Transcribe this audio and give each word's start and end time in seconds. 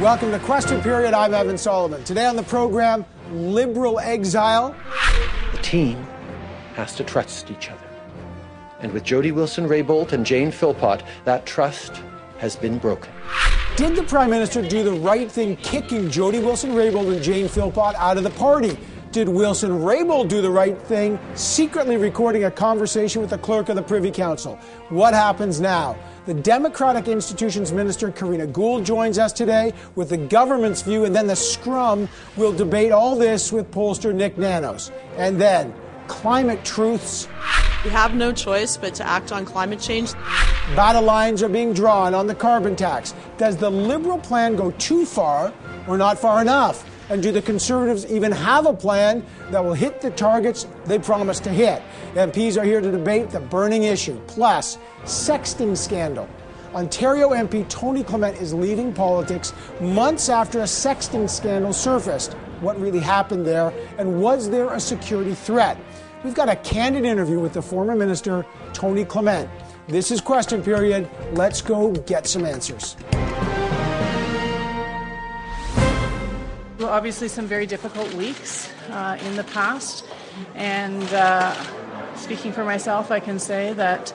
Welcome 0.00 0.30
to 0.30 0.38
Question 0.38 0.80
Period. 0.80 1.12
I'm 1.12 1.34
Evan 1.34 1.58
Solomon. 1.58 2.02
Today 2.04 2.24
on 2.24 2.34
the 2.34 2.42
program, 2.42 3.04
liberal 3.32 4.00
exile. 4.00 4.74
The 5.52 5.58
team 5.58 6.02
has 6.74 6.94
to 6.94 7.04
trust 7.04 7.50
each 7.50 7.70
other. 7.70 7.86
And 8.80 8.94
with 8.94 9.04
Jody 9.04 9.30
Wilson 9.30 9.68
Raybould 9.68 10.12
and 10.12 10.24
Jane 10.24 10.52
Philpott, 10.52 11.02
that 11.26 11.44
trust 11.44 11.96
has 12.38 12.56
been 12.56 12.78
broken. 12.78 13.12
Did 13.76 13.94
the 13.94 14.02
Prime 14.04 14.30
Minister 14.30 14.66
do 14.66 14.82
the 14.82 14.92
right 14.94 15.30
thing 15.30 15.56
kicking 15.56 16.08
Jody 16.08 16.38
Wilson 16.38 16.70
Raybould 16.70 17.12
and 17.12 17.22
Jane 17.22 17.46
Philpott 17.46 17.94
out 17.96 18.16
of 18.16 18.24
the 18.24 18.30
party? 18.30 18.78
Did 19.12 19.28
Wilson 19.28 19.80
Raybould 19.80 20.28
do 20.28 20.40
the 20.40 20.50
right 20.50 20.80
thing, 20.80 21.18
secretly 21.34 21.98
recording 21.98 22.44
a 22.44 22.50
conversation 22.50 23.20
with 23.20 23.28
the 23.28 23.38
clerk 23.38 23.68
of 23.68 23.76
the 23.76 23.82
Privy 23.82 24.10
Council? 24.10 24.56
What 24.88 25.12
happens 25.12 25.60
now? 25.60 25.94
The 26.30 26.42
Democratic 26.42 27.08
Institutions 27.08 27.72
Minister, 27.72 28.12
Karina 28.12 28.46
Gould, 28.46 28.84
joins 28.84 29.18
us 29.18 29.32
today 29.32 29.72
with 29.96 30.10
the 30.10 30.16
government's 30.16 30.80
view, 30.80 31.04
and 31.04 31.12
then 31.12 31.26
the 31.26 31.34
Scrum 31.34 32.08
will 32.36 32.52
debate 32.52 32.92
all 32.92 33.16
this 33.16 33.50
with 33.50 33.68
pollster 33.72 34.14
Nick 34.14 34.38
Nanos. 34.38 34.92
And 35.16 35.40
then, 35.40 35.74
climate 36.06 36.64
truths. 36.64 37.26
We 37.82 37.90
have 37.90 38.14
no 38.14 38.30
choice 38.30 38.76
but 38.76 38.94
to 38.94 39.04
act 39.04 39.32
on 39.32 39.44
climate 39.44 39.80
change. 39.80 40.12
Battle 40.76 41.02
lines 41.02 41.42
are 41.42 41.48
being 41.48 41.72
drawn 41.72 42.14
on 42.14 42.28
the 42.28 42.34
carbon 42.36 42.76
tax. 42.76 43.12
Does 43.36 43.56
the 43.56 43.68
Liberal 43.68 44.18
plan 44.18 44.54
go 44.54 44.70
too 44.78 45.04
far 45.04 45.52
or 45.88 45.98
not 45.98 46.16
far 46.16 46.40
enough? 46.40 46.88
And 47.10 47.20
do 47.20 47.32
the 47.32 47.42
Conservatives 47.42 48.06
even 48.06 48.30
have 48.30 48.66
a 48.66 48.72
plan 48.72 49.26
that 49.50 49.62
will 49.62 49.74
hit 49.74 50.00
the 50.00 50.10
targets 50.12 50.68
they 50.84 50.98
promised 50.98 51.42
to 51.42 51.50
hit? 51.50 51.82
MPs 52.14 52.56
are 52.56 52.64
here 52.64 52.80
to 52.80 52.90
debate 52.90 53.30
the 53.30 53.40
burning 53.40 53.82
issue. 53.82 54.18
Plus, 54.28 54.78
sexting 55.02 55.76
scandal. 55.76 56.28
Ontario 56.72 57.30
MP 57.30 57.68
Tony 57.68 58.04
Clement 58.04 58.40
is 58.40 58.54
leaving 58.54 58.92
politics 58.92 59.52
months 59.80 60.28
after 60.28 60.60
a 60.60 60.64
sexting 60.64 61.28
scandal 61.28 61.72
surfaced. 61.72 62.34
What 62.60 62.78
really 62.80 63.00
happened 63.00 63.44
there? 63.44 63.74
And 63.98 64.22
was 64.22 64.48
there 64.48 64.72
a 64.72 64.78
security 64.78 65.34
threat? 65.34 65.76
We've 66.22 66.34
got 66.34 66.48
a 66.48 66.56
candid 66.56 67.04
interview 67.04 67.40
with 67.40 67.54
the 67.54 67.62
former 67.62 67.96
minister, 67.96 68.46
Tony 68.72 69.04
Clement. 69.04 69.50
This 69.88 70.12
is 70.12 70.20
question 70.20 70.62
period. 70.62 71.10
Let's 71.32 71.60
go 71.60 71.90
get 71.90 72.28
some 72.28 72.44
answers. 72.44 72.94
Obviously, 76.88 77.28
some 77.28 77.46
very 77.46 77.66
difficult 77.66 78.12
weeks 78.14 78.70
uh, 78.90 79.18
in 79.26 79.36
the 79.36 79.44
past. 79.44 80.04
And 80.54 81.02
uh, 81.12 81.54
speaking 82.14 82.52
for 82.52 82.64
myself, 82.64 83.10
I 83.10 83.20
can 83.20 83.38
say 83.38 83.72
that 83.74 84.12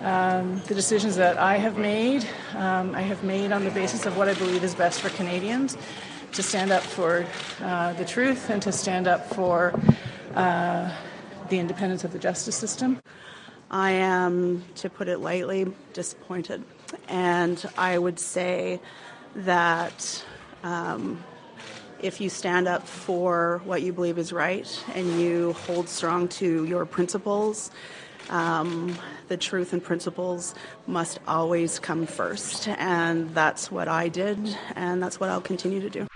um, 0.00 0.60
the 0.66 0.74
decisions 0.74 1.16
that 1.16 1.38
I 1.38 1.56
have 1.56 1.76
made, 1.76 2.26
um, 2.54 2.94
I 2.94 3.02
have 3.02 3.22
made 3.24 3.52
on 3.52 3.64
the 3.64 3.70
basis 3.70 4.06
of 4.06 4.16
what 4.16 4.28
I 4.28 4.34
believe 4.34 4.64
is 4.64 4.74
best 4.74 5.00
for 5.00 5.10
Canadians 5.10 5.76
to 6.32 6.42
stand 6.42 6.70
up 6.70 6.82
for 6.82 7.26
uh, 7.60 7.92
the 7.94 8.04
truth 8.04 8.50
and 8.50 8.62
to 8.62 8.72
stand 8.72 9.08
up 9.08 9.26
for 9.34 9.78
uh, 10.34 10.94
the 11.48 11.58
independence 11.58 12.04
of 12.04 12.12
the 12.12 12.18
justice 12.18 12.56
system. 12.56 13.00
I 13.70 13.92
am, 13.92 14.64
to 14.76 14.90
put 14.90 15.08
it 15.08 15.18
lightly, 15.18 15.72
disappointed. 15.92 16.64
And 17.08 17.64
I 17.76 17.98
would 17.98 18.18
say 18.18 18.80
that 19.36 20.24
um, 20.62 21.22
if 22.02 22.20
you 22.20 22.28
stand 22.28 22.68
up 22.68 22.86
for 22.86 23.60
what 23.64 23.82
you 23.82 23.92
believe 23.92 24.18
is 24.18 24.32
right 24.32 24.84
and 24.94 25.20
you 25.20 25.52
hold 25.52 25.88
strong 25.88 26.28
to 26.28 26.64
your 26.64 26.86
principles, 26.86 27.70
um, 28.28 28.96
the 29.28 29.36
truth 29.36 29.72
and 29.72 29.82
principles 29.82 30.54
must 30.86 31.18
always 31.26 31.78
come 31.78 32.06
first. 32.06 32.68
And 32.68 33.34
that's 33.34 33.70
what 33.70 33.88
I 33.88 34.08
did, 34.08 34.38
and 34.76 35.02
that's 35.02 35.20
what 35.20 35.30
I'll 35.30 35.40
continue 35.40 35.80
to 35.80 35.90
do. 35.90 36.06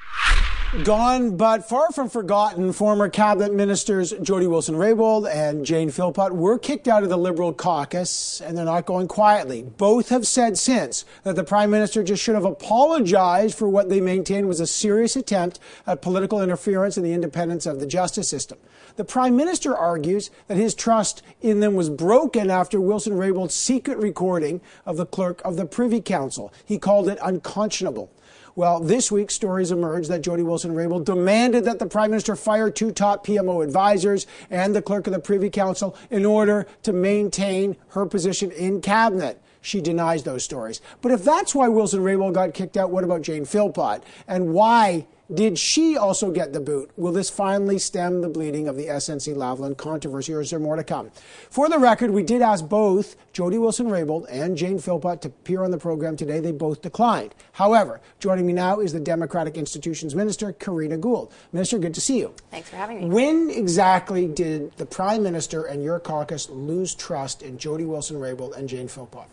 Gone 0.82 1.36
but 1.36 1.68
far 1.68 1.92
from 1.92 2.08
forgotten, 2.08 2.72
former 2.72 3.08
cabinet 3.08 3.54
ministers 3.54 4.12
Jody 4.20 4.48
Wilson 4.48 4.74
Raybould 4.74 5.32
and 5.32 5.64
Jane 5.64 5.88
Philpott 5.88 6.34
were 6.34 6.58
kicked 6.58 6.88
out 6.88 7.04
of 7.04 7.08
the 7.08 7.16
Liberal 7.16 7.52
caucus, 7.52 8.40
and 8.40 8.58
they're 8.58 8.64
not 8.64 8.84
going 8.84 9.06
quietly. 9.06 9.62
Both 9.62 10.08
have 10.08 10.26
said 10.26 10.58
since 10.58 11.04
that 11.22 11.36
the 11.36 11.44
Prime 11.44 11.70
Minister 11.70 12.02
just 12.02 12.24
should 12.24 12.34
have 12.34 12.44
apologized 12.44 13.56
for 13.56 13.68
what 13.68 13.88
they 13.88 14.00
maintained 14.00 14.48
was 14.48 14.58
a 14.58 14.66
serious 14.66 15.14
attempt 15.14 15.60
at 15.86 16.02
political 16.02 16.42
interference 16.42 16.98
in 16.98 17.04
the 17.04 17.12
independence 17.12 17.66
of 17.66 17.78
the 17.78 17.86
justice 17.86 18.28
system. 18.28 18.58
The 18.96 19.04
Prime 19.04 19.36
Minister 19.36 19.76
argues 19.76 20.32
that 20.48 20.56
his 20.56 20.74
trust 20.74 21.22
in 21.40 21.60
them 21.60 21.74
was 21.74 21.88
broken 21.88 22.50
after 22.50 22.80
Wilson 22.80 23.12
Raybould's 23.12 23.54
secret 23.54 23.98
recording 23.98 24.60
of 24.84 24.96
the 24.96 25.06
clerk 25.06 25.40
of 25.44 25.56
the 25.56 25.66
Privy 25.66 26.00
Council. 26.00 26.52
He 26.64 26.78
called 26.78 27.08
it 27.08 27.18
unconscionable. 27.22 28.10
Well, 28.56 28.78
this 28.78 29.10
week, 29.10 29.32
stories 29.32 29.72
emerged 29.72 30.08
that 30.10 30.22
Jody 30.22 30.44
Wilson 30.44 30.76
Raybould 30.76 31.04
demanded 31.04 31.64
that 31.64 31.80
the 31.80 31.86
Prime 31.86 32.10
Minister 32.10 32.36
fire 32.36 32.70
two 32.70 32.92
top 32.92 33.26
PMO 33.26 33.64
advisors 33.64 34.28
and 34.48 34.76
the 34.76 34.82
clerk 34.82 35.08
of 35.08 35.12
the 35.12 35.18
Privy 35.18 35.50
Council 35.50 35.96
in 36.08 36.24
order 36.24 36.68
to 36.84 36.92
maintain 36.92 37.76
her 37.88 38.06
position 38.06 38.52
in 38.52 38.80
cabinet. 38.80 39.42
She 39.60 39.80
denies 39.80 40.22
those 40.22 40.44
stories. 40.44 40.80
But 41.02 41.10
if 41.10 41.24
that's 41.24 41.52
why 41.52 41.66
Wilson 41.66 42.00
Raybould 42.00 42.34
got 42.34 42.54
kicked 42.54 42.76
out, 42.76 42.90
what 42.92 43.02
about 43.02 43.22
Jane 43.22 43.44
Philpott? 43.44 44.04
And 44.28 44.54
why 44.54 45.08
did 45.32 45.58
she 45.58 45.96
also 45.96 46.30
get 46.30 46.52
the 46.52 46.60
boot? 46.60 46.90
Will 46.96 47.12
this 47.12 47.30
finally 47.30 47.78
stem 47.78 48.20
the 48.20 48.28
bleeding 48.28 48.68
of 48.68 48.76
the 48.76 48.86
SNC 48.86 49.34
Lavalin 49.34 49.76
controversy, 49.76 50.34
or 50.34 50.42
is 50.42 50.50
there 50.50 50.58
more 50.58 50.76
to 50.76 50.84
come? 50.84 51.10
For 51.48 51.68
the 51.68 51.78
record, 51.78 52.10
we 52.10 52.22
did 52.22 52.42
ask 52.42 52.68
both 52.68 53.16
Jody 53.32 53.56
Wilson 53.56 53.86
Raybould 53.86 54.26
and 54.28 54.56
Jane 54.56 54.78
Philpott 54.78 55.22
to 55.22 55.28
appear 55.28 55.64
on 55.64 55.70
the 55.70 55.78
program 55.78 56.16
today. 56.16 56.40
They 56.40 56.52
both 56.52 56.82
declined. 56.82 57.34
However, 57.52 58.02
joining 58.20 58.46
me 58.46 58.52
now 58.52 58.80
is 58.80 58.92
the 58.92 59.00
Democratic 59.00 59.56
Institutions 59.56 60.14
Minister, 60.14 60.52
Karina 60.52 60.98
Gould. 60.98 61.32
Minister, 61.52 61.78
good 61.78 61.94
to 61.94 62.02
see 62.02 62.18
you. 62.18 62.34
Thanks 62.50 62.68
for 62.68 62.76
having 62.76 63.00
me. 63.00 63.06
When 63.06 63.48
exactly 63.48 64.26
did 64.26 64.76
the 64.76 64.86
Prime 64.86 65.22
Minister 65.22 65.64
and 65.64 65.82
your 65.82 66.00
caucus 66.00 66.50
lose 66.50 66.94
trust 66.94 67.42
in 67.42 67.56
Jody 67.56 67.86
Wilson 67.86 68.16
Raybould 68.16 68.56
and 68.56 68.68
Jane 68.68 68.88
Philpott? 68.88 69.28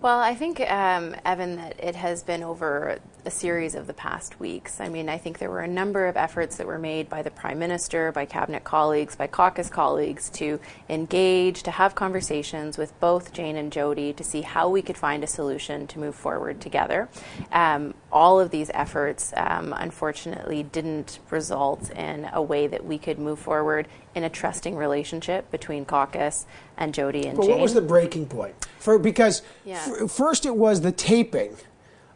Well, 0.00 0.18
I 0.18 0.34
think, 0.34 0.60
um, 0.60 1.14
Evan, 1.24 1.56
that 1.56 1.76
it 1.78 1.96
has 1.96 2.22
been 2.22 2.42
over 2.42 2.98
a 3.26 3.30
series 3.30 3.74
of 3.74 3.86
the 3.86 3.92
past 3.92 4.38
weeks. 4.38 4.80
I 4.80 4.88
mean, 4.88 5.08
I 5.08 5.18
think 5.18 5.38
there 5.38 5.50
were 5.50 5.60
a 5.60 5.68
number 5.68 6.06
of 6.06 6.16
efforts 6.16 6.56
that 6.56 6.66
were 6.66 6.78
made 6.78 7.08
by 7.08 7.22
the 7.22 7.30
Prime 7.30 7.58
Minister, 7.58 8.12
by 8.12 8.24
Cabinet 8.24 8.62
colleagues, 8.62 9.16
by 9.16 9.26
caucus 9.26 9.68
colleagues 9.68 10.30
to 10.30 10.60
engage, 10.88 11.64
to 11.64 11.72
have 11.72 11.94
conversations 11.94 12.78
with 12.78 12.98
both 13.00 13.32
Jane 13.32 13.56
and 13.56 13.72
Jody 13.72 14.12
to 14.12 14.22
see 14.24 14.42
how 14.42 14.68
we 14.68 14.80
could 14.80 14.96
find 14.96 15.24
a 15.24 15.26
solution 15.26 15.86
to 15.88 15.98
move 15.98 16.14
forward 16.14 16.60
together. 16.60 17.08
Um, 17.52 17.94
all 18.12 18.38
of 18.38 18.50
these 18.50 18.70
efforts, 18.72 19.32
um, 19.36 19.74
unfortunately, 19.76 20.62
didn't 20.62 21.18
result 21.30 21.90
in 21.90 22.28
a 22.32 22.40
way 22.40 22.66
that 22.68 22.84
we 22.84 22.96
could 22.96 23.18
move 23.18 23.38
forward 23.40 23.88
in 24.14 24.22
a 24.24 24.30
trusting 24.30 24.76
relationship 24.76 25.50
between 25.50 25.84
caucus 25.84 26.46
and 26.76 26.94
Jody 26.94 27.26
and 27.26 27.36
but 27.36 27.42
Jane. 27.42 27.50
what 27.50 27.60
was 27.60 27.74
the 27.74 27.82
breaking 27.82 28.26
point? 28.26 28.54
For 28.78 28.98
because 28.98 29.42
Yeah. 29.64 29.84
f- 30.00 30.10
first 30.10 30.46
it 30.46 30.56
was 30.56 30.80
the 30.82 30.92
taping 30.92 31.56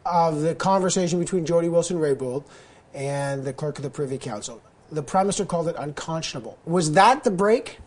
of 0.05 0.41
the 0.41 0.55
conversation 0.55 1.19
between 1.19 1.45
Jody 1.45 1.69
Wilson 1.69 1.97
Raybould 1.97 2.43
and 2.93 3.43
the 3.43 3.53
clerk 3.53 3.77
of 3.77 3.83
the 3.83 3.89
Privy 3.89 4.17
Council. 4.17 4.61
The 4.91 5.03
Prime 5.03 5.25
Minister 5.25 5.45
called 5.45 5.67
it 5.67 5.75
unconscionable. 5.77 6.57
Was 6.65 6.91
that 6.93 7.23
the 7.23 7.31
break? 7.31 7.79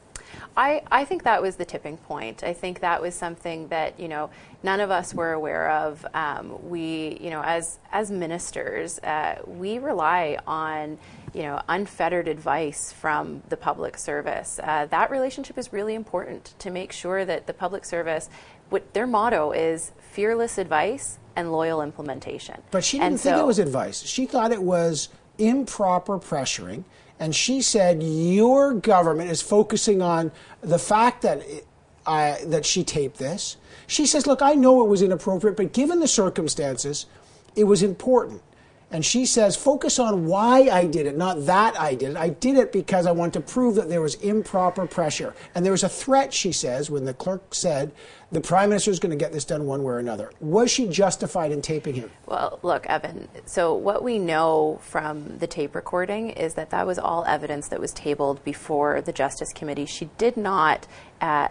I, 0.57 0.83
I 0.91 1.05
think 1.05 1.25
that 1.25 1.43
was 1.43 1.57
the 1.57 1.65
tipping 1.65 1.97
point. 1.97 2.45
I 2.45 2.53
think 2.53 2.81
that 2.81 3.03
was 3.03 3.15
something 3.15 3.69
that 3.69 3.99
you 3.99 4.09
know 4.09 4.31
none 4.63 4.81
of 4.81 4.91
us 4.91 5.13
were 5.13 5.33
aware 5.33 5.71
of. 5.71 6.07
Um, 6.15 6.69
we 6.69 7.19
you 7.21 7.31
know 7.31 7.43
as 7.43 7.79
as 7.93 8.11
ministers 8.11 8.99
uh, 9.01 9.43
we 9.47 9.79
rely 9.79 10.39
on 10.47 10.99
you 11.33 11.43
know 11.43 11.61
unfettered 11.69 12.29
advice 12.29 12.93
from 12.93 13.43
the 13.49 13.57
public 13.57 13.99
service. 13.99 14.61
Uh, 14.63 14.87
that 14.87 15.11
relationship 15.11 15.59
is 15.59 15.73
really 15.73 15.95
important 15.95 16.55
to 16.61 16.71
make 16.71 16.93
sure 16.93 17.25
that 17.25 17.47
the 17.47 17.55
public 17.55 17.85
service, 17.85 18.29
what 18.71 18.95
their 18.95 19.07
motto 19.07 19.51
is, 19.51 19.91
fearless 20.13 20.57
advice 20.57 21.19
and 21.37 21.53
loyal 21.53 21.83
implementation. 21.83 22.61
But 22.71 22.85
she 22.85 22.99
didn't 22.99 23.13
And 23.13 23.21
think 23.21 23.37
it 23.37 23.47
was 23.47 23.59
advice. 23.59 24.03
She 24.03 24.27
thought 24.27 24.53
it 24.53 24.63
was 24.63 25.09
improper 25.39 26.19
pressuring. 26.19 26.85
And 27.19 27.35
she 27.35 27.63
said, 27.63 28.03
Your 28.03 28.75
government 28.75 29.31
is 29.31 29.41
focusing 29.41 30.03
on 30.03 30.33
the 30.61 30.79
fact 30.79 31.23
that, 31.23 31.39
it, 31.49 31.67
uh, 32.07 32.37
that 32.47 32.67
she 32.67 32.85
taped 32.85 33.19
this. 33.19 33.57
She 33.87 34.07
says, 34.07 34.27
Look, 34.27 34.43
I 34.43 34.55
know 34.55 34.85
it 34.85 34.89
was 34.89 35.03
inappropriate, 35.03 35.57
but 35.57 35.73
given 35.73 36.01
the 36.01 36.09
circumstances, 36.09 37.07
it 37.55 37.65
was 37.65 37.83
important. 37.83 38.43
And 38.95 39.05
she 39.05 39.27
says, 39.27 39.57
focus 39.57 39.99
on 39.99 40.25
why 40.27 40.69
I 40.71 40.87
did 40.87 41.07
it, 41.07 41.17
not 41.17 41.47
that 41.47 41.79
I 41.81 41.97
did 41.97 42.13
it. 42.13 42.17
I 42.17 42.29
did 42.29 42.57
it 42.57 42.71
because 42.71 43.07
I 43.07 43.11
want 43.11 43.33
to 43.33 43.41
prove 43.41 43.75
that 43.75 43.89
there 43.89 44.01
was 44.01 44.15
improper 44.15 44.87
pressure. 44.87 45.35
And 45.53 45.65
there 45.65 45.73
was 45.73 45.83
a 45.83 45.89
threat, 45.89 46.33
she 46.33 46.53
says, 46.53 46.93
when 46.93 47.05
the 47.05 47.13
clerk 47.13 47.57
said 47.57 47.91
the 48.31 48.41
prime 48.41 48.69
minister 48.69 48.93
is 48.93 49.01
going 49.01 49.11
to 49.11 49.17
get 49.17 49.33
this 49.33 49.45
done 49.45 49.67
one 49.67 49.83
way 49.83 49.95
or 49.95 49.99
another. 49.99 50.31
Was 50.39 50.71
she 50.71 50.87
justified 50.87 51.51
in 51.51 51.61
taping 51.61 51.95
him? 51.95 52.11
Well, 52.27 52.61
look, 52.63 52.87
Evan. 52.87 53.29
So 53.47 53.75
what 53.75 54.05
we 54.05 54.21
know 54.21 54.79
from 54.81 55.39
the 55.39 55.49
tape 55.49 55.75
recording 55.75 56.31
is 56.31 56.55
that 56.55 56.71
that 56.71 56.87
was 56.87 56.99
all 56.99 57.25
evidence 57.25 57.69
that 57.69 57.81
was 57.81 57.93
tabled 57.93 58.45
before 58.45 59.01
the 59.01 59.13
Justice 59.13 59.53
Committee. 59.53 59.87
She 59.87 60.09
did 60.19 60.37
not. 60.37 60.87
Uh, 61.21 61.49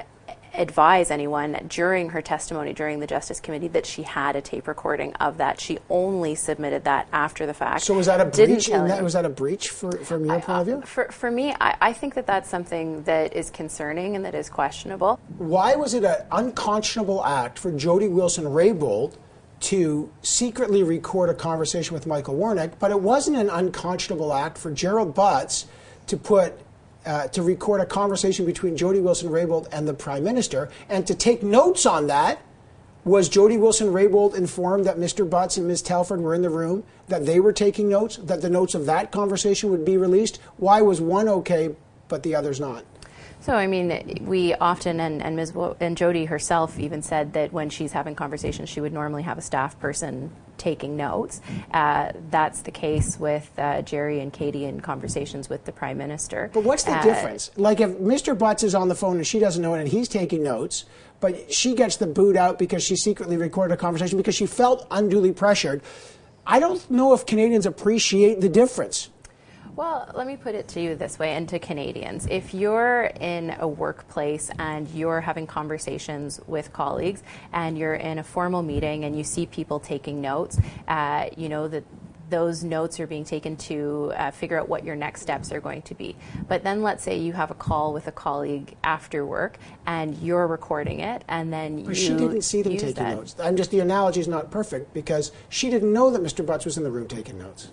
advise 0.54 1.10
anyone 1.10 1.58
during 1.68 2.10
her 2.10 2.22
testimony 2.22 2.74
during 2.74 3.00
the 3.00 3.08
Justice 3.08 3.40
Committee 3.40 3.68
that 3.70 3.86
she 3.86 4.04
had 4.04 4.36
a 4.36 4.42
tape 4.42 4.68
recording 4.68 5.14
of 5.16 5.38
that. 5.38 5.60
She 5.60 5.80
only 5.90 6.36
submitted 6.36 6.84
that 6.84 7.08
after 7.12 7.46
the 7.46 7.54
fact. 7.54 7.82
So 7.82 7.94
was 7.96 8.06
that 8.06 8.22
a 8.22 8.26
breach? 8.26 8.70
in 8.70 8.88
that, 8.88 9.04
was 9.04 9.14
that 9.14 9.26
a 9.26 9.30
breach 9.30 9.70
for, 9.70 9.92
from 9.92 10.26
your 10.26 10.40
point 10.40 10.60
of 10.60 10.66
view? 10.66 10.76
Uh, 10.78 10.82
for, 10.82 11.12
for 11.12 11.32
me, 11.32 11.54
I, 11.60 11.76
I 11.82 11.94
think 11.94 12.14
that 12.16 12.28
that's 12.28 12.50
something 12.50 13.04
that 13.04 13.34
is 13.34 13.50
concerning 13.50 14.16
and 14.16 14.24
that 14.26 14.36
is 14.36 14.50
questionable. 14.50 15.20
Why 15.38 15.76
was 15.76 15.94
it 15.94 16.04
an 16.04 16.26
unconscionable 16.32 17.26
act 17.26 17.58
for 17.58 17.72
Jody 17.72 18.08
Wilson 18.08 18.46
Raybould 18.46 19.14
to 19.62 20.12
secretly 20.22 20.84
record 20.84 21.30
a 21.30 21.34
conversation 21.34 21.94
with 21.94 22.06
Michael 22.06 22.36
Wernick, 22.36 22.74
but 22.80 22.92
it 22.92 23.00
wasn't 23.00 23.38
an 23.38 23.50
unconscionable 23.50 24.34
act 24.34 24.58
for 24.58 24.72
Gerald 24.72 25.16
Butts 25.16 25.68
to 26.08 26.18
put 26.18 26.60
uh, 27.06 27.28
to 27.30 27.42
record 27.42 27.82
a 27.82 27.86
conversation 27.86 28.46
between 28.46 28.78
Jody 28.78 29.00
Wilson 29.00 29.30
Raybould 29.30 29.68
and 29.72 29.88
the 29.88 29.94
Prime 29.94 30.24
Minister, 30.24 30.70
and 30.90 31.06
to 31.08 31.16
take 31.16 31.44
notes 31.44 31.86
on 31.86 32.08
that. 32.08 32.42
Was 33.06 33.28
Jody 33.28 33.58
Wilson 33.58 33.88
Raybould 33.88 34.34
informed 34.34 34.86
that 34.86 34.96
Mr. 34.96 35.30
Butts 35.30 35.58
and 35.58 35.68
Ms. 35.68 35.82
Telford 35.82 36.22
were 36.22 36.34
in 36.34 36.42
the 36.42 36.50
room, 36.50 36.86
that 37.10 37.26
they 37.26 37.38
were 37.42 37.52
taking 37.52 37.90
notes, 37.90 38.16
that 38.16 38.42
the 38.42 38.50
notes 38.50 38.76
of 38.76 38.86
that 38.86 39.12
conversation 39.12 39.70
would 39.72 39.84
be 39.84 39.98
released? 39.98 40.40
Why 40.56 40.82
was 40.82 41.02
one 41.02 41.28
okay, 41.28 41.76
but 42.08 42.24
the 42.24 42.34
others 42.34 42.62
not? 42.62 42.86
So, 43.44 43.54
I 43.54 43.68
mean, 43.68 44.24
we 44.26 44.54
often, 44.54 45.02
and, 45.02 45.22
and 45.22 45.36
Ms. 45.36 45.52
Wo- 45.54 45.76
and 45.82 45.98
Jody 45.98 46.24
herself 46.24 46.80
even 46.80 47.02
said 47.02 47.34
that 47.34 47.52
when 47.52 47.70
she's 47.70 47.92
having 47.92 48.16
conversations, 48.16 48.70
she 48.70 48.80
would 48.80 48.94
normally 48.94 49.24
have 49.24 49.38
a 49.38 49.42
staff 49.42 49.78
person 49.82 50.32
taking 50.58 50.96
notes. 50.96 51.42
Uh, 51.74 52.14
that's 52.30 52.62
the 52.62 52.72
case 52.72 53.20
with 53.20 53.52
uh, 53.58 53.82
Gerry 53.82 54.22
and 54.22 54.32
Katie 54.32 54.64
in 54.64 54.80
conversations 54.80 55.50
with 55.50 55.66
the 55.66 55.74
Prime 55.74 55.98
Minister. 55.98 56.52
But 56.54 56.64
what's 56.64 56.84
the 56.84 56.98
Uh, 56.98 57.04
difference? 57.04 57.52
Like 57.58 57.82
if 57.82 57.90
Mr. 57.98 58.38
Butts 58.38 58.64
is 58.64 58.74
on 58.74 58.88
the 58.88 58.96
phone 58.96 59.18
and 59.18 59.28
she 59.28 59.40
doesn't 59.40 59.62
know 59.62 59.74
it 59.74 59.80
and 59.82 59.90
he's 59.90 60.08
taking 60.08 60.42
notes, 60.42 60.86
but 61.20 61.52
she 61.52 61.76
gets 61.76 61.98
the 61.98 62.08
boot 62.08 62.38
out 62.38 62.58
because 62.58 62.82
she 62.82 62.96
secretly 62.96 63.36
recorded 63.36 63.74
a 63.74 63.78
conversation 63.78 64.18
because 64.18 64.36
she 64.36 64.46
felt 64.46 64.88
unduly 64.90 65.34
pressured. 65.34 65.82
I 66.48 66.62
don't 66.62 66.90
know 66.90 67.14
if 67.14 67.26
Canadians 67.26 67.66
appreciate 67.66 68.40
the 68.40 68.48
difference. 68.48 69.10
Well, 69.76 70.08
let 70.14 70.28
me 70.28 70.38
put 70.38 70.54
it 70.54 70.68
to 70.70 70.82
you 70.82 70.96
this 70.96 71.18
way 71.18 71.34
and 71.34 71.50
to 71.50 71.58
Canadians. 71.58 72.28
If 72.30 72.54
you're 72.54 73.06
in 73.20 73.56
a 73.60 73.68
workplace 73.68 74.52
and 74.60 74.88
you're 74.90 75.20
having 75.20 75.48
conversations 75.48 76.40
with 76.46 76.72
colleagues 76.72 77.24
and 77.52 77.76
you're 77.76 77.96
in 77.96 78.20
a 78.20 78.24
formal 78.24 78.62
meeting 78.62 79.04
and 79.04 79.18
you 79.18 79.24
see 79.24 79.48
people 79.48 79.80
taking 79.80 80.22
notes, 80.22 80.60
uh, 80.88 81.30
you 81.36 81.50
know 81.50 81.68
that 81.70 81.84
those 82.30 82.64
notes 82.64 83.00
are 83.00 83.08
being 83.08 83.26
taken 83.26 83.56
to 83.56 84.14
uh, 84.16 84.30
figure 84.30 84.60
out 84.60 84.70
what 84.70 84.84
your 84.84 84.96
next 84.96 85.22
steps 85.22 85.52
are 85.52 85.60
going 85.60 85.82
to 85.84 85.96
be. 85.96 86.16
But 86.48 86.64
then 86.64 86.84
let's 86.84 87.04
say 87.04 87.18
you 87.18 87.34
have 87.34 87.50
a 87.50 87.56
call 87.56 87.94
with 87.94 88.08
a 88.08 88.12
colleague 88.12 88.76
after 88.84 89.26
work 89.26 89.58
and 89.88 90.16
you're 90.20 90.46
recording 90.46 91.00
it 91.00 91.24
and 91.28 91.52
then 91.52 91.80
you 91.80 91.96
she 91.96 92.10
didn't 92.10 92.44
see 92.44 92.62
them 92.62 92.74
taking 92.78 92.94
that. 92.94 93.16
notes. 93.16 93.36
I'm 93.40 93.58
just 93.58 93.72
the 93.72 93.80
analogy 93.80 94.20
is 94.20 94.28
not 94.28 94.52
perfect 94.52 94.94
because 94.94 95.32
she 95.50 95.72
didn't 95.72 95.92
know 95.92 96.12
that 96.12 96.22
Mr. 96.22 96.46
Butts 96.46 96.64
was 96.64 96.78
in 96.78 96.84
the 96.84 96.92
room 96.92 97.08
taking 97.08 97.40
notes. 97.40 97.72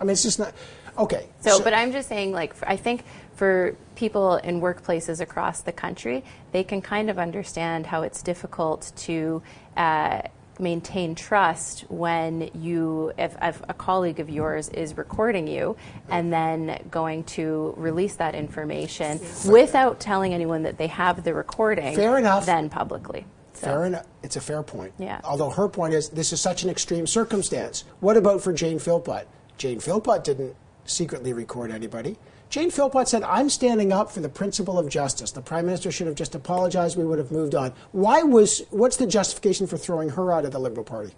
I 0.00 0.04
mean, 0.04 0.10
it's 0.10 0.22
just 0.22 0.38
not 0.38 0.52
okay. 0.98 1.26
So, 1.40 1.62
but 1.62 1.74
I'm 1.74 1.92
just 1.92 2.08
saying, 2.08 2.32
like, 2.32 2.54
I 2.66 2.76
think 2.76 3.04
for 3.34 3.76
people 3.94 4.36
in 4.36 4.60
workplaces 4.60 5.20
across 5.20 5.60
the 5.60 5.72
country, 5.72 6.24
they 6.52 6.64
can 6.64 6.80
kind 6.80 7.10
of 7.10 7.18
understand 7.18 7.86
how 7.86 8.02
it's 8.02 8.22
difficult 8.22 8.92
to 8.96 9.42
uh, 9.76 10.22
maintain 10.58 11.14
trust 11.14 11.80
when 11.88 12.50
you, 12.54 13.12
if, 13.18 13.36
if 13.42 13.62
a 13.68 13.74
colleague 13.74 14.20
of 14.20 14.30
yours 14.30 14.68
is 14.70 14.96
recording 14.96 15.46
you 15.46 15.76
and 16.08 16.32
then 16.32 16.82
going 16.90 17.24
to 17.24 17.74
release 17.76 18.14
that 18.16 18.34
information 18.34 19.20
without 19.46 20.00
telling 20.00 20.32
anyone 20.32 20.62
that 20.62 20.78
they 20.78 20.86
have 20.86 21.24
the 21.24 21.34
recording, 21.34 21.94
Fair 21.94 22.18
enough. 22.18 22.46
then 22.46 22.70
publicly. 22.70 23.26
So- 23.52 23.66
Fair 23.66 23.84
enough. 23.86 24.06
It's 24.22 24.36
a 24.36 24.40
fair 24.40 24.62
point. 24.62 24.92
Yeah. 24.98 25.20
Although 25.24 25.50
her 25.50 25.68
point 25.68 25.94
is 25.94 26.08
this 26.10 26.32
is 26.32 26.40
such 26.40 26.62
an 26.62 26.70
extreme 26.70 27.06
circumstance. 27.06 27.84
What 28.00 28.16
about 28.16 28.42
for 28.42 28.52
Jane 28.52 28.78
Philpott? 28.78 29.26
Jane 29.56 29.80
Philpott 29.80 30.24
didn't 30.24 30.54
secretly 30.86 31.32
record 31.32 31.70
anybody. 31.70 32.16
Jane 32.48 32.70
Philpott 32.70 33.08
said, 33.08 33.22
I'm 33.24 33.50
standing 33.50 33.92
up 33.92 34.10
for 34.10 34.20
the 34.20 34.28
principle 34.28 34.78
of 34.78 34.88
justice. 34.88 35.32
The 35.32 35.42
Prime 35.42 35.66
Minister 35.66 35.90
should 35.90 36.06
have 36.06 36.16
just 36.16 36.34
apologized. 36.34 36.96
We 36.96 37.04
would 37.04 37.18
have 37.18 37.32
moved 37.32 37.54
on. 37.54 37.72
Why 37.92 38.22
was, 38.22 38.62
what's 38.70 38.96
the 38.96 39.06
justification 39.06 39.66
for 39.66 39.76
throwing 39.76 40.10
her 40.10 40.32
out 40.32 40.44
of 40.44 40.52
the 40.52 40.58
Liberal 40.58 40.84
Party? 40.84 41.12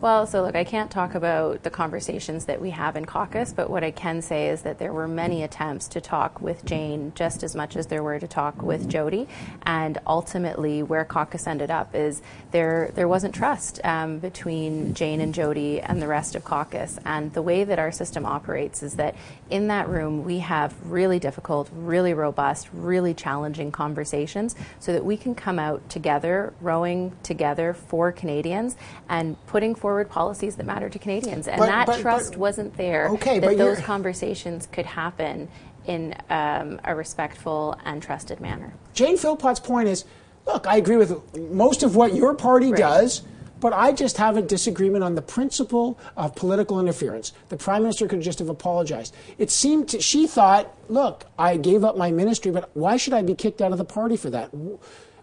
Well, 0.00 0.26
so 0.26 0.42
look, 0.42 0.54
I 0.54 0.64
can't 0.64 0.90
talk 0.90 1.14
about 1.14 1.62
the 1.62 1.70
conversations 1.70 2.46
that 2.46 2.60
we 2.60 2.70
have 2.70 2.96
in 2.96 3.04
caucus, 3.04 3.52
but 3.52 3.70
what 3.70 3.84
I 3.84 3.92
can 3.92 4.20
say 4.20 4.48
is 4.48 4.62
that 4.62 4.78
there 4.78 4.92
were 4.92 5.08
many 5.08 5.42
attempts 5.42 5.88
to 5.88 6.00
talk 6.00 6.40
with 6.40 6.64
Jane 6.64 7.12
just 7.14 7.42
as 7.42 7.54
much 7.54 7.76
as 7.76 7.86
there 7.86 8.02
were 8.02 8.18
to 8.18 8.26
talk 8.26 8.62
with 8.62 8.88
Jody. 8.88 9.28
And 9.62 9.98
ultimately, 10.06 10.82
where 10.82 11.04
caucus 11.04 11.46
ended 11.46 11.70
up 11.70 11.94
is 11.94 12.20
there 12.50 12.90
there 12.94 13.08
wasn't 13.08 13.34
trust 13.34 13.80
um, 13.84 14.18
between 14.18 14.92
Jane 14.92 15.20
and 15.20 15.32
Jody 15.32 15.80
and 15.80 16.02
the 16.02 16.08
rest 16.08 16.34
of 16.34 16.44
caucus. 16.44 16.98
And 17.04 17.32
the 17.32 17.42
way 17.42 17.64
that 17.64 17.78
our 17.78 17.92
system 17.92 18.26
operates 18.26 18.82
is 18.82 18.94
that 18.94 19.14
in 19.50 19.68
that 19.68 19.88
room 19.88 20.24
we 20.24 20.40
have 20.40 20.65
really 20.84 21.18
difficult, 21.18 21.68
really 21.72 22.14
robust, 22.14 22.68
really 22.72 23.14
challenging 23.14 23.70
conversations, 23.72 24.54
so 24.80 24.92
that 24.92 25.04
we 25.04 25.16
can 25.16 25.34
come 25.34 25.58
out 25.58 25.88
together, 25.90 26.52
rowing 26.60 27.12
together 27.22 27.74
for 27.74 28.12
Canadians, 28.12 28.76
and 29.08 29.36
putting 29.46 29.74
forward 29.74 30.08
policies 30.08 30.56
that 30.56 30.66
matter 30.66 30.88
to 30.88 30.98
Canadians. 30.98 31.48
And 31.48 31.58
But- 31.58 31.66
that 31.66 31.86
but- 31.86 32.00
trust 32.00 32.32
but- 32.32 32.38
wasn't 32.40 32.76
there. 32.76 33.08
Okay, 33.10 33.38
that 33.38 33.46
but 33.46 33.58
those 33.58 33.80
conversations 33.80 34.66
could 34.70 34.86
happen 34.86 35.48
in 35.86 36.14
um, 36.30 36.80
a 36.84 36.94
respectful 36.94 37.76
and 37.84 38.02
trusted 38.02 38.40
manner. 38.40 38.72
Jane 38.92 39.16
Philpott's 39.16 39.60
point 39.60 39.88
is 39.88 40.04
look, 40.46 40.66
I 40.66 40.76
agree 40.76 40.96
with 40.96 41.36
most 41.50 41.82
of 41.82 41.96
what 41.96 42.14
your 42.14 42.32
party 42.34 42.70
Right. 42.70 42.78
does, 42.78 43.22
but 43.60 43.72
I 43.72 43.92
just 43.92 44.16
have 44.18 44.36
a 44.36 44.42
disagreement 44.42 45.04
on 45.04 45.14
the 45.14 45.22
principle 45.22 45.98
of 46.16 46.34
political 46.34 46.80
interference. 46.80 47.32
The 47.48 47.56
Prime 47.56 47.82
Minister 47.82 48.06
could 48.06 48.20
just 48.20 48.38
have 48.38 48.48
apologized. 48.48 49.14
It 49.38 49.50
seemed 49.50 49.88
to, 49.90 50.00
she 50.00 50.26
thought, 50.26 50.74
look, 50.88 51.26
I 51.38 51.56
gave 51.56 51.84
up 51.84 51.96
my 51.96 52.10
ministry, 52.10 52.52
but 52.52 52.70
why 52.74 52.96
should 52.96 53.12
I 53.12 53.22
be 53.22 53.34
kicked 53.34 53.62
out 53.62 53.72
of 53.72 53.78
the 53.78 53.84
party 53.84 54.16
for 54.16 54.30
that? 54.30 54.50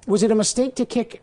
Was 0.08 0.24
it 0.24 0.32
a 0.32 0.36
mistake 0.36 0.76
to 0.76 0.86
kick 0.86 1.22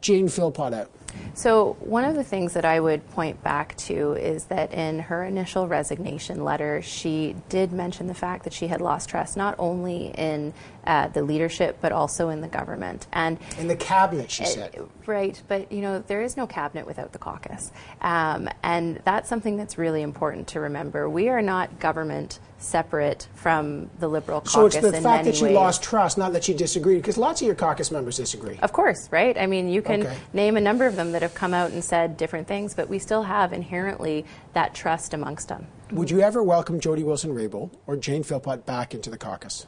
Jane 0.00 0.28
Philpott 0.28 0.72
out? 0.72 0.90
So, 1.34 1.76
one 1.80 2.04
of 2.04 2.14
the 2.14 2.24
things 2.24 2.54
that 2.54 2.64
I 2.64 2.80
would 2.80 3.08
point 3.10 3.42
back 3.42 3.76
to 3.78 4.14
is 4.14 4.46
that 4.46 4.72
in 4.72 4.98
her 4.98 5.24
initial 5.24 5.68
resignation 5.68 6.44
letter, 6.44 6.82
she 6.82 7.36
did 7.48 7.72
mention 7.72 8.06
the 8.06 8.14
fact 8.14 8.44
that 8.44 8.52
she 8.52 8.68
had 8.68 8.80
lost 8.80 9.08
trust 9.08 9.36
not 9.36 9.54
only 9.58 10.12
in 10.16 10.52
uh, 10.86 11.08
the 11.08 11.22
leadership 11.22 11.78
but 11.80 11.92
also 11.92 12.28
in 12.28 12.40
the 12.40 12.48
government. 12.48 13.06
And 13.12 13.38
In 13.58 13.68
the 13.68 13.76
cabinet, 13.76 14.30
she 14.30 14.44
said. 14.44 14.76
Right, 15.06 15.40
but 15.48 15.70
you 15.70 15.80
know 15.80 15.98
there 16.00 16.22
is 16.22 16.36
no 16.36 16.46
cabinet 16.46 16.86
without 16.86 17.12
the 17.12 17.18
caucus, 17.18 17.72
um, 18.00 18.48
and 18.62 19.00
that's 19.04 19.28
something 19.28 19.56
that's 19.56 19.76
really 19.78 20.02
important 20.02 20.48
to 20.48 20.60
remember. 20.60 21.08
We 21.08 21.28
are 21.28 21.42
not 21.42 21.78
government 21.78 22.38
separate 22.58 23.28
from 23.34 23.90
the 23.98 24.08
Liberal 24.08 24.40
caucus. 24.40 24.52
So 24.52 24.66
it's 24.66 24.80
the 24.80 25.02
fact 25.02 25.26
that 25.26 25.36
she 25.36 25.44
ways. 25.44 25.54
lost 25.54 25.82
trust, 25.82 26.16
not 26.16 26.32
that 26.32 26.44
she 26.44 26.54
disagreed, 26.54 27.02
because 27.02 27.18
lots 27.18 27.42
of 27.42 27.46
your 27.46 27.54
caucus 27.54 27.90
members 27.90 28.16
disagree. 28.16 28.58
Of 28.62 28.72
course, 28.72 29.08
right? 29.10 29.36
I 29.36 29.46
mean, 29.46 29.68
you 29.68 29.82
can 29.82 30.06
Okay. 30.06 30.16
name 30.32 30.56
a 30.56 30.60
number 30.60 30.86
of 30.86 30.96
them 30.96 31.12
that 31.12 31.20
have 31.22 31.34
come 31.34 31.52
out 31.52 31.72
and 31.72 31.84
said 31.84 32.16
different 32.16 32.48
things, 32.48 32.74
but 32.74 32.88
we 32.88 32.98
still 32.98 33.24
have 33.24 33.52
inherently 33.52 34.24
that 34.54 34.74
trust 34.74 35.12
amongst 35.12 35.48
them. 35.48 35.66
Would 35.92 36.10
you 36.10 36.20
ever 36.20 36.42
welcome 36.42 36.80
Jody 36.80 37.02
Wilson 37.02 37.34
Raybould 37.34 37.70
or 37.86 37.96
Jane 37.96 38.22
Philpott 38.22 38.64
back 38.64 38.94
into 38.94 39.10
the 39.10 39.18
caucus? 39.18 39.66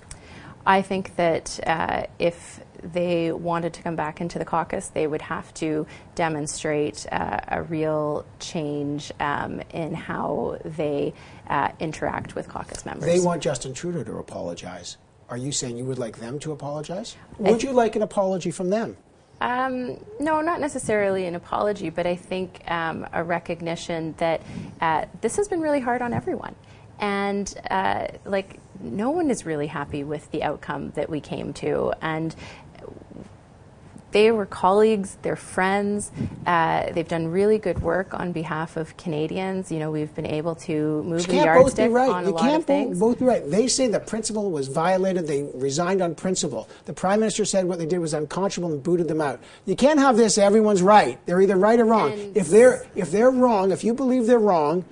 I 0.67 0.83
think 0.83 1.15
that 1.17 1.61
uh, 1.67 2.07
if 2.19 2.61
they 2.83 3.33
wanted 3.33 3.73
to 3.75 3.83
come 3.83 3.97
back 3.97 4.21
into 4.21 4.39
the 4.39 4.45
caucus, 4.45 4.89
they 4.89 5.07
would 5.07 5.23
have 5.23 5.55
to 5.55 5.87
demonstrate 6.15 7.07
uh, 7.11 7.41
a 7.49 7.63
real 7.63 8.27
change 8.41 9.13
um, 9.21 9.61
in 9.73 9.95
how 9.95 10.59
they 10.65 11.15
uh, 11.49 11.71
interact 11.81 12.35
with 12.35 12.49
caucus 12.49 12.85
members. 12.85 13.07
They 13.07 13.21
want 13.21 13.43
Justin 13.43 13.75
Trudeau 13.75 14.05
to 14.05 14.19
apologize. 14.19 14.97
Are 15.29 15.37
you 15.37 15.53
saying 15.53 15.77
you 15.77 15.85
would 15.85 15.99
like 15.99 16.19
them 16.19 16.39
to 16.41 16.53
apologize? 16.53 17.17
Would 17.39 17.63
you 17.63 17.73
like 17.73 17.97
an 17.97 18.03
apology 18.03 18.51
from 18.51 18.71
them? 18.71 18.97
Um, 19.41 19.99
no, 20.19 20.41
not 20.41 20.61
necessarily 20.61 21.27
an 21.27 21.35
apology, 21.35 21.91
but 21.91 22.07
I 22.07 22.17
think 22.17 22.63
um, 22.71 23.07
a 23.13 23.23
recognition 23.23 24.15
that 24.19 24.41
uh, 24.81 25.05
this 25.21 25.37
has 25.37 25.49
been 25.49 25.61
really 25.61 25.81
hard 25.81 26.01
on 26.01 26.13
everyone. 26.13 26.55
And 26.99 27.53
uh, 27.71 28.07
like, 28.25 28.61
no 28.81 29.11
one 29.11 29.31
is 29.31 29.45
really 29.47 29.67
happy 29.67 30.05
with 30.05 30.31
the 30.31 30.43
outcome 30.43 30.91
that 30.93 31.09
we 31.11 31.21
came 31.21 31.53
to. 31.55 31.93
And 32.03 32.35
they 34.13 34.31
were 34.31 34.47
colleagues, 34.47 35.19
they're 35.23 35.37
friends. 35.37 36.11
Uh, 36.47 36.91
they've 36.93 37.09
done 37.09 37.27
really 37.29 37.59
good 37.59 37.83
work 37.83 38.15
on 38.15 38.33
behalf 38.33 38.79
of 38.79 38.97
Canadians. 38.97 39.71
You 39.71 39.79
know, 39.79 39.91
we've 39.91 40.15
been 40.15 40.25
able 40.27 40.55
to 40.55 41.03
move 41.03 41.21
You 41.23 41.27
the 41.27 41.33
can't 41.33 41.63
both 41.63 41.77
be 41.77 41.83
yardstick 41.83 41.91
right. 41.93 42.09
on 42.11 42.25
a 42.25 42.29
You 42.29 42.33
lot 42.33 42.41
can't 42.41 42.57
of 42.57 42.65
things. 42.65 42.99
both, 42.99 43.11
both 43.11 43.19
be 43.19 43.25
right. 43.27 43.51
They 43.51 43.69
say 43.69 43.89
the 43.89 44.01
principle 44.01 44.51
was 44.51 44.69
violated. 44.69 45.27
They 45.27 45.43
resigned 45.55 46.01
on 46.01 46.15
principle. 46.15 46.67
The 46.87 46.95
prime 46.95 47.21
minister 47.21 47.45
said 47.45 47.67
what 47.67 47.79
they 47.79 47.85
did 47.85 47.99
was 47.99 48.15
unconscionable 48.15 48.73
and 48.73 48.83
booted 48.83 49.09
them 49.09 49.21
out. 49.21 49.41
You 49.67 49.77
can't 49.77 49.99
have 49.99 50.17
this. 50.17 50.39
Everyone's 50.39 50.83
right. 50.83 51.19
They're 51.27 51.43
either 51.43 51.57
right 51.57 51.79
or 51.79 51.85
wrong. 51.85 52.13
And- 52.13 52.35
if 52.37 52.49
they're 52.49 52.87
if 52.95 53.11
they're 53.11 53.31
wrong, 53.31 53.71
if 53.71 53.85
you 53.85 53.93
believe 53.93 54.27
they're 54.27 54.39
wrong, 54.39 54.85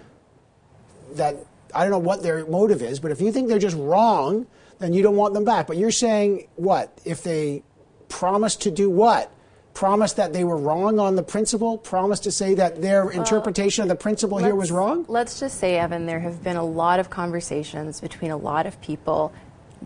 that 1.15 1.37
I 1.75 1.83
don't 1.83 1.91
know 1.91 1.99
what 1.99 2.23
their 2.23 2.47
motive 2.47 2.83
is, 2.83 3.01
but 3.01 3.11
if 3.11 3.21
you 3.21 3.33
think 3.33 3.49
they're 3.49 3.59
just 3.59 3.77
wrong, 3.77 4.47
then 4.79 4.93
you 4.93 5.03
don't 5.03 5.17
want 5.17 5.35
them 5.35 5.45
back. 5.45 5.67
But 5.67 5.77
you're 5.77 5.91
saying 5.91 6.49
what 6.57 6.99
if 7.05 7.23
they 7.23 7.63
promised 8.09 8.63
to 8.63 8.71
do 8.71 8.91
what? 8.91 9.31
Promised 9.73 10.17
that 10.17 10.33
they 10.33 10.45
were 10.45 10.57
wrong 10.57 11.01
on 11.01 11.17
the 11.17 11.23
principle? 11.23 11.79
Promised 11.79 12.25
to 12.25 12.31
say 12.31 12.55
that 12.55 12.81
their 12.81 13.11
interpretation 13.11 13.83
of 13.83 13.89
the 13.89 13.97
principle 13.97 14.39
here 14.39 14.55
was 14.55 14.71
wrong? 14.71 15.05
Let's 15.09 15.41
just 15.41 15.59
say, 15.59 15.79
Evan, 15.79 16.07
there 16.07 16.21
have 16.21 16.45
been 16.45 16.57
a 16.57 16.65
lot 16.65 17.01
of 17.01 17.11
conversations 17.11 18.01
between 18.01 18.31
a 18.31 18.37
lot 18.37 18.67
of 18.67 18.81
people. 18.81 19.33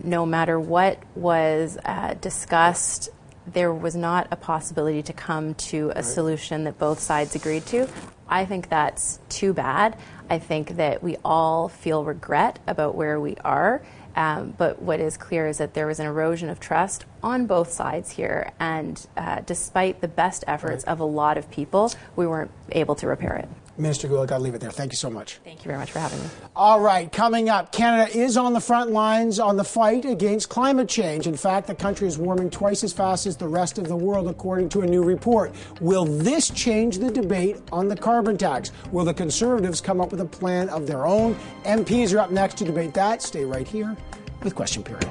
No 0.04 0.26
matter 0.26 0.60
what 0.60 0.98
was 1.14 1.78
uh, 1.86 2.14
discussed, 2.20 3.08
there 3.46 3.72
was 3.72 3.96
not 3.96 4.28
a 4.30 4.36
possibility 4.36 5.02
to 5.02 5.14
come 5.14 5.54
to 5.54 5.90
a 5.90 5.94
right. 5.94 6.04
solution 6.04 6.64
that 6.64 6.78
both 6.78 7.00
sides 7.00 7.34
agreed 7.34 7.64
to. 7.66 7.88
I 8.28 8.44
think 8.44 8.68
that's 8.68 9.20
too 9.28 9.52
bad. 9.52 9.96
I 10.28 10.38
think 10.38 10.76
that 10.76 11.02
we 11.02 11.16
all 11.24 11.68
feel 11.68 12.04
regret 12.04 12.58
about 12.66 12.94
where 12.94 13.18
we 13.18 13.36
are. 13.44 13.82
Um, 14.16 14.52
but 14.58 14.82
what 14.82 14.98
is 14.98 15.16
clear 15.16 15.46
is 15.46 15.58
that 15.58 15.74
there 15.74 15.86
was 15.86 16.00
an 16.00 16.06
erosion 16.06 16.48
of 16.48 16.58
trust 16.58 17.04
on 17.22 17.46
both 17.46 17.70
sides 17.70 18.10
here, 18.10 18.50
and 18.58 19.06
uh, 19.16 19.42
despite 19.46 20.00
the 20.00 20.08
best 20.08 20.42
efforts 20.48 20.84
right. 20.84 20.92
of 20.92 20.98
a 20.98 21.04
lot 21.04 21.38
of 21.38 21.48
people, 21.52 21.92
we 22.16 22.26
weren't 22.26 22.50
able 22.72 22.96
to 22.96 23.06
repair 23.06 23.36
it. 23.36 23.48
Minister 23.78 24.08
Gould, 24.08 24.32
I'll 24.32 24.40
leave 24.40 24.54
it 24.54 24.60
there. 24.60 24.70
Thank 24.70 24.92
you 24.92 24.96
so 24.96 25.08
much. 25.08 25.38
Thank 25.44 25.60
you 25.60 25.68
very 25.68 25.78
much 25.78 25.92
for 25.92 26.00
having 26.00 26.18
me. 26.18 26.26
All 26.56 26.80
right, 26.80 27.10
coming 27.10 27.48
up, 27.48 27.70
Canada 27.70 28.10
is 28.16 28.36
on 28.36 28.52
the 28.52 28.60
front 28.60 28.90
lines 28.90 29.38
on 29.38 29.56
the 29.56 29.64
fight 29.64 30.04
against 30.04 30.48
climate 30.48 30.88
change. 30.88 31.26
In 31.26 31.36
fact, 31.36 31.66
the 31.66 31.74
country 31.74 32.08
is 32.08 32.18
warming 32.18 32.50
twice 32.50 32.82
as 32.82 32.92
fast 32.92 33.26
as 33.26 33.36
the 33.36 33.46
rest 33.46 33.78
of 33.78 33.86
the 33.86 33.96
world, 33.96 34.28
according 34.28 34.68
to 34.70 34.80
a 34.80 34.86
new 34.86 35.02
report. 35.02 35.52
Will 35.80 36.04
this 36.04 36.50
change 36.50 36.98
the 36.98 37.10
debate 37.10 37.58
on 37.72 37.88
the 37.88 37.96
carbon 37.96 38.36
tax? 38.36 38.72
Will 38.90 39.04
the 39.04 39.14
Conservatives 39.14 39.80
come 39.80 40.00
up 40.00 40.10
with 40.10 40.20
a 40.20 40.26
plan 40.26 40.68
of 40.68 40.86
their 40.86 41.06
own? 41.06 41.36
MPs 41.64 42.14
are 42.14 42.18
up 42.18 42.30
next 42.30 42.58
to 42.58 42.64
debate 42.64 42.94
that. 42.94 43.22
Stay 43.22 43.44
right 43.44 43.66
here 43.66 43.96
with 44.42 44.54
Question 44.54 44.82
Period. 44.82 45.08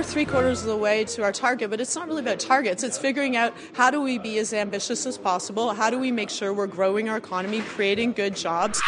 We're 0.00 0.04
three 0.04 0.24
quarters 0.24 0.62
of 0.62 0.68
the 0.68 0.76
way 0.78 1.04
to 1.04 1.22
our 1.22 1.30
target, 1.30 1.68
but 1.68 1.78
it's 1.78 1.94
not 1.94 2.08
really 2.08 2.22
about 2.22 2.40
targets. 2.40 2.82
It's 2.82 2.96
figuring 2.96 3.36
out 3.36 3.52
how 3.74 3.90
do 3.90 4.00
we 4.00 4.16
be 4.16 4.38
as 4.38 4.54
ambitious 4.54 5.04
as 5.04 5.18
possible? 5.18 5.74
How 5.74 5.90
do 5.90 5.98
we 5.98 6.10
make 6.10 6.30
sure 6.30 6.54
we're 6.54 6.68
growing 6.68 7.10
our 7.10 7.18
economy, 7.18 7.60
creating 7.60 8.12
good 8.12 8.34
jobs? 8.34 8.80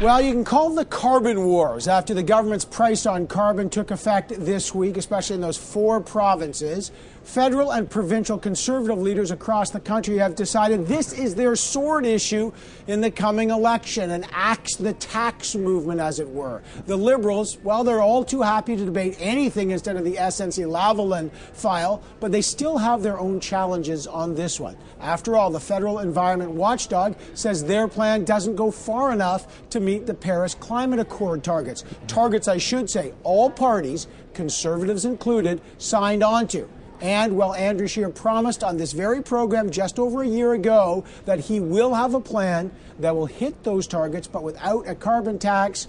Well, 0.00 0.20
you 0.20 0.32
can 0.32 0.42
call 0.42 0.74
the 0.74 0.84
carbon 0.84 1.44
wars 1.44 1.86
after 1.86 2.12
the 2.12 2.24
government's 2.24 2.64
price 2.64 3.06
on 3.06 3.28
carbon 3.28 3.70
took 3.70 3.92
effect 3.92 4.32
this 4.36 4.74
week, 4.74 4.96
especially 4.96 5.34
in 5.34 5.42
those 5.42 5.56
four 5.56 6.00
provinces. 6.00 6.90
Federal 7.28 7.72
and 7.72 7.90
provincial 7.90 8.38
conservative 8.38 8.98
leaders 8.98 9.30
across 9.30 9.68
the 9.68 9.78
country 9.78 10.16
have 10.16 10.34
decided 10.34 10.86
this 10.86 11.12
is 11.12 11.34
their 11.34 11.56
sword 11.56 12.06
issue 12.06 12.50
in 12.86 13.02
the 13.02 13.10
coming 13.10 13.50
election, 13.50 14.10
an 14.12 14.24
axe 14.32 14.76
the 14.76 14.94
tax 14.94 15.54
movement, 15.54 16.00
as 16.00 16.20
it 16.20 16.28
were. 16.30 16.62
The 16.86 16.96
Liberals, 16.96 17.58
well, 17.62 17.84
they're 17.84 18.00
all 18.00 18.24
too 18.24 18.40
happy 18.40 18.78
to 18.78 18.84
debate 18.86 19.14
anything 19.18 19.72
instead 19.72 19.96
of 19.96 20.04
the 20.04 20.14
SNC 20.14 20.64
Lavalin 20.64 21.30
file, 21.52 22.02
but 22.18 22.32
they 22.32 22.40
still 22.40 22.78
have 22.78 23.02
their 23.02 23.18
own 23.18 23.40
challenges 23.40 24.06
on 24.06 24.34
this 24.34 24.58
one. 24.58 24.78
After 24.98 25.36
all, 25.36 25.50
the 25.50 25.60
federal 25.60 25.98
environment 25.98 26.52
watchdog 26.52 27.14
says 27.34 27.62
their 27.62 27.88
plan 27.88 28.24
doesn't 28.24 28.56
go 28.56 28.70
far 28.70 29.12
enough 29.12 29.68
to 29.68 29.80
meet 29.80 30.06
the 30.06 30.14
Paris 30.14 30.54
Climate 30.54 30.98
Accord 30.98 31.44
targets. 31.44 31.84
Targets, 32.06 32.48
I 32.48 32.56
should 32.56 32.88
say, 32.88 33.12
all 33.22 33.50
parties, 33.50 34.06
conservatives 34.32 35.04
included, 35.04 35.60
signed 35.76 36.22
on 36.22 36.48
to. 36.48 36.70
And 37.00 37.36
well, 37.36 37.54
Andrew 37.54 37.86
Scheer 37.86 38.10
promised 38.10 38.64
on 38.64 38.76
this 38.76 38.92
very 38.92 39.22
program 39.22 39.70
just 39.70 39.98
over 39.98 40.22
a 40.22 40.26
year 40.26 40.52
ago 40.52 41.04
that 41.26 41.40
he 41.40 41.60
will 41.60 41.94
have 41.94 42.14
a 42.14 42.20
plan 42.20 42.72
that 42.98 43.14
will 43.14 43.26
hit 43.26 43.62
those 43.62 43.86
targets, 43.86 44.26
but 44.26 44.42
without 44.42 44.88
a 44.88 44.94
carbon 44.94 45.38
tax. 45.38 45.86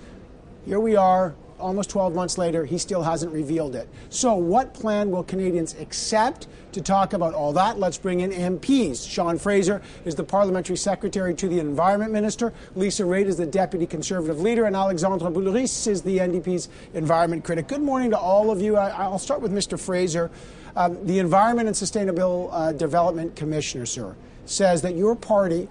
Here 0.65 0.79
we 0.79 0.95
are, 0.95 1.33
almost 1.59 1.89
12 1.89 2.13
months 2.13 2.37
later, 2.37 2.65
he 2.65 2.77
still 2.77 3.01
hasn't 3.01 3.33
revealed 3.33 3.75
it. 3.75 3.89
So, 4.09 4.35
what 4.35 4.73
plan 4.73 5.09
will 5.09 5.23
Canadians 5.23 5.75
accept? 5.79 6.47
To 6.73 6.81
talk 6.81 7.13
about 7.13 7.33
all 7.33 7.51
that, 7.53 7.79
let's 7.79 7.97
bring 7.97 8.19
in 8.19 8.29
MPs. 8.29 9.09
Sean 9.09 9.39
Fraser 9.39 9.81
is 10.05 10.13
the 10.13 10.23
parliamentary 10.23 10.77
secretary 10.77 11.33
to 11.33 11.47
the 11.47 11.59
Environment 11.59 12.11
Minister. 12.11 12.53
Lisa 12.75 13.01
Raitt 13.01 13.25
is 13.25 13.37
the 13.37 13.47
deputy 13.47 13.87
conservative 13.87 14.39
leader, 14.39 14.65
and 14.65 14.75
Alexandre 14.75 15.31
Boulerice 15.31 15.87
is 15.87 16.03
the 16.03 16.19
NDP's 16.19 16.69
environment 16.93 17.43
critic. 17.43 17.67
Good 17.67 17.81
morning 17.81 18.11
to 18.11 18.19
all 18.19 18.51
of 18.51 18.61
you. 18.61 18.77
I, 18.77 19.07
will 19.07 19.17
start 19.17 19.41
with 19.41 19.51
Mr. 19.51 19.79
Fraser. 19.79 20.29
Um, 20.79 21.05
the 21.05 21.19
Environment 21.19 21.67
and 21.67 21.75
Sustainable 21.75 22.49
uh, 22.53 22.71
Development 22.71 23.35
Commissioner, 23.35 23.85
sir, 23.85 24.15
says 24.45 24.81
that 24.83 24.95
your 24.95 25.13
party, 25.13 25.67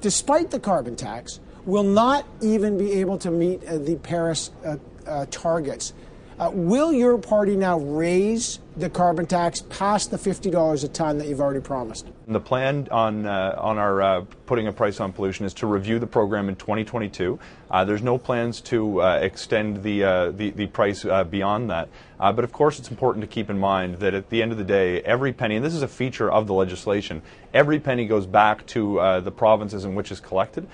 despite 0.00 0.50
the 0.50 0.58
carbon 0.58 0.96
tax, 0.96 1.38
will 1.66 1.82
not 1.82 2.24
even 2.40 2.78
be 2.78 2.92
able 2.94 3.18
to 3.18 3.30
meet 3.30 3.62
uh, 3.64 3.76
the 3.76 3.96
Paris 3.96 4.50
uh, 4.64 4.78
uh 5.06 5.26
targets. 5.30 5.92
Uh, 6.38 6.50
will 6.50 6.94
your 6.94 7.18
party 7.18 7.56
now 7.56 7.78
raise 7.78 8.58
the 8.78 8.88
carbon 8.88 9.26
tax 9.26 9.62
past 9.68 10.10
the 10.10 10.16
$50 10.16 10.84
a 10.84 10.88
ton 10.88 11.18
that 11.18 11.26
you've 11.26 11.40
already 11.40 11.60
promised? 11.60 12.08
The 12.26 12.40
plan 12.40 12.88
on 12.90 13.26
uh, 13.26 13.56
on 13.58 13.78
our 13.78 14.02
uh, 14.02 14.24
putting 14.46 14.66
a 14.66 14.72
price 14.72 15.00
on 15.00 15.12
pollution 15.12 15.44
is 15.46 15.54
to 15.54 15.66
review 15.66 15.98
the 15.98 16.06
program 16.06 16.48
in 16.48 16.56
2022. 16.56 17.38
Uh, 17.70 17.84
there's 17.84 18.02
no 18.02 18.18
plans 18.18 18.60
to 18.62 19.02
uh, 19.02 19.16
extend 19.16 19.82
the, 19.82 20.04
uh, 20.04 20.30
the, 20.30 20.50
the 20.50 20.66
price 20.66 21.04
beyond 21.30 21.70
that. 21.70 21.88
but 22.18 22.44
of 22.44 22.52
course, 22.52 22.78
it's 22.78 22.90
important 22.90 23.22
to 23.22 23.26
keep 23.26 23.50
in 23.50 23.58
mind 23.58 23.96
that 23.96 24.14
at 24.14 24.30
the 24.30 24.42
end 24.42 24.52
of 24.52 24.58
the 24.58 24.64
day, 24.64 25.02
every 25.02 25.32
penny, 25.32 25.56
and 25.56 25.64
this 25.64 25.74
is 25.74 25.82
a 25.82 25.88
feature 25.88 26.30
of 26.30 26.46
the 26.46 26.54
legislation, 26.54 27.20
every 27.52 27.78
penny 27.78 28.06
goes 28.06 28.26
back 28.26 28.64
to 28.66 29.20
the 29.22 29.30
provinces 29.30 29.84
in 29.84 29.94
which 29.94 30.10
it's 30.10 30.20
collected. 30.20 30.66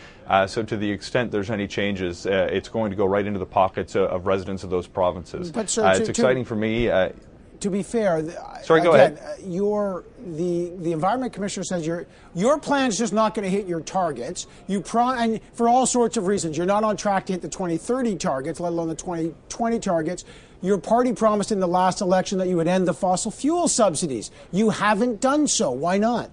so 0.47 0.63
to 0.63 0.77
the 0.77 0.91
extent 0.91 1.33
there's 1.33 1.51
any 1.51 1.67
changes, 1.67 2.27
it's 2.27 2.69
going 2.69 2.91
to 2.91 2.97
go 2.97 3.07
right 3.07 3.27
into 3.27 3.41
the 3.41 3.47
pockets 3.47 3.97
of 3.97 4.27
residents 4.27 4.63
of 4.63 4.71
those 4.71 4.87
provinces. 4.87 5.51
But 5.51 5.69
sir, 5.69 5.91
it's 5.91 6.01
to, 6.01 6.11
exciting 6.11 6.45
to, 6.45 6.49
for 6.49 6.57
me 6.57 6.89
to 7.65 7.71
be 7.71 7.83
fair, 7.83 8.23
sorry, 8.63 8.81
again, 8.81 8.93
go 8.93 8.95
ahead. 8.95 9.19
Uh, 9.19 9.47
your 9.47 10.05
the 10.19 10.71
the 10.81 10.93
environment 10.93 11.33
commissioner 11.33 11.65
says 11.65 11.87
your 11.87 12.07
your 12.35 12.59
plan 12.59 12.89
is 12.89 12.99
just 12.99 13.15
not 13.15 13.35
going 13.35 13.43
to 13.43 13.51
hit 13.51 13.67
your 13.67 13.81
targets. 13.81 14.47
You 14.67 14.83
pro 14.83 15.09
and 15.13 15.41
for 15.55 15.67
all 15.67 15.87
sorts 15.87 16.19
of 16.19 16.27
reasons, 16.27 16.59
you're 16.59 16.67
not 16.67 16.85
on 16.85 16.99
track 16.99 17.25
to 17.27 17.33
hit 17.33 17.41
the 17.41 17.49
2030 17.49 18.17
targets, 18.17 18.61
let 18.61 18.69
alone 18.69 18.89
the 18.89 18.95
2020 18.95 19.79
targets. 19.79 20.27
Your 20.61 20.77
party 20.77 21.15
promised 21.15 21.53
in 21.53 21.61
the 21.61 21.67
last 21.67 22.03
election 22.03 22.37
that 22.37 22.49
you 22.49 22.57
would 22.57 22.69
end 22.69 22.87
the 22.87 22.93
fossil 22.93 23.31
fuel 23.31 23.67
subsidies. 23.67 24.31
You 24.53 24.69
haven't 24.69 25.23
done 25.23 25.47
so. 25.49 25.71
Why 25.71 25.97
not? 25.97 26.31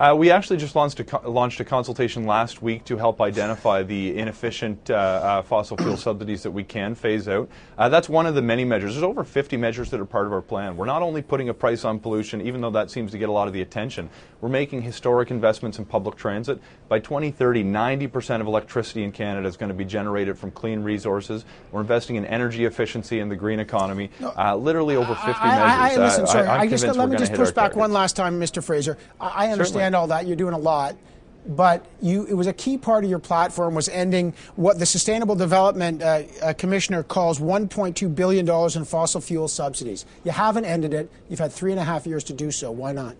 Uh, 0.00 0.14
we 0.16 0.30
actually 0.30 0.56
just 0.56 0.74
launched 0.74 0.98
a, 0.98 1.28
launched 1.28 1.60
a, 1.60 1.64
consultation 1.64 2.24
last 2.24 2.62
week 2.62 2.82
to 2.84 2.96
help 2.96 3.20
identify 3.20 3.82
the 3.82 4.16
inefficient 4.16 4.90
uh, 4.90 4.94
uh, 4.94 5.42
fossil 5.42 5.76
fuel 5.76 5.94
subsidies 5.98 6.42
that 6.42 6.50
we 6.50 6.64
can 6.64 6.94
phase 6.94 7.28
out. 7.28 7.46
Uh, 7.76 7.86
that's 7.86 8.08
one 8.08 8.24
of 8.24 8.34
the 8.34 8.40
many 8.40 8.64
measures. 8.64 8.94
There's 8.94 9.04
over 9.04 9.24
50 9.24 9.58
measures 9.58 9.90
that 9.90 10.00
are 10.00 10.06
part 10.06 10.26
of 10.26 10.32
our 10.32 10.40
plan. 10.40 10.74
We're 10.78 10.86
not 10.86 11.02
only 11.02 11.20
putting 11.20 11.50
a 11.50 11.54
price 11.54 11.84
on 11.84 11.98
pollution, 11.98 12.40
even 12.40 12.62
though 12.62 12.70
that 12.70 12.90
seems 12.90 13.12
to 13.12 13.18
get 13.18 13.28
a 13.28 13.32
lot 13.32 13.46
of 13.46 13.52
the 13.52 13.60
attention, 13.60 14.08
we're 14.40 14.48
making 14.48 14.80
historic 14.80 15.30
investments 15.30 15.78
in 15.78 15.84
public 15.84 16.16
transit. 16.16 16.58
By 16.88 17.00
2030, 17.00 17.62
90% 17.64 18.40
of 18.40 18.46
electricity 18.46 19.04
in 19.04 19.12
Canada 19.12 19.46
is 19.46 19.58
going 19.58 19.68
to 19.68 19.74
be 19.74 19.84
generated 19.84 20.38
from 20.38 20.50
clean 20.50 20.80
resources. 20.80 21.44
We're 21.72 21.82
investing 21.82 22.16
in 22.16 22.24
energy 22.24 22.64
efficiency 22.64 23.20
and 23.20 23.30
the 23.30 23.36
green 23.36 23.60
economy. 23.60 24.08
Uh, 24.22 24.56
literally 24.56 24.96
over 24.96 25.14
50 25.14 25.30
I, 25.30 25.46
measures. 25.46 25.98
I, 25.98 26.04
listen, 26.04 26.26
sorry, 26.26 26.48
I, 26.48 26.58
I 26.60 26.66
just, 26.68 26.86
let 26.86 27.10
me 27.10 27.18
just 27.18 27.34
push 27.34 27.50
back 27.50 27.76
one 27.76 27.92
last 27.92 28.16
time, 28.16 28.40
Mr. 28.40 28.64
Fraser. 28.64 28.96
I, 29.20 29.50
understand 29.50 29.89
understand 29.90 29.96
all 29.96 30.06
that. 30.08 30.26
You're 30.26 30.36
doing 30.36 30.54
a 30.54 30.58
lot. 30.58 30.96
But 31.46 31.86
you, 32.02 32.26
it 32.26 32.34
was 32.34 32.46
a 32.46 32.52
key 32.52 32.76
part 32.76 33.02
of 33.02 33.08
your 33.08 33.18
platform 33.18 33.74
was 33.74 33.88
ending 33.88 34.34
what 34.56 34.78
the 34.78 34.84
Sustainable 34.84 35.34
Development 35.34 36.02
uh, 36.02 36.22
uh, 36.42 36.52
Commissioner 36.52 37.02
calls 37.02 37.38
$1.2 37.38 38.14
billion 38.14 38.46
in 38.46 38.84
fossil 38.84 39.22
fuel 39.22 39.48
subsidies. 39.48 40.04
You 40.22 40.32
haven't 40.32 40.66
ended 40.66 40.92
it. 40.92 41.10
You've 41.30 41.40
had 41.40 41.50
three 41.50 41.72
and 41.72 41.80
a 41.80 41.84
half 41.84 42.06
years 42.06 42.24
to 42.24 42.34
do 42.34 42.50
so. 42.50 42.70
Why 42.70 42.92
not? 42.92 43.16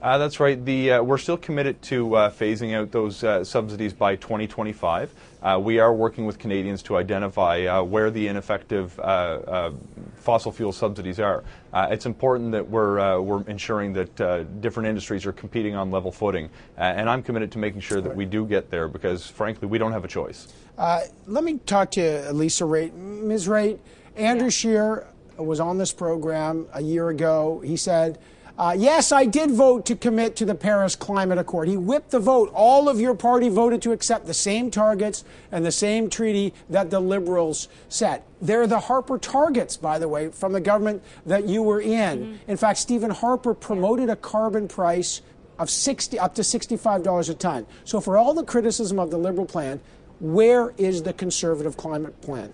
Uh, 0.00 0.18
that's 0.18 0.38
right. 0.38 0.64
The, 0.64 0.92
uh, 0.92 1.02
we're 1.02 1.18
still 1.18 1.36
committed 1.36 1.82
to 1.82 2.14
uh, 2.14 2.30
phasing 2.30 2.72
out 2.72 2.92
those 2.92 3.24
uh, 3.24 3.42
subsidies 3.42 3.92
by 3.92 4.14
2025. 4.14 5.12
Uh, 5.44 5.58
we 5.58 5.78
are 5.78 5.92
working 5.92 6.24
with 6.24 6.38
Canadians 6.38 6.82
to 6.82 6.96
identify 6.96 7.66
uh, 7.66 7.82
where 7.82 8.10
the 8.10 8.28
ineffective 8.28 8.98
uh, 8.98 9.02
uh, 9.02 9.72
fossil 10.16 10.50
fuel 10.50 10.72
subsidies 10.72 11.20
are. 11.20 11.44
Uh, 11.70 11.86
it's 11.90 12.06
important 12.06 12.50
that 12.50 12.66
we're, 12.66 13.20
we're 13.20 13.42
ensuring 13.46 13.92
that 13.92 14.16
different 14.62 14.88
industries 14.88 15.26
are 15.26 15.32
competing 15.32 15.74
on 15.74 15.90
level 15.90 16.10
footing. 16.10 16.48
and 16.78 17.10
I'm 17.10 17.22
committed 17.22 17.52
to 17.52 17.58
making 17.58 17.80
sure 17.80 18.00
that 18.00 18.16
we 18.16 18.24
do 18.24 18.46
get 18.46 18.70
there 18.70 18.88
because, 18.88 19.26
frankly, 19.26 19.68
we 19.68 19.76
don't 19.76 19.92
have 19.92 20.04
a 20.04 20.08
choice. 20.08 20.48
let 20.78 21.44
me 21.44 21.58
talk 21.66 21.90
to 21.92 22.32
Lisa 22.32 22.64
Raitt. 22.64 22.94
Ms. 22.94 23.46
Raitt, 23.46 23.78
Andrew 24.16 24.46
yeah. 24.46 24.50
Scheer 24.50 25.06
was 25.36 25.60
on 25.60 25.76
this 25.76 25.92
program 25.92 26.66
a 26.72 26.80
year 26.80 27.10
ago. 27.10 27.60
He 27.62 27.76
said, 27.76 28.18
uh, 28.56 28.74
yes, 28.76 29.10
I 29.10 29.26
did 29.26 29.50
vote 29.50 29.84
to 29.86 29.96
commit 29.96 30.36
to 30.36 30.44
the 30.44 30.54
Paris 30.54 30.94
Climate 30.94 31.38
Accord. 31.38 31.68
He 31.68 31.76
whipped 31.76 32.10
the 32.10 32.20
vote. 32.20 32.50
All 32.54 32.88
of 32.88 33.00
your 33.00 33.14
party 33.14 33.48
voted 33.48 33.82
to 33.82 33.92
accept 33.92 34.26
the 34.26 34.34
same 34.34 34.70
targets 34.70 35.24
and 35.50 35.66
the 35.66 35.72
same 35.72 36.08
treaty 36.08 36.54
that 36.70 36.90
the 36.90 37.00
Liberals 37.00 37.68
set. 37.88 38.26
They're 38.40 38.66
the 38.66 38.80
Harper 38.80 39.18
targets, 39.18 39.76
by 39.76 39.98
the 39.98 40.08
way, 40.08 40.28
from 40.28 40.52
the 40.52 40.60
government 40.60 41.02
that 41.26 41.48
you 41.48 41.62
were 41.62 41.80
in. 41.80 42.18
Mm-hmm. 42.18 42.50
In 42.50 42.56
fact, 42.56 42.78
Stephen 42.78 43.10
Harper 43.10 43.54
promoted 43.54 44.08
a 44.08 44.16
carbon 44.16 44.68
price 44.68 45.20
of 45.58 45.68
60 45.68 46.18
up 46.18 46.34
to 46.36 46.42
$65 46.42 47.30
a 47.30 47.34
ton. 47.34 47.66
So 47.84 48.00
for 48.00 48.16
all 48.16 48.34
the 48.34 48.44
criticism 48.44 48.98
of 48.98 49.10
the 49.10 49.18
Liberal 49.18 49.46
plan, 49.46 49.80
Where 50.20 50.72
is 50.78 51.02
the 51.02 51.12
conservative 51.12 51.76
climate 51.76 52.20
plan? 52.22 52.52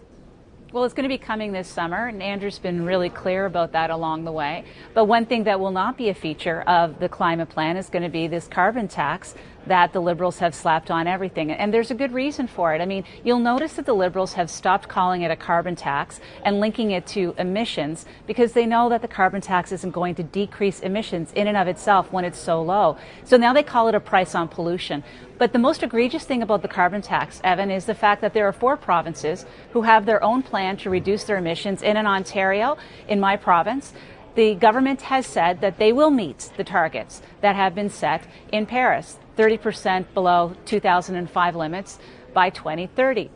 Well, 0.73 0.85
it's 0.85 0.95
going 0.95 1.03
to 1.03 1.09
be 1.09 1.19
coming 1.19 1.51
this 1.51 1.67
summer, 1.67 2.07
and 2.07 2.23
Andrew's 2.23 2.61
been 2.61 2.85
really 2.85 3.11
clear 3.11 3.47
about 3.47 3.73
that 3.73 3.91
along 3.91 4.23
the 4.23 4.31
way. 4.31 4.65
But 4.95 5.07
one 5.07 5.27
thing 5.27 5.43
that 5.45 5.59
will 5.59 5.73
not 5.73 5.99
be 5.99 6.11
a 6.11 6.15
feature 6.15 6.61
of 6.61 7.01
the 7.01 7.09
climate 7.09 7.49
plan 7.49 7.77
is 7.77 7.89
going 7.89 8.05
to 8.05 8.09
be 8.09 8.29
this 8.29 8.47
carbon 8.47 8.87
tax 8.87 9.35
that 9.67 9.93
the 9.93 10.01
Liberals 10.01 10.39
have 10.39 10.55
slapped 10.55 10.91
on 10.91 11.07
everything. 11.07 11.51
And 11.51 11.73
there's 11.73 11.91
a 11.91 11.95
good 11.95 12.13
reason 12.13 12.47
for 12.47 12.75
it. 12.75 12.81
I 12.81 12.87
mean, 12.87 13.05
you'll 13.25 13.41
notice 13.41 13.75
that 13.75 13.87
the 13.87 13.95
Liberals 13.95 14.35
have 14.35 14.51
stopped 14.51 14.89
calling 14.89 15.23
it 15.23 15.31
a 15.31 15.37
carbon 15.37 15.77
tax 15.77 16.21
and 16.45 16.61
linking 16.61 16.91
it 16.91 17.07
to 17.09 17.35
emissions 17.39 18.07
because 18.27 18.53
they 18.53 18.67
know 18.67 18.89
that 18.89 19.03
the 19.03 19.09
carbon 19.09 19.41
tax 19.41 19.73
isn't 19.73 19.91
going 19.91 20.15
to 20.17 20.23
decrease 20.23 20.81
emissions 20.81 21.33
in 21.35 21.47
and 21.47 21.57
of 21.57 21.69
itself 21.69 22.13
when 22.13 22.25
it's 22.25 22.39
so 22.39 22.63
low. 22.63 22.97
So 23.25 23.37
now 23.37 23.53
they 23.53 23.63
call 23.63 23.89
it 23.89 23.95
a 23.95 24.01
price 24.01 24.35
on 24.35 24.49
pollution. 24.49 25.05
But 25.39 25.53
the 25.53 25.59
most 25.59 25.83
egregious 25.83 26.25
thing 26.25 26.43
about 26.43 26.63
the 26.63 26.69
carbon 26.69 27.01
tax, 27.01 27.41
Evan, 27.43 27.71
is 27.71 27.87
the 27.87 27.95
fact 27.95 28.21
that 28.21 28.35
there 28.35 28.47
are 28.47 28.53
four 28.53 28.77
provinces 28.77 29.47
who 29.73 29.83
have 29.83 30.05
their 30.05 30.23
own 30.23 30.43
plan 30.43 30.77
to 30.79 30.91
reduce 30.91 31.25
their 31.25 31.39
emissions. 31.39 31.83
In, 31.83 31.97
in 31.97 32.07
Ontario, 32.07 32.77
in 33.09 33.21
my 33.21 33.37
province, 33.37 33.95
the 34.35 34.55
government 34.55 35.03
has 35.03 35.27
said 35.27 35.61
that 35.61 35.79
they 35.79 35.93
will 35.93 36.11
meet 36.11 36.51
the 36.57 36.65
targets 36.65 37.23
that 37.41 37.57
have 37.57 37.75
been 37.75 37.91
set 37.91 38.27
in 38.53 38.67
Paris. 38.67 39.19
30% 39.41 40.13
below 40.13 40.55
2005 40.67 41.57
limits 41.57 41.99
by 42.35 42.51
2030. 42.51 43.31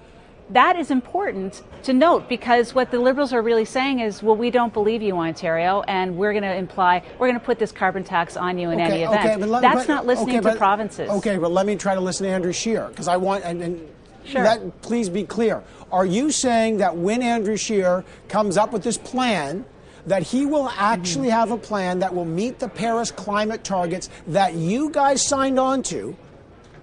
That 0.51 0.77
is 0.77 0.91
important 0.91 1.63
to 1.85 1.95
note 1.95 2.29
because 2.29 2.75
what 2.75 2.91
the 2.91 2.99
Liberals 2.99 3.33
are 3.33 3.41
really 3.41 3.65
saying 3.65 4.01
is, 4.01 4.23
well, 4.23 4.37
we 4.37 4.51
don't 4.51 4.75
believe 4.75 5.01
you, 5.01 5.17
Ontario, 5.17 5.81
and 5.89 6.19
we're 6.19 6.33
going 6.33 6.43
to 6.43 6.55
imply, 6.55 7.03
we're 7.19 7.29
going 7.29 7.41
to 7.41 7.45
put 7.45 7.59
this 7.59 7.73
carbon 7.73 8.05
tax 8.05 8.37
on 8.37 8.59
you 8.59 8.69
in 8.71 8.79
okay, 8.79 8.93
any 8.93 9.03
event. 9.05 9.21
Okay, 9.21 9.37
let, 9.47 9.63
That's 9.63 9.87
but, 9.87 9.89
not 9.89 10.05
listening 10.05 10.41
okay, 10.41 10.51
to 10.51 10.57
provinces. 10.57 11.09
Okay, 11.09 11.39
but 11.39 11.51
let 11.51 11.65
me 11.65 11.77
try 11.77 11.95
to 11.95 12.01
listen 12.03 12.27
to 12.27 12.33
Andrew 12.33 12.53
Scheer 12.53 12.89
because 12.89 13.09
I 13.09 13.17
want, 13.17 13.43
and, 13.45 13.63
and 13.63 13.89
Sure. 14.25 14.43
Let, 14.43 14.81
please 14.81 15.11
be 15.11 15.25
clear. 15.25 15.63
Are 15.93 16.07
you 16.07 16.31
saying 16.31 16.79
that 16.79 16.97
when 16.97 17.23
Andrew 17.23 17.57
Scheer 17.59 18.05
comes 18.29 18.57
up 18.57 18.73
with 18.73 18.83
this 18.83 18.97
plan, 18.97 19.67
that 20.07 20.23
he 20.23 20.47
will 20.47 20.69
actually 20.77 21.31
have 21.31 21.51
a 21.51 21.57
plan 21.57 22.01
that 22.01 22.15
will 22.15 22.25
meet 22.25 22.59
the 22.59 22.69
Paris 22.69 23.11
climate 23.11 23.65
targets 23.65 24.11
that 24.27 24.55
you 24.55 24.91
guys 24.91 25.27
signed 25.27 25.59
on 25.59 25.83
to, 25.85 26.17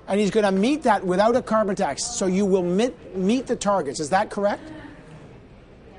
and 0.07 0.19
he's 0.19 0.31
going 0.31 0.45
to 0.45 0.51
meet 0.51 0.83
that 0.83 1.05
without 1.05 1.35
a 1.35 1.41
carbon 1.41 1.75
tax. 1.75 2.03
So 2.03 2.25
you 2.25 2.45
will 2.45 2.63
meet, 2.63 3.15
meet 3.15 3.47
the 3.47 3.55
targets. 3.55 3.99
Is 3.99 4.09
that 4.09 4.29
correct? 4.29 4.63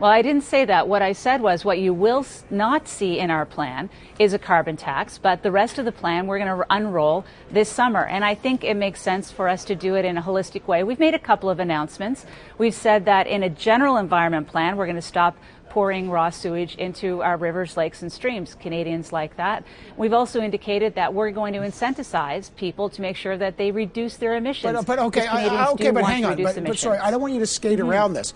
Well, 0.02 0.10
I 0.10 0.20
didn't 0.22 0.42
say 0.42 0.64
that. 0.64 0.88
What 0.88 1.00
I 1.00 1.12
said 1.12 1.42
was 1.42 1.64
what 1.64 1.78
you 1.78 1.94
will 1.94 2.26
not 2.50 2.88
see 2.88 3.20
in 3.20 3.30
our 3.30 3.46
plan 3.46 3.88
is 4.18 4.32
a 4.32 4.38
carbon 4.38 4.76
tax, 4.76 5.16
but 5.16 5.44
the 5.44 5.52
rest 5.52 5.78
of 5.78 5.84
the 5.84 5.92
plan 5.92 6.26
we're 6.26 6.40
going 6.40 6.58
to 6.58 6.66
unroll 6.70 7.24
this 7.52 7.68
summer. 7.68 8.04
And 8.04 8.24
I 8.24 8.34
think 8.34 8.64
it 8.64 8.74
makes 8.74 9.00
sense 9.00 9.30
for 9.30 9.48
us 9.48 9.64
to 9.66 9.76
do 9.76 9.94
it 9.94 10.04
in 10.04 10.18
a 10.18 10.22
holistic 10.22 10.66
way. 10.66 10.82
We've 10.82 10.98
made 10.98 11.14
a 11.14 11.20
couple 11.20 11.48
of 11.48 11.60
announcements. 11.60 12.26
We've 12.58 12.74
said 12.74 13.04
that 13.04 13.28
in 13.28 13.44
a 13.44 13.48
general 13.48 13.96
environment 13.96 14.48
plan, 14.48 14.76
we're 14.76 14.86
going 14.86 14.96
to 14.96 15.02
stop 15.02 15.36
pouring 15.72 16.10
raw 16.10 16.28
sewage 16.28 16.74
into 16.74 17.22
our 17.22 17.38
rivers, 17.38 17.78
lakes, 17.78 18.02
and 18.02 18.12
streams. 18.12 18.54
Canadians 18.60 19.10
like 19.10 19.34
that. 19.38 19.64
We've 19.96 20.12
also 20.12 20.42
indicated 20.42 20.96
that 20.96 21.14
we're 21.14 21.30
going 21.30 21.54
to 21.54 21.60
incentivize 21.60 22.54
people 22.56 22.90
to 22.90 23.00
make 23.00 23.16
sure 23.16 23.38
that 23.38 23.56
they 23.56 23.70
reduce 23.70 24.18
their 24.18 24.36
emissions. 24.36 24.74
But, 24.74 24.86
but 24.86 24.98
okay, 24.98 25.26
I, 25.26 25.70
okay, 25.70 25.90
but 25.90 26.04
hang 26.04 26.26
on. 26.26 26.42
But, 26.42 26.62
but, 26.62 26.78
sorry, 26.78 26.98
I 26.98 27.10
don't 27.10 27.22
want 27.22 27.32
you 27.32 27.40
to 27.40 27.46
skate 27.46 27.78
mm-hmm. 27.78 27.88
around 27.88 28.12
this. 28.12 28.34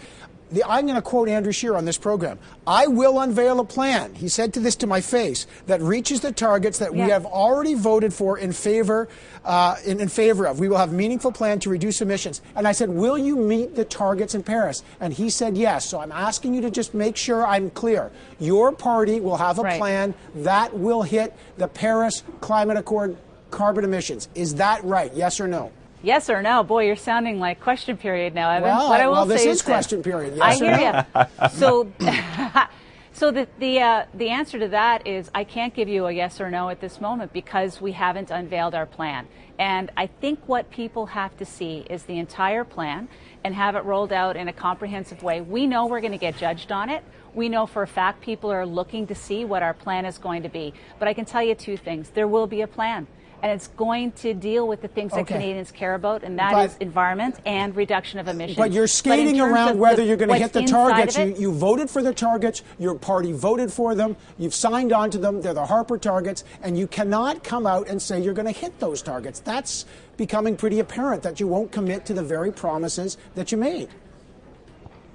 The, 0.53 0.63
I'm 0.65 0.87
going 0.87 0.97
to 0.97 1.03
quote 1.03 1.29
Andrew 1.29 1.53
Scheer 1.53 1.75
on 1.75 1.85
this 1.85 1.99
program. 1.99 2.39
I 2.67 2.87
will 2.87 3.21
unveil 3.21 3.59
a 3.59 3.65
plan, 3.65 4.15
he 4.15 4.29
said 4.29 4.55
to 4.55 4.61
this 4.61 4.77
to 4.77 4.87
my 4.87 5.01
face, 5.01 5.47
that 5.67 5.81
reaches 5.81 6.21
the 6.21 6.31
targets 6.31 6.79
that 6.79 6.95
yeah. 6.95 7.05
we 7.05 7.11
have 7.11 7.27
already 7.27 7.75
voted 7.75 8.15
for 8.15 8.39
in 8.39 8.53
favor, 8.53 9.09
uh, 9.45 9.77
in, 9.85 10.01
in, 10.01 10.09
favor 10.09 10.47
of. 10.47 10.61
We 10.61 10.69
will 10.69 10.77
have 10.77 10.93
meaningful 10.93 11.33
plan 11.33 11.59
to 11.61 11.71
reduce 11.71 12.01
emissions. 12.01 12.43
And 12.55 12.67
I 12.69 12.73
said, 12.73 12.91
will 12.91 13.19
you 13.19 13.37
meet 13.37 13.75
the 13.75 13.85
targets 13.85 14.35
in 14.35 14.45
Paris? 14.45 14.85
And 15.01 15.13
he 15.13 15.31
said 15.31 15.57
yes. 15.57 15.89
So 15.89 15.99
I'm 15.99 16.13
asking 16.13 16.55
you 16.55 16.61
to 16.63 16.71
just 16.71 16.95
make 16.95 17.17
sure 17.17 17.45
I'm 17.45 17.71
clear. 17.71 18.13
Your 18.39 18.71
party 18.71 19.19
will 19.21 19.37
have 19.37 19.59
a 19.59 19.63
right. 19.63 19.79
plan 19.79 20.15
that 20.37 20.77
will 20.79 21.03
hit 21.03 21.35
the 21.57 21.67
Paris 21.67 22.23
Climate 22.41 22.77
Accord 22.77 23.17
carbon 23.51 23.85
emissions. 23.85 24.29
Is 24.35 24.55
that 24.57 24.85
right? 24.85 25.13
Yes 25.15 25.41
or 25.41 25.49
no? 25.49 25.73
Yes 26.07 26.31
or 26.31 26.41
no? 26.41 26.63
Boy, 26.63 26.87
you're 26.87 26.95
sounding 26.95 27.41
like 27.41 27.61
question 27.61 27.97
period 27.97 28.33
now, 28.33 28.49
Evan. 28.49 28.69
Well, 28.69 28.89
what 28.89 29.01
I 29.01 29.07
will 29.09 29.15
well, 29.15 29.27
this 29.27 29.41
is, 29.41 29.57
is 29.57 29.63
question 29.63 30.05
period. 30.05 30.37
Yes 30.37 30.41
I 30.41 30.65
hear 30.65 31.05
no? 31.13 31.27
you. 31.43 31.49
so, 31.59 31.93
so 33.13 33.33
the 33.33 33.49
the 33.59 33.81
uh, 33.81 34.05
the 34.15 34.29
answer 34.29 34.57
to 34.61 34.69
that 34.69 35.05
is 35.05 35.29
I 35.35 35.43
can't 35.43 35.75
give 35.75 35.89
you 35.89 36.07
a 36.07 36.13
yes 36.13 36.41
or 36.41 36.49
no 36.49 36.69
at 36.69 36.81
this 36.81 37.01
moment 37.01 37.33
because 37.33 37.81
we 37.81 37.91
haven't 37.91 38.31
unveiled 38.31 38.73
our 38.77 38.87
plan. 38.87 39.27
And 39.59 39.91
I 39.97 40.07
think 40.07 40.39
what 40.47 40.71
people 40.71 41.07
have 41.07 41.37
to 41.39 41.45
see 41.45 41.85
is 41.91 42.05
the 42.05 42.21
entire 42.21 42.63
plan 42.63 43.09
and 43.43 43.53
have 43.53 43.75
it 43.75 43.83
rolled 43.85 44.13
out 44.13 44.37
in 44.37 44.47
a 44.47 44.53
comprehensive 44.53 45.25
way. 45.25 45.41
We 45.41 45.67
know 45.67 45.87
we're 45.87 46.01
going 46.01 46.13
to 46.13 46.19
get 46.19 46.37
judged 46.37 46.71
on 46.71 46.89
it. 46.89 47.03
We 47.35 47.49
know 47.49 47.67
for 47.67 47.83
a 47.83 47.89
fact 47.89 48.21
people 48.21 48.53
are 48.53 48.65
looking 48.65 49.09
to 49.09 49.17
see 49.17 49.45
what 49.45 49.65
our 49.65 49.75
plan 49.75 50.07
is 50.07 50.19
going 50.19 50.45
to 50.45 50.49
be. 50.49 50.73
But 51.01 51.09
I 51.09 51.15
can 51.15 51.25
tell 51.25 51.43
you 51.43 51.57
two 51.57 51.77
things. 51.77 52.11
There 52.11 52.29
will 52.29 52.47
be 52.47 52.61
a 52.61 52.69
plan 52.69 53.09
and 53.43 53.53
it's 53.53 53.69
going 53.69 54.13
to 54.13 54.35
deal 54.35 54.67
with 54.67 54.83
the 54.83 54.89
things 54.89 55.13
okay. 55.13 55.23
that 55.23 55.29
Canadians 55.29 55.71
care 55.71 55.95
about, 55.95 56.23
and 56.23 56.39
that 56.39 56.53
but, 56.53 56.71
is 56.71 56.77
environment 56.79 57.37
and 57.45 57.75
reduction 57.77 58.19
of 58.19 58.29
emissions. 58.29 58.57
But 58.57 58.73
you're 58.73 58.87
skating 58.87 59.39
but 59.39 59.51
around 59.51 59.79
whether 59.79 59.97
the, 59.97 60.05
you're 60.05 60.17
going 60.17 60.31
to 60.31 60.37
hit 60.37 60.53
the 60.53 60.65
targets. 60.65 61.17
It, 61.17 61.37
you, 61.37 61.51
you, 61.51 61.53
voted 61.53 61.91
for 61.91 62.03
the 62.03 62.15
targets. 62.15 62.63
Your 62.79 62.95
party 62.95 63.33
voted 63.33 63.73
for 63.73 63.95
them. 63.95 64.17
You've 64.39 64.55
signed 64.55 64.93
on 64.93 65.11
to 65.11 65.19
them. 65.19 65.41
They're 65.43 65.55
the 65.55 65.67
Harper 65.67 65.99
targets, 65.99 66.45
and 66.63 66.79
you 66.79 66.87
cannot 66.87 67.45
come 67.45 67.67
out 67.67 67.89
and 67.89 68.01
say 68.01 68.21
you're 68.21 68.35
going 68.35 68.53
to 68.53 68.59
hit 68.59 68.79
those 68.81 69.03
targets. 69.03 69.41
That's 69.41 69.85
becoming 70.17 70.57
pretty 70.57 70.81
apparent 70.81 71.23
that 71.23 71.41
you 71.41 71.47
won't 71.47 71.73
commit 71.73 72.07
to 72.07 72.15
the 72.15 72.23
very 72.23 72.53
promises 72.53 73.17
that 73.35 73.53
you 73.53 73.59
made. 73.59 73.89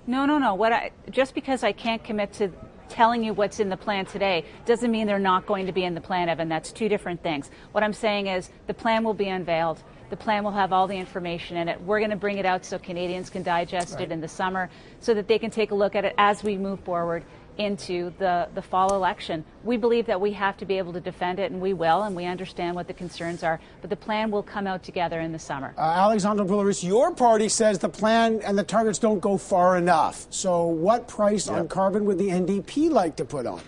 No, 0.07 0.25
no, 0.25 0.37
no. 0.37 0.55
What 0.55 0.73
I 0.73 0.91
just 1.09 1.35
because 1.35 1.63
I 1.63 1.71
can't 1.71 2.03
commit 2.03 2.33
to 2.33 2.51
telling 2.91 3.23
you 3.23 3.33
what's 3.33 3.59
in 3.59 3.69
the 3.69 3.77
plan 3.77 4.05
today 4.05 4.45
doesn't 4.65 4.91
mean 4.91 5.07
they're 5.07 5.17
not 5.17 5.45
going 5.45 5.65
to 5.65 5.71
be 5.71 5.85
in 5.85 5.95
the 5.95 6.01
plan, 6.01 6.29
Evan. 6.29 6.49
That's 6.49 6.71
two 6.71 6.89
different 6.89 7.23
things. 7.23 7.49
What 7.71 7.83
I'm 7.83 7.93
saying 7.93 8.27
is 8.27 8.49
the 8.67 8.73
plan 8.73 9.03
will 9.03 9.13
be 9.13 9.29
unveiled. 9.29 9.81
The 10.09 10.17
plan 10.17 10.43
will 10.43 10.51
have 10.51 10.73
all 10.73 10.87
the 10.87 10.97
information 10.97 11.55
in 11.55 11.69
it. 11.69 11.79
We're 11.81 11.99
going 11.99 12.11
to 12.11 12.17
bring 12.17 12.37
it 12.37 12.45
out 12.45 12.65
so 12.65 12.77
Canadians 12.77 13.29
can 13.29 13.43
digest 13.43 13.93
right. 13.93 14.03
it 14.03 14.11
in 14.11 14.19
the 14.19 14.27
summer 14.27 14.69
so 14.99 15.13
that 15.13 15.29
they 15.29 15.39
can 15.39 15.49
take 15.49 15.71
a 15.71 15.75
look 15.75 15.95
at 15.95 16.03
it 16.03 16.13
as 16.17 16.43
we 16.43 16.57
move 16.57 16.81
forward 16.81 17.23
into 17.57 18.13
the, 18.17 18.47
the 18.55 18.61
fall 18.61 18.93
election. 18.93 19.43
We 19.63 19.77
believe 19.77 20.05
that 20.07 20.19
we 20.19 20.31
have 20.33 20.57
to 20.57 20.65
be 20.65 20.77
able 20.77 20.93
to 20.93 20.99
defend 20.99 21.39
it, 21.39 21.51
and 21.51 21.61
we 21.61 21.73
will, 21.73 22.03
and 22.03 22.15
we 22.15 22.25
understand 22.25 22.75
what 22.75 22.87
the 22.87 22.93
concerns 22.93 23.43
are. 23.43 23.59
But 23.81 23.89
the 23.89 23.95
plan 23.95 24.31
will 24.31 24.43
come 24.43 24.67
out 24.67 24.83
together 24.83 25.19
in 25.19 25.31
the 25.31 25.39
summer. 25.39 25.73
Uh, 25.77 25.81
Alexandre 25.81 26.43
Boulerice, 26.43 26.83
your 26.83 27.13
party 27.13 27.49
says 27.49 27.79
the 27.79 27.89
plan 27.89 28.41
and 28.43 28.57
the 28.57 28.63
targets 28.63 28.99
don't 28.99 29.19
go 29.19 29.37
far 29.37 29.77
enough. 29.77 30.27
So, 30.29 30.65
what 30.65 31.07
price 31.07 31.47
yep. 31.47 31.57
on 31.57 31.67
carbon 31.67 32.05
would 32.05 32.17
the 32.17 32.29
NDP 32.29 32.89
like 32.89 33.15
to 33.17 33.25
put 33.25 33.45
on? 33.45 33.61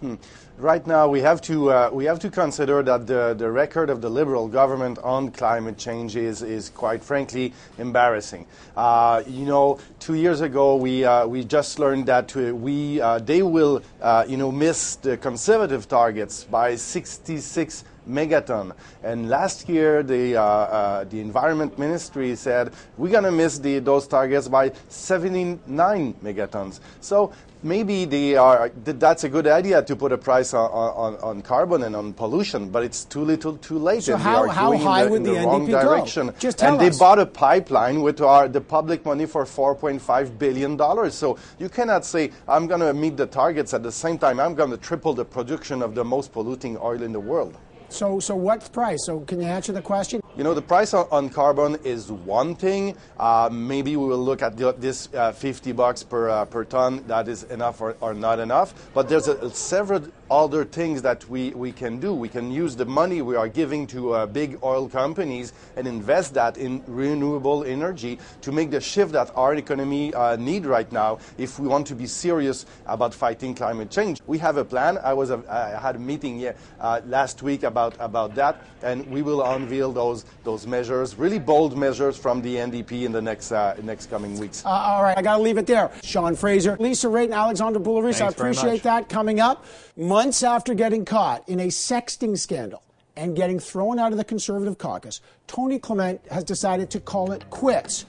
Hmm. 0.00 0.14
Right 0.58 0.86
now, 0.86 1.06
we 1.06 1.20
have 1.20 1.42
to 1.42 1.70
uh, 1.70 1.90
we 1.92 2.06
have 2.06 2.18
to 2.20 2.30
consider 2.30 2.82
that 2.82 3.06
the, 3.06 3.34
the 3.34 3.50
record 3.50 3.90
of 3.90 4.00
the 4.00 4.08
Liberal 4.08 4.48
government 4.48 4.98
on 5.00 5.30
climate 5.30 5.76
change 5.76 6.16
is, 6.16 6.40
is 6.40 6.70
quite 6.70 7.04
frankly 7.04 7.52
embarrassing. 7.76 8.46
Uh, 8.74 9.22
you 9.26 9.44
know, 9.44 9.78
two 10.00 10.14
years 10.14 10.40
ago 10.40 10.74
we 10.76 11.04
uh, 11.04 11.26
we 11.26 11.44
just 11.44 11.78
learned 11.78 12.06
that 12.06 12.34
we 12.34 13.02
uh, 13.02 13.18
they 13.18 13.42
will 13.42 13.82
uh, 14.00 14.24
you 14.26 14.38
know 14.38 14.50
miss 14.50 14.96
the 14.96 15.18
conservative 15.18 15.88
targets 15.88 16.44
by 16.44 16.74
66 16.74 17.84
megaton. 18.08 18.72
And 19.02 19.28
last 19.28 19.68
year, 19.68 20.02
the, 20.02 20.36
uh, 20.36 20.42
uh, 20.42 21.04
the 21.04 21.20
Environment 21.20 21.78
Ministry 21.78 22.34
said 22.36 22.72
we're 22.96 23.10
going 23.10 23.24
to 23.24 23.32
miss 23.32 23.58
the, 23.58 23.78
those 23.78 24.06
targets 24.06 24.48
by 24.48 24.72
79 24.88 26.14
megatons. 26.22 26.80
So 27.00 27.32
maybe 27.62 28.04
they 28.04 28.36
are, 28.36 28.70
that's 28.84 29.24
a 29.24 29.28
good 29.28 29.46
idea 29.46 29.82
to 29.82 29.96
put 29.96 30.12
a 30.12 30.18
price 30.18 30.54
on, 30.54 30.70
on, 30.70 31.16
on 31.16 31.42
carbon 31.42 31.82
and 31.82 31.96
on 31.96 32.12
pollution, 32.12 32.70
but 32.70 32.82
it's 32.82 33.04
too 33.04 33.22
little 33.22 33.56
too 33.58 33.78
late. 33.78 34.04
So 34.04 34.14
and 34.14 34.22
how, 34.22 34.48
how 34.48 34.76
high 34.76 35.02
in 35.02 35.06
the, 35.06 35.10
would 35.10 35.16
in 35.18 35.22
the, 35.24 35.32
the 35.32 35.46
wrong 35.46 35.66
NDP 35.66 35.82
direction. 35.82 36.26
Go? 36.28 36.34
Just 36.38 36.58
tell 36.58 36.74
and 36.74 36.82
us. 36.82 36.96
they 36.96 36.98
bought 36.98 37.18
a 37.18 37.26
pipeline 37.26 38.02
with 38.02 38.20
our, 38.20 38.48
the 38.48 38.60
public 38.60 39.04
money 39.04 39.26
for 39.26 39.44
$4.5 39.44 40.38
billion. 40.38 41.10
So 41.10 41.38
you 41.58 41.68
cannot 41.68 42.04
say, 42.04 42.30
I'm 42.48 42.66
going 42.66 42.80
to 42.80 42.94
meet 42.94 43.16
the 43.16 43.26
targets 43.26 43.74
at 43.74 43.82
the 43.82 43.92
same 43.92 44.18
time, 44.18 44.40
I'm 44.40 44.54
going 44.54 44.70
to 44.70 44.76
triple 44.76 45.14
the 45.14 45.24
production 45.24 45.82
of 45.82 45.94
the 45.94 46.04
most 46.04 46.32
polluting 46.32 46.78
oil 46.78 47.02
in 47.02 47.12
the 47.12 47.20
world. 47.20 47.56
So, 47.88 48.20
so 48.20 48.34
what 48.34 48.70
price? 48.72 49.04
So, 49.06 49.20
can 49.20 49.40
you 49.40 49.46
answer 49.46 49.72
the 49.72 49.82
question? 49.82 50.20
You 50.36 50.44
know, 50.44 50.54
the 50.54 50.62
price 50.62 50.92
on, 50.92 51.06
on 51.10 51.30
carbon 51.30 51.78
is 51.84 52.10
one 52.10 52.54
thing. 52.54 52.96
Uh, 53.18 53.48
maybe 53.50 53.96
we 53.96 54.06
will 54.06 54.22
look 54.22 54.42
at 54.42 54.56
the, 54.56 54.72
this 54.72 55.08
uh, 55.14 55.32
50 55.32 55.72
bucks 55.72 56.02
per 56.02 56.28
uh, 56.28 56.44
per 56.44 56.64
ton. 56.64 57.04
That 57.06 57.28
is 57.28 57.44
enough 57.44 57.80
or, 57.80 57.96
or 58.00 58.12
not 58.12 58.38
enough. 58.38 58.74
But 58.92 59.08
there's 59.08 59.28
a, 59.28 59.50
several 59.50 60.06
other 60.30 60.64
things 60.64 61.02
that 61.02 61.28
we, 61.28 61.50
we 61.50 61.72
can 61.72 62.00
do. 62.00 62.12
We 62.12 62.28
can 62.28 62.50
use 62.50 62.76
the 62.76 62.84
money 62.84 63.22
we 63.22 63.36
are 63.36 63.48
giving 63.48 63.86
to 63.88 64.12
uh, 64.12 64.26
big 64.26 64.58
oil 64.62 64.88
companies 64.88 65.52
and 65.76 65.86
invest 65.86 66.34
that 66.34 66.58
in 66.58 66.82
renewable 66.86 67.64
energy 67.64 68.18
to 68.42 68.52
make 68.52 68.70
the 68.70 68.80
shift 68.80 69.12
that 69.12 69.30
our 69.36 69.54
economy 69.54 70.12
uh, 70.12 70.36
need 70.36 70.66
right 70.66 70.90
now 70.90 71.18
if 71.38 71.58
we 71.58 71.68
want 71.68 71.86
to 71.86 71.94
be 71.94 72.06
serious 72.06 72.66
about 72.86 73.14
fighting 73.14 73.54
climate 73.54 73.90
change. 73.90 74.20
We 74.26 74.38
have 74.38 74.56
a 74.56 74.64
plan. 74.64 74.98
I 74.98 75.14
was 75.14 75.30
a, 75.30 75.42
I 75.48 75.80
had 75.80 75.96
a 75.96 75.98
meeting 75.98 76.46
uh, 76.80 77.00
last 77.06 77.42
week 77.42 77.62
about 77.62 77.86
about, 77.86 77.96
about 78.00 78.34
that, 78.34 78.62
and 78.82 79.06
we 79.10 79.22
will 79.22 79.42
unveil 79.42 79.92
those, 79.92 80.24
those 80.44 80.66
measures, 80.66 81.16
really 81.16 81.38
bold 81.38 81.76
measures 81.76 82.16
from 82.16 82.42
the 82.42 82.56
NDP 82.56 83.04
in 83.04 83.12
the 83.12 83.22
next, 83.22 83.52
uh, 83.52 83.76
next 83.82 84.10
coming 84.10 84.38
weeks. 84.38 84.64
Uh, 84.64 84.70
all 84.70 85.02
right, 85.02 85.16
I 85.16 85.22
got 85.22 85.36
to 85.36 85.42
leave 85.42 85.58
it 85.58 85.66
there. 85.66 85.90
Sean 86.02 86.34
Fraser, 86.34 86.76
Lisa 86.78 87.08
Raitt, 87.08 87.24
and 87.24 87.34
Alexandre 87.34 87.80
Boulerice, 87.80 88.20
I 88.20 88.28
appreciate 88.28 88.82
that 88.82 89.08
coming 89.08 89.40
up. 89.40 89.64
Months 89.98 90.42
after 90.42 90.74
getting 90.74 91.06
caught 91.06 91.48
in 91.48 91.58
a 91.58 91.68
sexting 91.68 92.36
scandal 92.36 92.82
and 93.16 93.34
getting 93.34 93.58
thrown 93.58 93.98
out 93.98 94.12
of 94.12 94.18
the 94.18 94.24
Conservative 94.24 94.76
caucus, 94.76 95.22
Tony 95.46 95.78
Clement 95.78 96.20
has 96.30 96.44
decided 96.44 96.90
to 96.90 97.00
call 97.00 97.32
it 97.32 97.48
quits. 97.48 98.04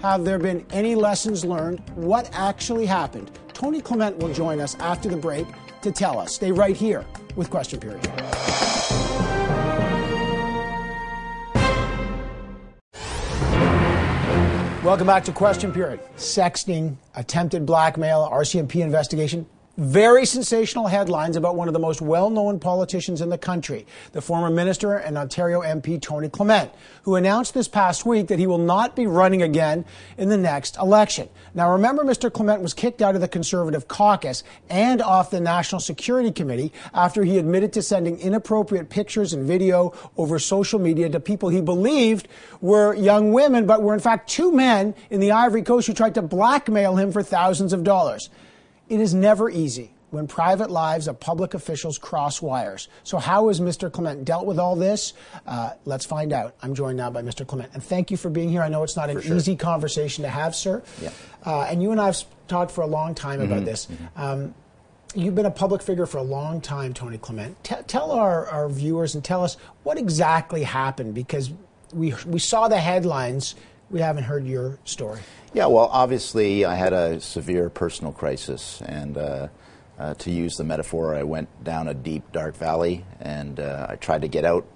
Have 0.00 0.24
there 0.24 0.38
been 0.38 0.64
any 0.70 0.94
lessons 0.94 1.44
learned? 1.44 1.82
What 1.96 2.30
actually 2.34 2.86
happened? 2.86 3.32
Tony 3.52 3.80
Clement 3.80 4.16
will 4.18 4.32
join 4.32 4.60
us 4.60 4.76
after 4.76 5.08
the 5.08 5.16
break 5.16 5.48
to 5.82 5.90
tell 5.90 6.20
us. 6.20 6.32
Stay 6.32 6.52
right 6.52 6.76
here 6.76 7.04
with 7.34 7.50
Question 7.50 7.80
Period. 7.80 8.06
Welcome 14.84 15.08
back 15.08 15.24
to 15.24 15.32
Question 15.32 15.72
Period. 15.72 15.98
Sexting, 16.16 16.94
attempted 17.16 17.66
blackmail, 17.66 18.30
RCMP 18.32 18.82
investigation 18.82 19.46
very 19.76 20.24
sensational 20.24 20.86
headlines 20.86 21.36
about 21.36 21.56
one 21.56 21.68
of 21.68 21.74
the 21.74 21.80
most 21.80 22.00
well 22.00 22.30
known 22.30 22.60
politicians 22.60 23.20
in 23.20 23.28
the 23.28 23.38
country, 23.38 23.86
the 24.12 24.20
former 24.20 24.50
minister 24.50 24.94
and 24.94 25.18
Ontario 25.18 25.62
MP 25.62 26.00
Tony 26.00 26.28
Clement, 26.28 26.70
who 27.02 27.16
announced 27.16 27.54
this 27.54 27.66
past 27.66 28.06
week 28.06 28.28
that 28.28 28.38
he 28.38 28.46
will 28.46 28.58
not 28.58 28.94
be 28.94 29.06
running 29.06 29.42
again 29.42 29.84
in 30.16 30.28
the 30.28 30.36
next 30.36 30.76
election. 30.76 31.28
Now, 31.54 31.72
remember, 31.72 32.04
Mr. 32.04 32.32
Clement 32.32 32.62
was 32.62 32.72
kicked 32.72 33.02
out 33.02 33.14
of 33.14 33.20
the 33.20 33.28
Conservative 33.28 33.88
caucus 33.88 34.44
and 34.70 35.02
off 35.02 35.30
the 35.30 35.40
National 35.40 35.80
Security 35.80 36.30
Committee 36.30 36.72
after 36.92 37.24
he 37.24 37.38
admitted 37.38 37.72
to 37.72 37.82
sending 37.82 38.18
inappropriate 38.20 38.90
pictures 38.90 39.32
and 39.32 39.46
video 39.46 39.92
over 40.16 40.38
social 40.38 40.78
media 40.78 41.08
to 41.08 41.18
people 41.18 41.48
he 41.48 41.60
believed 41.60 42.28
were 42.60 42.94
young 42.94 43.32
women, 43.32 43.66
but 43.66 43.82
were 43.82 43.94
in 43.94 44.00
fact 44.00 44.28
two 44.30 44.52
men 44.52 44.94
in 45.10 45.20
the 45.20 45.32
Ivory 45.32 45.62
Coast 45.62 45.86
who 45.88 45.94
tried 45.94 46.14
to 46.14 46.22
blackmail 46.22 46.96
him 46.96 47.10
for 47.10 47.22
thousands 47.22 47.72
of 47.72 47.82
dollars. 47.82 48.30
It 48.88 49.00
is 49.00 49.14
never 49.14 49.48
easy 49.50 49.94
when 50.14 50.26
private 50.28 50.70
lives 50.70 51.08
of 51.08 51.18
public 51.18 51.54
officials 51.54 51.98
cross 51.98 52.40
wires. 52.40 52.88
So, 53.02 53.18
how 53.18 53.48
has 53.48 53.60
Mr. 53.60 53.92
Clement 53.92 54.24
dealt 54.24 54.46
with 54.46 54.58
all 54.58 54.76
this? 54.76 55.12
Uh, 55.46 55.70
let's 55.84 56.06
find 56.06 56.32
out. 56.32 56.54
I'm 56.62 56.74
joined 56.74 56.96
now 56.96 57.10
by 57.10 57.22
Mr. 57.22 57.46
Clement. 57.46 57.70
And 57.74 57.82
thank 57.82 58.10
you 58.10 58.16
for 58.16 58.30
being 58.30 58.48
here. 58.48 58.62
I 58.62 58.68
know 58.68 58.82
it's 58.84 58.96
not 58.96 59.10
an 59.10 59.20
sure. 59.20 59.36
easy 59.36 59.56
conversation 59.56 60.22
to 60.22 60.30
have, 60.30 60.54
sir. 60.54 60.82
Yeah. 61.02 61.10
Uh, 61.44 61.62
and 61.62 61.82
you 61.82 61.90
and 61.90 62.00
I 62.00 62.06
have 62.06 62.24
talked 62.46 62.70
for 62.70 62.82
a 62.82 62.86
long 62.86 63.14
time 63.14 63.40
mm-hmm. 63.40 63.52
about 63.52 63.64
this. 63.64 63.86
Mm-hmm. 63.86 64.20
Um, 64.20 64.54
you've 65.14 65.34
been 65.34 65.46
a 65.46 65.50
public 65.50 65.82
figure 65.82 66.06
for 66.06 66.18
a 66.18 66.22
long 66.22 66.60
time, 66.60 66.94
Tony 66.94 67.18
Clement. 67.18 67.62
T- 67.64 67.74
tell 67.86 68.12
our, 68.12 68.46
our 68.46 68.68
viewers 68.68 69.14
and 69.14 69.24
tell 69.24 69.42
us 69.42 69.56
what 69.82 69.98
exactly 69.98 70.62
happened 70.62 71.14
because 71.14 71.52
we, 71.92 72.14
we 72.26 72.38
saw 72.38 72.68
the 72.68 72.78
headlines. 72.78 73.56
We 73.90 74.00
haven't 74.00 74.24
heard 74.24 74.46
your 74.46 74.78
story. 74.84 75.20
Yeah, 75.54 75.66
well, 75.66 75.88
obviously, 75.92 76.64
I 76.64 76.74
had 76.74 76.92
a 76.92 77.20
severe 77.20 77.70
personal 77.70 78.12
crisis, 78.12 78.82
and 78.84 79.16
uh, 79.16 79.48
uh, 79.96 80.14
to 80.14 80.32
use 80.32 80.56
the 80.56 80.64
metaphor, 80.64 81.14
I 81.14 81.22
went 81.22 81.62
down 81.62 81.86
a 81.86 81.94
deep, 81.94 82.32
dark 82.32 82.56
valley, 82.56 83.04
and 83.20 83.60
uh, 83.60 83.86
I 83.88 83.94
tried 83.94 84.22
to 84.22 84.28
get 84.28 84.44
out 84.44 84.66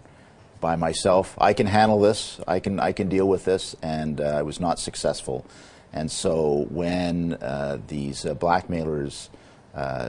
by 0.61 0.77
myself. 0.77 1.35
I 1.37 1.53
can 1.53 1.67
handle 1.67 1.99
this. 1.99 2.39
I 2.47 2.61
can 2.61 2.79
I 2.79 2.93
can 2.93 3.09
deal 3.09 3.27
with 3.27 3.45
this, 3.45 3.75
and 3.83 4.21
uh, 4.21 4.27
I 4.27 4.43
was 4.43 4.61
not 4.61 4.79
successful. 4.79 5.45
And 5.93 6.13
so, 6.13 6.69
when 6.71 7.35
uh, 7.35 7.79
these 7.89 8.25
uh, 8.25 8.35
blackmailers 8.35 9.31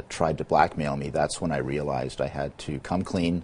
tried 0.07 0.37
to 0.37 0.43
blackmail 0.43 0.97
me, 0.97 1.09
that's 1.09 1.41
when 1.41 1.51
I 1.51 1.57
realized 1.57 2.21
I 2.21 2.27
had 2.27 2.55
to 2.59 2.79
come 2.81 3.01
clean 3.01 3.41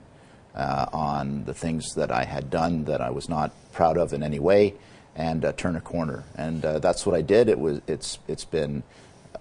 on 0.53 1.45
the 1.45 1.55
things 1.55 1.95
that 1.95 2.11
I 2.11 2.23
had 2.23 2.51
done 2.51 2.83
that 2.83 3.01
I 3.01 3.09
was 3.09 3.27
not 3.29 3.51
proud 3.73 3.97
of 3.97 4.13
in 4.13 4.21
any 4.21 4.37
way 4.37 4.75
and 5.15 5.45
uh, 5.45 5.51
turn 5.53 5.75
a 5.75 5.81
corner. 5.81 6.23
And 6.35 6.63
uh, 6.63 6.79
that's 6.79 7.05
what 7.05 7.15
I 7.15 7.21
did. 7.21 7.49
It 7.49 7.59
was 7.59 7.81
it's 7.87 8.19
it's 8.27 8.45
been, 8.45 8.83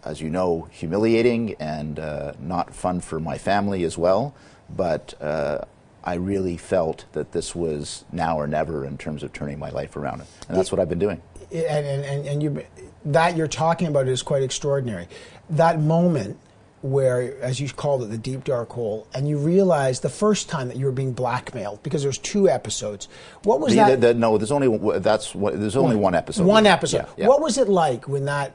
as 0.04 0.20
you 0.20 0.30
know, 0.30 0.68
humiliating 0.70 1.54
and 1.58 1.98
uh, 1.98 2.32
not 2.40 2.74
fun 2.74 3.00
for 3.00 3.20
my 3.20 3.38
family 3.38 3.84
as 3.84 3.98
well. 3.98 4.34
But 4.74 5.14
uh, 5.20 5.64
I 6.02 6.14
really 6.14 6.56
felt 6.56 7.04
that 7.12 7.32
this 7.32 7.54
was 7.54 8.04
now 8.12 8.38
or 8.38 8.46
never 8.46 8.84
in 8.84 8.98
terms 8.98 9.22
of 9.22 9.32
turning 9.32 9.58
my 9.58 9.70
life 9.70 9.96
around, 9.96 10.22
and 10.48 10.56
that's 10.56 10.70
what 10.70 10.80
I've 10.80 10.88
been 10.88 10.98
doing. 10.98 11.20
And 11.50 11.86
and, 11.86 12.26
and 12.26 12.42
you 12.42 12.64
that 13.06 13.36
you're 13.36 13.48
talking 13.48 13.88
about 13.88 14.08
is 14.08 14.22
quite 14.22 14.42
extraordinary. 14.42 15.08
That 15.50 15.80
moment 15.80 16.38
where, 16.84 17.34
as 17.40 17.60
you 17.60 17.68
called 17.70 18.02
it, 18.02 18.10
the 18.10 18.18
deep 18.18 18.44
dark 18.44 18.68
hole, 18.68 19.08
and 19.14 19.26
you 19.26 19.38
realized 19.38 20.02
the 20.02 20.10
first 20.10 20.50
time 20.50 20.68
that 20.68 20.76
you 20.76 20.84
were 20.84 20.92
being 20.92 21.14
blackmailed 21.14 21.82
because 21.82 22.02
there's 22.02 22.18
two 22.18 22.46
episodes. 22.46 23.08
What 23.42 23.58
was 23.58 23.72
the, 23.72 23.76
that? 23.76 24.00
The, 24.02 24.08
the, 24.08 24.14
no, 24.14 24.36
there's 24.36 24.52
only 24.52 24.98
that's 24.98 25.34
what, 25.34 25.58
there's 25.58 25.76
only 25.76 25.96
one, 25.96 26.02
one 26.02 26.14
episode. 26.14 26.44
One 26.44 26.66
episode. 26.66 26.98
Yeah, 26.98 27.24
yeah. 27.24 27.28
What 27.28 27.40
was 27.40 27.56
it 27.56 27.70
like 27.70 28.06
when 28.06 28.26
that 28.26 28.54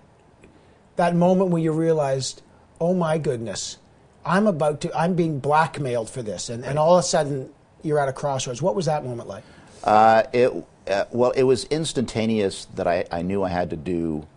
that 0.98 1.16
moment 1.16 1.50
when 1.50 1.64
you 1.64 1.72
realized, 1.72 2.44
oh 2.80 2.94
my 2.94 3.18
goodness, 3.18 3.78
I'm 4.24 4.46
about 4.46 4.82
to, 4.82 4.96
I'm 4.96 5.16
being 5.16 5.40
blackmailed 5.40 6.08
for 6.08 6.22
this, 6.22 6.50
and, 6.50 6.62
right. 6.62 6.70
and 6.70 6.78
all 6.78 6.98
of 6.98 7.04
a 7.04 7.08
sudden 7.08 7.50
you're 7.82 7.98
at 7.98 8.10
a 8.10 8.14
crossroads. 8.14 8.62
What 8.62 8.76
was 8.76 8.86
that 8.86 9.04
moment 9.04 9.28
like? 9.28 9.44
Uh, 9.84 10.22
it 10.34 10.54
uh, 10.88 11.06
well, 11.10 11.32
it 11.32 11.44
was 11.44 11.64
instantaneous 11.66 12.66
that 12.76 12.86
I, 12.86 13.06
I 13.12 13.24
knew 13.24 13.42
I 13.42 13.50
had 13.50 13.72
to 13.72 13.76
do 13.76 14.28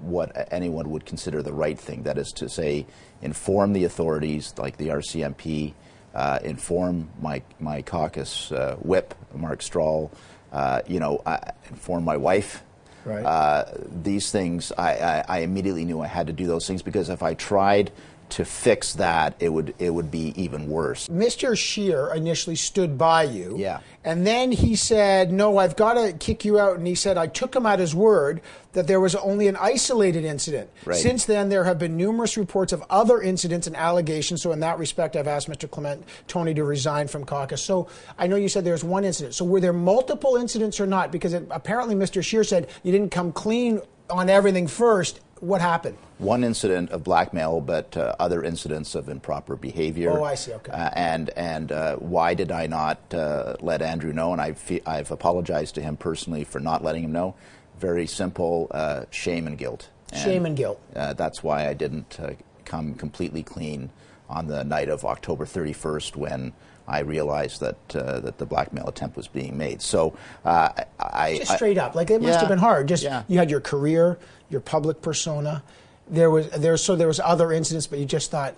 what 0.00 0.48
anyone 0.50 0.90
would 0.90 1.04
consider 1.04 1.42
the 1.42 1.52
right 1.52 1.78
thing. 1.78 2.02
That 2.02 2.18
is 2.18 2.32
to 2.32 2.48
say, 2.48 2.86
inform 3.22 3.72
the 3.72 3.84
authorities 3.84 4.54
like 4.58 4.76
the 4.76 4.88
RCMP, 4.88 5.74
uh, 6.14 6.38
inform 6.42 7.08
my 7.20 7.42
my 7.58 7.82
caucus 7.82 8.52
uh, 8.52 8.76
whip 8.80 9.14
Mark 9.34 9.62
Strahl, 9.62 10.10
uh, 10.52 10.82
you 10.86 11.00
know, 11.00 11.22
inform 11.68 12.04
my 12.04 12.16
wife. 12.16 12.62
Right. 13.04 13.24
Uh, 13.24 13.64
these 14.02 14.30
things, 14.30 14.72
I, 14.76 14.92
I, 14.92 15.24
I 15.28 15.38
immediately 15.38 15.86
knew 15.86 16.00
I 16.00 16.06
had 16.06 16.26
to 16.26 16.34
do 16.34 16.46
those 16.46 16.66
things 16.66 16.82
because 16.82 17.08
if 17.08 17.22
I 17.22 17.32
tried 17.32 17.92
to 18.32 18.44
fix 18.44 18.94
that, 18.94 19.34
it 19.40 19.48
would 19.50 19.74
it 19.78 19.90
would 19.90 20.10
be 20.10 20.32
even 20.40 20.68
worse. 20.68 21.08
Mr. 21.08 21.56
Scheer 21.56 22.12
initially 22.14 22.56
stood 22.56 22.96
by 22.96 23.24
you. 23.24 23.56
Yeah. 23.58 23.80
And 24.04 24.26
then 24.26 24.52
he 24.52 24.76
said, 24.76 25.32
"No, 25.32 25.58
I've 25.58 25.76
got 25.76 25.94
to 25.94 26.12
kick 26.12 26.44
you 26.44 26.58
out." 26.58 26.78
And 26.78 26.86
he 26.86 26.94
said, 26.94 27.18
"I 27.18 27.26
took 27.26 27.54
him 27.54 27.66
at 27.66 27.78
his 27.78 27.94
word 27.94 28.40
that 28.72 28.86
there 28.86 29.00
was 29.00 29.14
only 29.16 29.48
an 29.48 29.56
isolated 29.56 30.24
incident. 30.24 30.70
Right. 30.84 30.96
Since 30.96 31.24
then, 31.24 31.48
there 31.48 31.64
have 31.64 31.78
been 31.78 31.96
numerous 31.96 32.36
reports 32.36 32.72
of 32.72 32.82
other 32.88 33.20
incidents 33.20 33.66
and 33.66 33.76
allegations. 33.76 34.42
So, 34.42 34.52
in 34.52 34.60
that 34.60 34.78
respect, 34.78 35.16
I've 35.16 35.26
asked 35.26 35.48
Mr. 35.48 35.70
Clement 35.70 36.04
Tony 36.28 36.54
to 36.54 36.64
resign 36.64 37.08
from 37.08 37.24
caucus. 37.24 37.62
So, 37.62 37.88
I 38.18 38.26
know 38.26 38.36
you 38.36 38.48
said 38.48 38.64
there's 38.64 38.84
one 38.84 39.04
incident. 39.04 39.34
So, 39.34 39.44
were 39.44 39.60
there 39.60 39.72
multiple 39.72 40.36
incidents 40.36 40.80
or 40.80 40.86
not? 40.86 41.10
Because 41.10 41.32
it, 41.32 41.46
apparently, 41.50 41.94
Mr. 41.94 42.22
Scheer 42.22 42.44
said 42.44 42.68
you 42.82 42.92
didn't 42.92 43.10
come 43.10 43.32
clean 43.32 43.80
on 44.08 44.28
everything 44.28 44.66
first. 44.66 45.20
What 45.40 45.62
happened? 45.62 45.96
One 46.18 46.44
incident 46.44 46.90
of 46.90 47.02
blackmail, 47.02 47.62
but 47.62 47.96
uh, 47.96 48.14
other 48.18 48.44
incidents 48.44 48.94
of 48.94 49.08
improper 49.08 49.56
behavior. 49.56 50.10
Oh, 50.10 50.22
I 50.24 50.34
see. 50.34 50.52
Okay. 50.52 50.70
Uh, 50.70 50.90
and 50.94 51.30
and 51.30 51.72
uh, 51.72 51.96
why 51.96 52.34
did 52.34 52.52
I 52.52 52.66
not 52.66 52.98
uh, 53.14 53.56
let 53.60 53.80
Andrew 53.80 54.12
know? 54.12 54.32
And 54.32 54.40
I've 54.40 54.80
I've 54.86 55.10
apologized 55.10 55.74
to 55.76 55.82
him 55.82 55.96
personally 55.96 56.44
for 56.44 56.60
not 56.60 56.84
letting 56.84 57.04
him 57.04 57.12
know. 57.12 57.34
Very 57.78 58.06
simple, 58.06 58.68
uh, 58.70 59.06
shame 59.10 59.46
and 59.46 59.56
guilt. 59.56 59.88
And, 60.12 60.22
shame 60.22 60.44
and 60.44 60.56
guilt. 60.56 60.80
Uh, 60.94 61.14
that's 61.14 61.42
why 61.42 61.68
I 61.68 61.72
didn't 61.72 62.18
come 62.66 62.94
completely 62.94 63.42
clean 63.42 63.90
on 64.28 64.46
the 64.46 64.62
night 64.62 64.88
of 64.88 65.04
October 65.04 65.44
31st 65.44 66.16
when 66.16 66.52
I 66.86 67.00
realized 67.00 67.60
that 67.60 67.96
uh, 67.96 68.20
that 68.20 68.38
the 68.38 68.46
blackmail 68.46 68.88
attempt 68.88 69.16
was 69.16 69.28
being 69.28 69.56
made. 69.56 69.80
So 69.80 70.16
uh, 70.44 70.70
I 70.98 71.38
just 71.38 71.54
straight 71.54 71.78
I, 71.78 71.86
up, 71.86 71.94
like 71.94 72.10
it 72.10 72.20
must 72.20 72.40
have 72.40 72.48
been 72.48 72.58
hard. 72.58 72.88
Just 72.88 73.04
yeah. 73.04 73.22
you 73.28 73.38
had 73.38 73.50
your 73.50 73.60
career, 73.60 74.18
your 74.50 74.60
public 74.60 75.02
persona. 75.02 75.62
There 76.08 76.30
was 76.30 76.48
there 76.50 76.76
so 76.76 76.96
there 76.96 77.06
was 77.06 77.20
other 77.20 77.52
incidents, 77.52 77.86
but 77.86 77.98
you 77.98 78.04
just 78.04 78.30
thought 78.30 78.56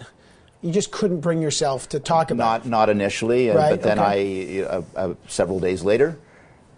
you 0.63 0.73
just 0.73 0.91
couldn't 0.91 1.21
bring 1.21 1.43
yourself 1.43 1.89
to 1.91 2.01
talk 2.01 2.31
about. 2.31 2.65
Not 2.65 2.67
not 2.67 2.89
initially, 2.89 3.49
right? 3.49 3.71
but 3.71 3.83
then 3.83 3.99
okay. 3.99 4.63
I 4.63 4.67
uh, 4.67 4.83
uh, 4.97 5.15
several 5.29 5.61
days 5.61 5.83
later. 5.83 6.19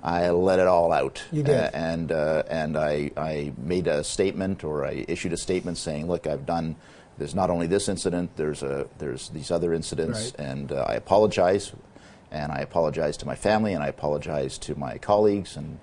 I 0.03 0.29
let 0.29 0.59
it 0.59 0.67
all 0.67 0.93
out. 0.93 1.23
You 1.33 1.43
did, 1.43 1.71
and 1.73 2.13
uh, 2.13 2.43
and 2.51 2.77
I 2.77 3.11
I 3.17 3.53
made 3.57 3.87
a 3.87 4.05
statement 4.05 4.63
or 4.63 4.85
I 4.85 5.07
issued 5.09 5.33
a 5.33 5.39
statement 5.39 5.79
saying, 5.79 6.09
look, 6.09 6.27
I've 6.27 6.45
done 6.45 6.77
there's 7.19 7.35
not 7.35 7.51
only 7.51 7.67
this 7.67 7.89
incident, 7.89 8.37
there's, 8.37 8.63
a, 8.63 8.87
there's 8.99 9.29
these 9.29 9.51
other 9.51 9.73
incidents, 9.73 10.33
right. 10.39 10.47
and 10.47 10.73
uh, 10.73 10.87
I 10.89 10.95
apologize. 10.95 11.73
And 12.31 12.51
I 12.51 12.59
apologize 12.59 13.17
to 13.19 13.27
my 13.27 13.37
family, 13.37 13.75
and 13.75 13.83
I 13.83 13.87
apologize 13.87 14.59
to 14.59 14.75
my 14.75 14.99
colleagues 14.99 15.57
and 15.57 15.79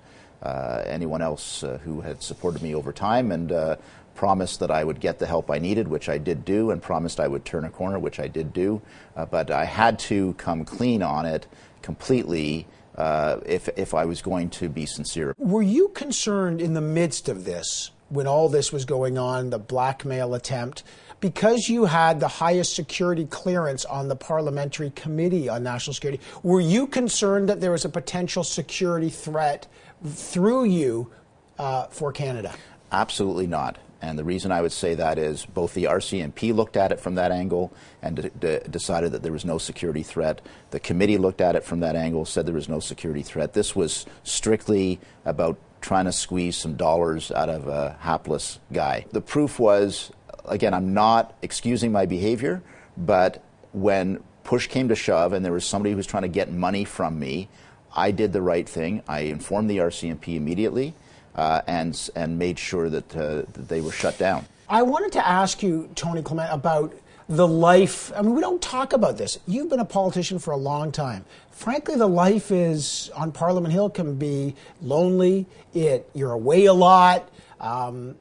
anyone 0.86 1.22
else 1.22 1.62
uh, 1.62 1.78
who 1.84 2.00
had 2.00 2.22
supported 2.22 2.62
me 2.62 2.74
over 2.74 2.92
time, 2.92 3.32
and 3.32 3.52
uh, 3.52 3.76
promised 4.14 4.60
that 4.60 4.70
I 4.70 4.84
would 4.84 5.00
get 5.00 5.18
the 5.18 5.26
help 5.26 5.50
I 5.50 5.58
needed, 5.58 5.88
which 5.88 6.08
I 6.08 6.18
did 6.18 6.44
do, 6.44 6.70
and 6.70 6.82
promised 6.82 7.20
I 7.20 7.28
would 7.28 7.44
turn 7.44 7.64
a 7.64 7.70
corner, 7.70 7.98
which 7.98 8.20
I 8.20 8.28
did 8.28 8.52
do. 8.52 8.82
Uh, 9.16 9.26
but 9.26 9.50
I 9.50 9.64
had 9.64 9.98
to 10.00 10.34
come 10.34 10.64
clean 10.64 11.02
on 11.02 11.26
it 11.26 11.46
completely. 11.82 12.66
Uh, 12.94 13.40
if, 13.46 13.70
if 13.78 13.94
I 13.94 14.04
was 14.04 14.20
going 14.20 14.50
to 14.50 14.68
be 14.68 14.84
sincere. 14.84 15.34
Were 15.38 15.62
you 15.62 15.88
concerned 15.88 16.60
in 16.60 16.74
the 16.74 16.82
midst 16.82 17.26
of 17.30 17.46
this, 17.46 17.90
when 18.10 18.26
all 18.26 18.50
this 18.50 18.70
was 18.70 18.84
going 18.84 19.16
on, 19.16 19.48
the 19.48 19.58
blackmail 19.58 20.34
attempt, 20.34 20.82
because 21.22 21.68
you 21.68 21.84
had 21.84 22.18
the 22.18 22.28
highest 22.28 22.74
security 22.74 23.24
clearance 23.24 23.84
on 23.84 24.08
the 24.08 24.16
Parliamentary 24.16 24.90
Committee 24.90 25.48
on 25.48 25.62
National 25.62 25.94
Security, 25.94 26.20
were 26.42 26.60
you 26.60 26.86
concerned 26.86 27.48
that 27.48 27.60
there 27.60 27.70
was 27.70 27.84
a 27.84 27.88
potential 27.88 28.42
security 28.42 29.08
threat 29.08 29.68
through 30.04 30.64
you 30.64 31.10
uh, 31.58 31.86
for 31.86 32.12
Canada? 32.12 32.52
Absolutely 32.90 33.46
not. 33.46 33.78
And 34.02 34.18
the 34.18 34.24
reason 34.24 34.50
I 34.50 34.60
would 34.62 34.72
say 34.72 34.96
that 34.96 35.16
is 35.16 35.46
both 35.46 35.74
the 35.74 35.84
RCMP 35.84 36.52
looked 36.52 36.76
at 36.76 36.90
it 36.90 36.98
from 36.98 37.14
that 37.14 37.30
angle 37.30 37.72
and 38.02 38.16
d- 38.16 38.30
d- 38.40 38.58
decided 38.68 39.12
that 39.12 39.22
there 39.22 39.30
was 39.30 39.44
no 39.44 39.58
security 39.58 40.02
threat. 40.02 40.40
The 40.72 40.80
committee 40.80 41.18
looked 41.18 41.40
at 41.40 41.54
it 41.54 41.62
from 41.62 41.78
that 41.80 41.94
angle, 41.94 42.24
said 42.24 42.46
there 42.46 42.54
was 42.54 42.68
no 42.68 42.80
security 42.80 43.22
threat. 43.22 43.52
This 43.52 43.76
was 43.76 44.06
strictly 44.24 44.98
about 45.24 45.56
trying 45.80 46.06
to 46.06 46.12
squeeze 46.12 46.56
some 46.56 46.74
dollars 46.74 47.30
out 47.30 47.48
of 47.48 47.68
a 47.68 47.96
hapless 48.00 48.58
guy. 48.72 49.04
The 49.12 49.20
proof 49.20 49.60
was, 49.60 50.10
again, 50.46 50.74
I'm 50.74 50.94
not 50.94 51.34
excusing 51.42 51.92
my 51.92 52.06
behavior, 52.06 52.62
but 52.96 53.42
when 53.72 54.22
push 54.44 54.66
came 54.66 54.88
to 54.88 54.94
shove 54.94 55.32
and 55.32 55.44
there 55.44 55.52
was 55.52 55.64
somebody 55.64 55.90
who 55.90 55.96
was 55.96 56.06
trying 56.06 56.22
to 56.22 56.28
get 56.28 56.52
money 56.52 56.84
from 56.84 57.18
me, 57.18 57.48
I 57.94 58.10
did 58.10 58.32
the 58.32 58.42
right 58.42 58.68
thing. 58.68 59.02
I 59.06 59.20
informed 59.20 59.70
the 59.70 59.78
RCMP 59.78 60.36
immediately 60.36 60.94
uh, 61.34 61.62
and, 61.66 62.10
and 62.14 62.38
made 62.38 62.58
sure 62.58 62.88
that, 62.90 63.16
uh, 63.16 63.42
that 63.52 63.68
they 63.68 63.80
were 63.80 63.92
shut 63.92 64.18
down. 64.18 64.46
I 64.68 64.82
wanted 64.82 65.12
to 65.12 65.26
ask 65.26 65.62
you, 65.62 65.90
Tony 65.94 66.22
Clement, 66.22 66.52
about 66.52 66.94
the 67.28 67.46
life. 67.46 68.12
I 68.16 68.22
mean, 68.22 68.34
we 68.34 68.40
don't 68.40 68.60
talk 68.60 68.92
about 68.92 69.16
this. 69.18 69.38
You've 69.46 69.68
been 69.68 69.80
a 69.80 69.84
politician 69.84 70.38
for 70.38 70.52
a 70.52 70.56
long 70.56 70.92
time. 70.92 71.24
Frankly, 71.50 71.96
the 71.96 72.08
life 72.08 72.50
is 72.50 73.10
on 73.14 73.32
Parliament 73.32 73.72
Hill 73.72 73.90
can 73.90 74.16
be 74.16 74.54
lonely. 74.80 75.46
It 75.74 76.08
you're 76.14 76.32
away 76.32 76.66
a 76.66 76.72
lot. 76.72 77.28
Um, 77.60 78.16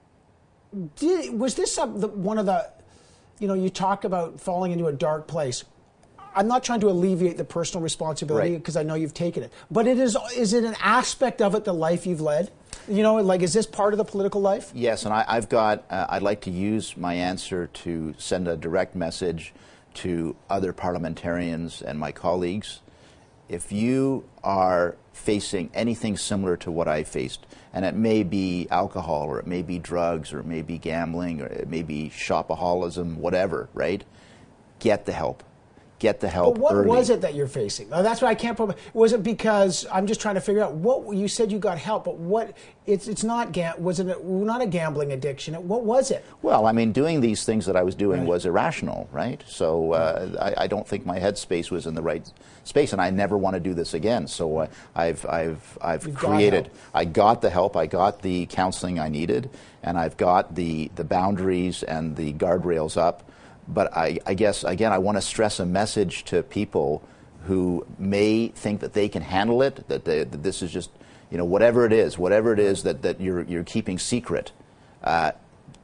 did, 0.96 1.38
was 1.38 1.56
this 1.56 1.78
a, 1.78 1.88
the, 1.88 2.08
one 2.08 2.38
of 2.38 2.46
the, 2.46 2.70
you 3.40 3.48
know, 3.48 3.54
you 3.54 3.70
talk 3.70 4.04
about 4.04 4.40
falling 4.40 4.72
into 4.72 4.88
a 4.88 4.94
dark 4.94 5.28
place. 5.28 5.64
I'm 6.34 6.48
not 6.48 6.64
trying 6.64 6.80
to 6.82 6.90
alleviate 6.90 7.38
the 7.38 7.44
personal 7.44 7.84
responsibility 7.84 8.56
because 8.56 8.76
right. 8.76 8.86
I 8.86 8.88
know 8.88 8.96
you've 8.96 9.14
taken 9.14 9.44
it, 9.44 9.52
but 9.70 9.86
it 9.86 10.00
is 10.00 10.16
is 10.36 10.54
it 10.54 10.64
an 10.64 10.78
aspect 10.80 11.42
of 11.42 11.56
it 11.56 11.66
the 11.66 11.74
life 11.74 12.06
you've 12.06 12.22
led? 12.22 12.52
You 12.88 13.04
know, 13.04 13.16
like, 13.16 13.42
is 13.42 13.54
this 13.54 13.66
part 13.66 13.94
of 13.94 13.98
the 13.98 14.06
political 14.06 14.42
life? 14.42 14.72
Yes, 14.74 15.06
and 15.06 15.14
I, 15.14 15.36
have 15.36 15.50
got, 15.50 15.86
uh, 15.90 16.08
I'd 16.10 16.24
like 16.24 16.42
to 16.42 16.52
use 16.52 16.98
my 16.98 17.14
answer 17.14 17.68
to 17.68 18.16
send 18.18 18.48
a 18.48 18.56
direct 18.56 18.96
message 18.96 19.54
to 19.96 20.36
other 20.50 20.74
parliamentarians 20.74 21.82
and 21.82 22.00
my 22.00 22.12
colleagues. 22.12 22.80
If 23.50 23.72
you 23.72 24.24
are 24.44 24.96
facing 25.14 25.70
anything 25.74 26.18
similar 26.18 26.58
to 26.58 26.72
what 26.72 26.88
I 26.88 27.04
faced, 27.04 27.46
and 27.74 27.86
it 27.86 27.96
may 27.96 28.24
be 28.24 28.68
alcohol, 28.70 29.24
or 29.28 29.40
it 29.40 29.48
may 29.48 29.62
be 29.62 29.80
drugs, 29.80 30.34
or 30.34 30.40
it 30.40 30.46
may 30.46 30.62
be 30.62 30.78
gambling, 30.78 31.42
or 31.42 31.48
it 31.48 31.68
may 31.68 31.84
be 31.84 32.10
shopaholism, 32.10 33.18
whatever, 33.18 33.70
right? 33.74 34.04
Get 34.80 35.06
the 35.06 35.12
help 35.12 35.44
get 36.02 36.20
the 36.20 36.28
help. 36.28 36.56
But 36.56 36.62
what 36.62 36.74
early. 36.74 36.88
was 36.88 37.12
it 37.12 37.22
that 37.22 37.36
you're 37.36 37.48
facing? 37.48 37.88
Oh, 37.92 38.02
that's 38.02 38.22
what 38.22 38.30
I 38.30 38.36
can't. 38.36 38.60
Was 38.94 39.14
it 39.14 39.22
because 39.22 39.86
I'm 39.92 40.08
just 40.08 40.20
trying 40.20 40.34
to 40.34 40.42
figure 40.42 40.64
out 40.64 40.74
what 40.74 41.16
you 41.16 41.28
said 41.28 41.52
you 41.52 41.60
got 41.60 41.78
help, 41.78 42.06
but 42.06 42.18
what 42.18 42.58
it's 42.88 43.08
it's 43.08 43.24
not 43.24 43.56
was 43.80 44.00
it 44.00 44.08
a, 44.08 44.20
not 44.26 44.62
a 44.62 44.66
gambling 44.66 45.12
addiction? 45.12 45.54
What 45.68 45.84
was 45.84 46.10
it? 46.10 46.26
Well, 46.42 46.66
I 46.66 46.72
mean, 46.72 46.92
doing 46.92 47.22
these 47.22 47.44
things 47.46 47.68
that 47.68 47.76
I 47.76 47.84
was 47.84 47.94
doing 47.94 48.22
right. 48.22 48.30
was 48.30 48.48
irrational, 48.48 49.08
right? 49.12 49.44
So 49.46 49.94
uh, 49.94 50.54
I, 50.58 50.64
I, 50.64 50.68
don't 50.68 50.88
think 50.88 51.06
my 51.06 51.20
headspace 51.20 51.70
was 51.70 51.86
in 51.86 51.94
the 51.94 52.02
right 52.02 52.30
space, 52.64 52.94
and 52.94 53.02
I 53.02 53.12
never 53.12 53.38
want 53.38 53.54
to 53.54 53.60
do 53.60 53.76
this 53.76 53.94
again. 53.94 54.26
So 54.26 54.58
uh, 54.58 54.68
I've 54.96 55.24
I've 55.28 55.78
I've 55.82 56.08
You've 56.08 56.16
created. 56.16 56.64
Got 56.64 56.74
I 56.96 57.06
got 57.06 57.42
the 57.42 57.52
help. 57.52 57.78
I 57.78 57.86
got 57.86 58.24
the 58.24 58.48
counseling 58.48 59.00
I 59.00 59.10
needed, 59.10 59.52
and 59.84 60.00
I've 60.00 60.18
got 60.18 60.56
the 60.56 60.90
the 60.96 61.04
boundaries 61.04 61.84
and 61.84 62.16
the 62.16 62.34
guardrails 62.34 62.98
up 62.98 63.31
but 63.68 63.96
I, 63.96 64.20
I 64.26 64.34
guess, 64.34 64.64
again, 64.64 64.92
I 64.92 64.98
want 64.98 65.18
to 65.18 65.22
stress 65.22 65.60
a 65.60 65.66
message 65.66 66.24
to 66.26 66.44
people 66.44 67.04
who 67.46 67.86
may 67.98 68.50
think 68.50 68.82
that 68.82 68.94
they 68.94 69.10
can 69.10 69.22
handle 69.22 69.62
it, 69.62 69.88
that, 69.88 70.06
they, 70.06 70.24
that 70.24 70.44
this 70.44 70.62
is 70.62 70.72
just, 70.72 70.92
you 71.30 71.38
know, 71.38 71.46
whatever 71.46 71.86
it 71.86 71.94
is, 71.94 72.18
whatever 72.18 72.54
it 72.54 72.60
is 72.60 72.84
that, 72.84 73.02
that 73.02 73.20
you're, 73.20 73.42
you're 73.44 73.64
keeping 73.64 73.98
secret. 73.98 74.52
Uh, 75.04 75.32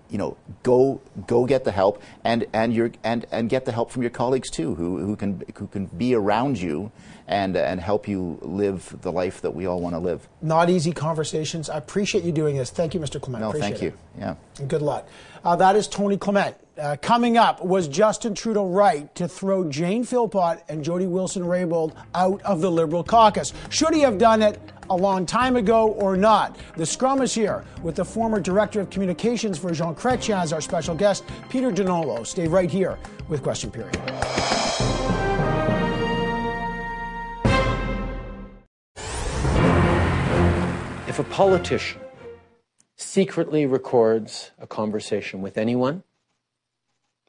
you 0.09 0.17
know, 0.17 0.37
go 0.63 1.01
go 1.25 1.45
get 1.45 1.63
the 1.63 1.71
help 1.71 2.01
and 2.23 2.45
and 2.53 2.73
your 2.73 2.91
and 3.03 3.25
and 3.31 3.49
get 3.49 3.65
the 3.65 3.71
help 3.71 3.91
from 3.91 4.03
your 4.03 4.11
colleagues 4.11 4.49
too, 4.49 4.75
who 4.75 4.97
who 4.99 5.15
can 5.15 5.43
who 5.55 5.67
can 5.67 5.85
be 5.87 6.15
around 6.15 6.59
you 6.59 6.91
and 7.27 7.57
and 7.57 7.81
help 7.81 8.07
you 8.07 8.39
live 8.41 8.95
the 9.01 9.11
life 9.11 9.41
that 9.41 9.51
we 9.51 9.65
all 9.65 9.81
want 9.81 9.95
to 9.95 9.99
live. 9.99 10.27
Not 10.41 10.69
easy 10.69 10.93
conversations. 10.93 11.69
I 11.69 11.77
appreciate 11.77 12.23
you 12.23 12.31
doing 12.31 12.55
this. 12.55 12.69
Thank 12.69 12.93
you, 12.93 12.99
Mr. 12.99 13.21
Clement. 13.21 13.41
No, 13.41 13.49
appreciate 13.49 13.69
thank 13.69 13.81
you. 13.81 13.89
It. 13.89 14.19
Yeah. 14.19 14.35
And 14.59 14.69
good 14.69 14.81
luck. 14.81 15.07
Uh, 15.43 15.55
that 15.57 15.75
is 15.75 15.87
Tony 15.87 16.17
Clement. 16.17 16.55
Uh, 16.77 16.95
coming 17.01 17.37
up, 17.37 17.65
was 17.65 17.87
Justin 17.87 18.35
Trudeau 18.35 18.67
right 18.67 19.13
to 19.15 19.27
throw 19.27 19.67
Jane 19.67 20.03
Philpott 20.03 20.63
and 20.69 20.83
Jody 20.83 21.07
Wilson-Raybould 21.07 21.95
out 22.13 22.39
of 22.43 22.61
the 22.61 22.69
Liberal 22.69 23.03
caucus? 23.03 23.51
Should 23.69 23.95
he 23.95 24.01
have 24.01 24.19
done 24.19 24.43
it 24.43 24.59
a 24.91 24.95
long 24.95 25.25
time 25.25 25.55
ago 25.55 25.87
or 25.93 26.15
not? 26.15 26.55
The 26.75 26.85
scrum 26.85 27.23
is 27.23 27.33
here 27.33 27.65
with 27.81 27.95
the 27.95 28.05
former 28.05 28.39
Director 28.39 28.79
of 28.79 28.91
Communications 28.91 29.57
for 29.57 29.71
Jean 29.71 29.95
Chrétien 29.95 30.39
as 30.39 30.53
our 30.53 30.61
special 30.61 30.93
guest, 30.93 31.23
Peter 31.49 31.71
Donolo. 31.71 32.23
Stay 32.27 32.47
right 32.47 32.69
here 32.69 32.99
with 33.27 33.41
Question 33.41 33.71
Period. 33.71 33.95
If 41.07 41.17
a 41.17 41.23
politician 41.23 42.01
secretly 42.97 43.65
records 43.65 44.51
a 44.59 44.67
conversation 44.67 45.41
with 45.41 45.57
anyone, 45.57 46.03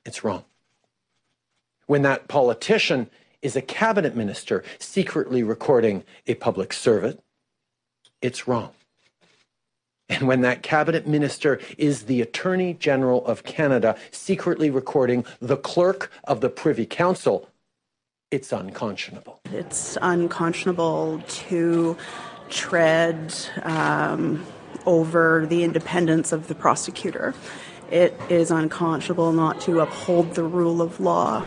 it's 0.08 0.24
wrong. 0.24 0.44
When 1.86 2.02
that 2.02 2.28
politician 2.28 3.08
is 3.42 3.54
a 3.54 3.62
cabinet 3.62 4.16
minister 4.16 4.64
secretly 4.78 5.42
recording 5.42 6.02
a 6.26 6.34
public 6.34 6.72
servant, 6.72 7.22
it's 8.20 8.48
wrong. 8.48 8.70
And 10.08 10.26
when 10.26 10.40
that 10.40 10.62
cabinet 10.62 11.06
minister 11.06 11.60
is 11.76 12.04
the 12.04 12.22
Attorney 12.22 12.72
General 12.72 13.24
of 13.26 13.44
Canada 13.44 13.96
secretly 14.10 14.70
recording 14.70 15.26
the 15.40 15.58
clerk 15.58 16.10
of 16.24 16.40
the 16.40 16.48
Privy 16.48 16.86
Council, 16.86 17.50
it's 18.30 18.50
unconscionable. 18.50 19.40
It's 19.52 19.98
unconscionable 20.00 21.22
to 21.28 21.96
tread 22.48 23.34
um, 23.62 24.44
over 24.86 25.44
the 25.46 25.64
independence 25.64 26.32
of 26.32 26.48
the 26.48 26.54
prosecutor 26.54 27.34
it 27.90 28.18
is 28.28 28.50
unconscionable 28.50 29.32
not 29.32 29.60
to 29.62 29.80
uphold 29.80 30.34
the 30.34 30.44
rule 30.44 30.82
of 30.82 31.00
law. 31.00 31.44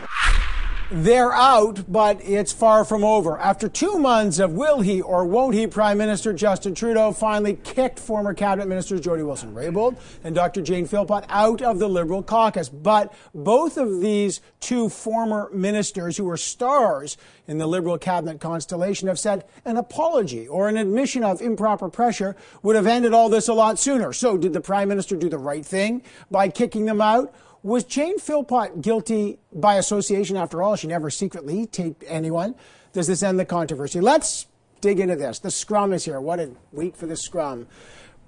They're 0.93 1.31
out, 1.31 1.89
but 1.89 2.19
it's 2.21 2.51
far 2.51 2.83
from 2.83 3.05
over. 3.05 3.39
After 3.39 3.69
two 3.69 3.97
months 3.97 4.39
of 4.39 4.51
will 4.51 4.81
he 4.81 5.01
or 5.01 5.23
won't 5.25 5.55
he, 5.55 5.65
Prime 5.65 5.97
Minister 5.97 6.33
Justin 6.33 6.75
Trudeau 6.75 7.13
finally 7.13 7.53
kicked 7.53 7.97
former 7.97 8.33
Cabinet 8.33 8.67
Ministers 8.67 8.99
Jody 8.99 9.23
Wilson-Raybould 9.23 9.97
and 10.25 10.35
Dr. 10.35 10.61
Jane 10.61 10.85
Philpott 10.85 11.23
out 11.29 11.61
of 11.61 11.79
the 11.79 11.87
Liberal 11.87 12.21
caucus. 12.21 12.67
But 12.67 13.13
both 13.33 13.77
of 13.77 14.01
these 14.01 14.41
two 14.59 14.89
former 14.89 15.49
ministers 15.53 16.17
who 16.17 16.25
were 16.25 16.35
stars 16.35 17.15
in 17.47 17.57
the 17.57 17.67
Liberal 17.67 17.97
cabinet 17.97 18.41
constellation 18.41 19.07
have 19.07 19.17
said 19.17 19.45
an 19.63 19.77
apology 19.77 20.45
or 20.45 20.67
an 20.67 20.75
admission 20.75 21.23
of 21.23 21.41
improper 21.41 21.87
pressure 21.87 22.35
would 22.63 22.75
have 22.75 22.85
ended 22.85 23.13
all 23.13 23.29
this 23.29 23.47
a 23.47 23.53
lot 23.53 23.79
sooner. 23.79 24.11
So 24.11 24.35
did 24.35 24.51
the 24.51 24.59
Prime 24.59 24.89
Minister 24.89 25.15
do 25.15 25.29
the 25.29 25.37
right 25.37 25.65
thing 25.65 26.03
by 26.29 26.49
kicking 26.49 26.83
them 26.83 26.99
out? 26.99 27.33
Was 27.63 27.83
Jane 27.83 28.17
Philpott 28.17 28.81
guilty 28.81 29.37
by 29.53 29.75
association 29.75 30.35
after 30.35 30.63
all? 30.63 30.75
She 30.75 30.87
never 30.87 31.11
secretly 31.11 31.67
taped 31.67 32.03
anyone. 32.07 32.55
Does 32.91 33.05
this 33.05 33.21
end 33.21 33.39
the 33.39 33.45
controversy? 33.45 34.01
Let's 34.01 34.47
dig 34.81 34.99
into 34.99 35.15
this. 35.15 35.37
The 35.37 35.51
scrum 35.51 35.93
is 35.93 36.05
here. 36.05 36.19
What 36.19 36.39
a 36.39 36.51
week 36.71 36.95
for 36.95 37.05
the 37.05 37.15
scrum. 37.15 37.67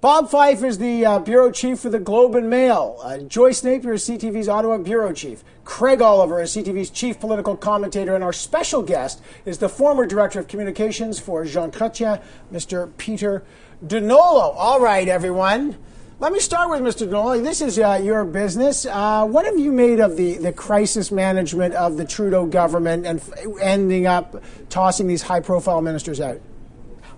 Bob 0.00 0.30
Fife 0.30 0.62
is 0.62 0.78
the 0.78 1.04
uh, 1.04 1.18
bureau 1.18 1.50
chief 1.50 1.80
for 1.80 1.88
the 1.88 1.98
Globe 1.98 2.36
and 2.36 2.48
Mail. 2.48 3.00
Uh, 3.02 3.18
Joyce 3.18 3.64
Napier 3.64 3.94
is 3.94 4.06
CTV's 4.06 4.48
Ottawa 4.48 4.78
bureau 4.78 5.12
chief. 5.12 5.42
Craig 5.64 6.00
Oliver 6.00 6.40
is 6.40 6.54
CTV's 6.54 6.90
chief 6.90 7.18
political 7.18 7.56
commentator. 7.56 8.14
And 8.14 8.22
our 8.22 8.32
special 8.32 8.82
guest 8.82 9.20
is 9.44 9.58
the 9.58 9.68
former 9.68 10.06
director 10.06 10.38
of 10.38 10.46
communications 10.46 11.18
for 11.18 11.44
Jean 11.44 11.72
Chrétien, 11.72 12.22
Mr. 12.52 12.96
Peter 12.98 13.42
Donolo. 13.84 14.54
All 14.54 14.80
right, 14.80 15.08
everyone. 15.08 15.76
Let 16.20 16.32
me 16.32 16.38
start 16.38 16.70
with 16.70 16.80
Mr. 16.80 17.08
Donolo. 17.08 17.42
This 17.42 17.60
is 17.60 17.76
uh, 17.76 18.00
your 18.00 18.24
business. 18.24 18.86
Uh, 18.86 19.26
what 19.26 19.46
have 19.46 19.58
you 19.58 19.72
made 19.72 19.98
of 19.98 20.16
the, 20.16 20.38
the 20.38 20.52
crisis 20.52 21.10
management 21.10 21.74
of 21.74 21.96
the 21.96 22.04
Trudeau 22.04 22.46
government 22.46 23.04
and 23.04 23.18
f- 23.18 23.32
ending 23.60 24.06
up 24.06 24.40
tossing 24.68 25.08
these 25.08 25.22
high 25.22 25.40
profile 25.40 25.82
ministers 25.82 26.20
out? 26.20 26.40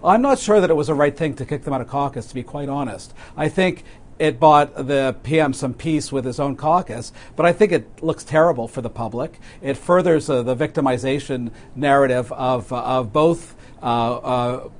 I'm 0.03 0.23
not 0.23 0.39
sure 0.39 0.63
that 0.63 0.71
it 0.71 0.75
was 0.75 0.87
the 0.87 0.95
right 0.95 1.15
thing 1.15 1.35
to 1.35 1.45
kick 1.45 1.65
them 1.65 1.75
out 1.75 1.83
of 1.83 1.89
caucus, 1.89 2.27
to 2.29 2.35
be 2.35 2.43
quite 2.43 2.71
honest. 2.71 3.13
I 3.37 3.51
think 3.51 3.85
it 4.19 4.41
bought 4.41 4.75
the 4.87 5.15
PM 5.25 5.53
some 5.53 5.75
peace 5.75 6.11
with 6.11 6.25
his 6.25 6.41
own 6.41 6.57
caucus, 6.57 7.13
but 7.37 7.45
I 7.45 7.53
think 7.53 7.73
it 7.73 8.03
looks 8.03 8.25
terrible 8.25 8.67
for 8.67 8.81
the 8.81 8.89
public. 8.89 9.39
It 9.61 9.77
furthers 9.77 10.31
uh, 10.31 10.43
the 10.43 10.57
victimization 10.57 11.51
narrative 11.75 12.33
of, 12.33 12.73
of 12.73 13.13
both 13.13 13.57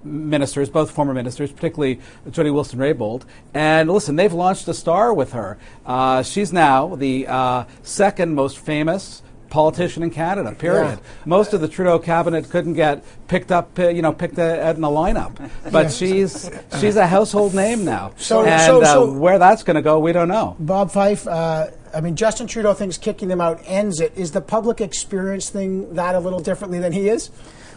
ministers, 0.05 0.69
both 0.69 0.91
former 0.91 1.15
ministers, 1.15 1.53
particularly 1.53 2.01
Jody 2.31 2.51
Wilson 2.51 2.79
Raybould. 2.79 3.25
And 3.55 3.91
listen, 3.91 4.17
they've 4.17 4.33
launched 4.33 4.69
a 4.69 4.75
star 4.75 5.13
with 5.13 5.33
her. 5.33 5.59
Uh, 5.85 6.23
she's 6.23 6.53
now 6.53 6.95
the 6.97 7.27
uh, 7.27 7.65
second 7.83 8.35
most 8.35 8.59
famous 8.59 9.23
politician 9.51 10.03
in 10.03 10.11
Canada. 10.11 10.53
Period. 10.53 10.99
Yeah. 10.99 11.07
Most 11.25 11.55
of 11.55 11.61
the 11.61 11.69
Trudeau 11.69 11.99
cabinet 11.99 12.51
couldn't 12.51 12.75
get 12.75 13.05
picked 13.29 13.53
up, 13.53 13.79
uh, 13.79 13.89
you 13.89 14.03
know, 14.03 14.13
picked 14.13 14.39
in 14.39 14.81
the 14.81 14.89
lineup, 14.89 15.51
but 15.73 15.91
she's 15.93 16.51
she's 16.81 16.97
a 16.97 17.07
household 17.07 17.55
name 17.55 17.85
now. 17.85 18.13
So, 18.17 18.45
and 18.45 18.61
so, 18.63 18.83
so 18.83 19.11
uh, 19.11 19.13
where 19.13 19.39
that's 19.39 19.63
going 19.63 19.77
to 19.77 19.83
go, 19.83 19.99
we 19.99 20.13
don't 20.13 20.29
know. 20.29 20.57
Bob 20.59 20.91
Fife. 20.91 21.27
Uh, 21.27 21.69
I 21.95 22.01
mean, 22.03 22.17
Justin 22.17 22.47
Trudeau 22.47 22.75
thinks 22.75 22.99
kicking 22.99 23.29
them 23.29 23.41
out 23.41 23.61
ends 23.65 24.01
it. 24.01 24.13
Is 24.17 24.33
the 24.33 24.43
public 24.43 24.81
experience 24.83 25.49
thing 25.49 25.95
that 25.95 26.15
a 26.15 26.19
little 26.19 26.41
differently 26.41 26.79
than 26.79 26.93
he 26.93 27.09
is? 27.09 27.31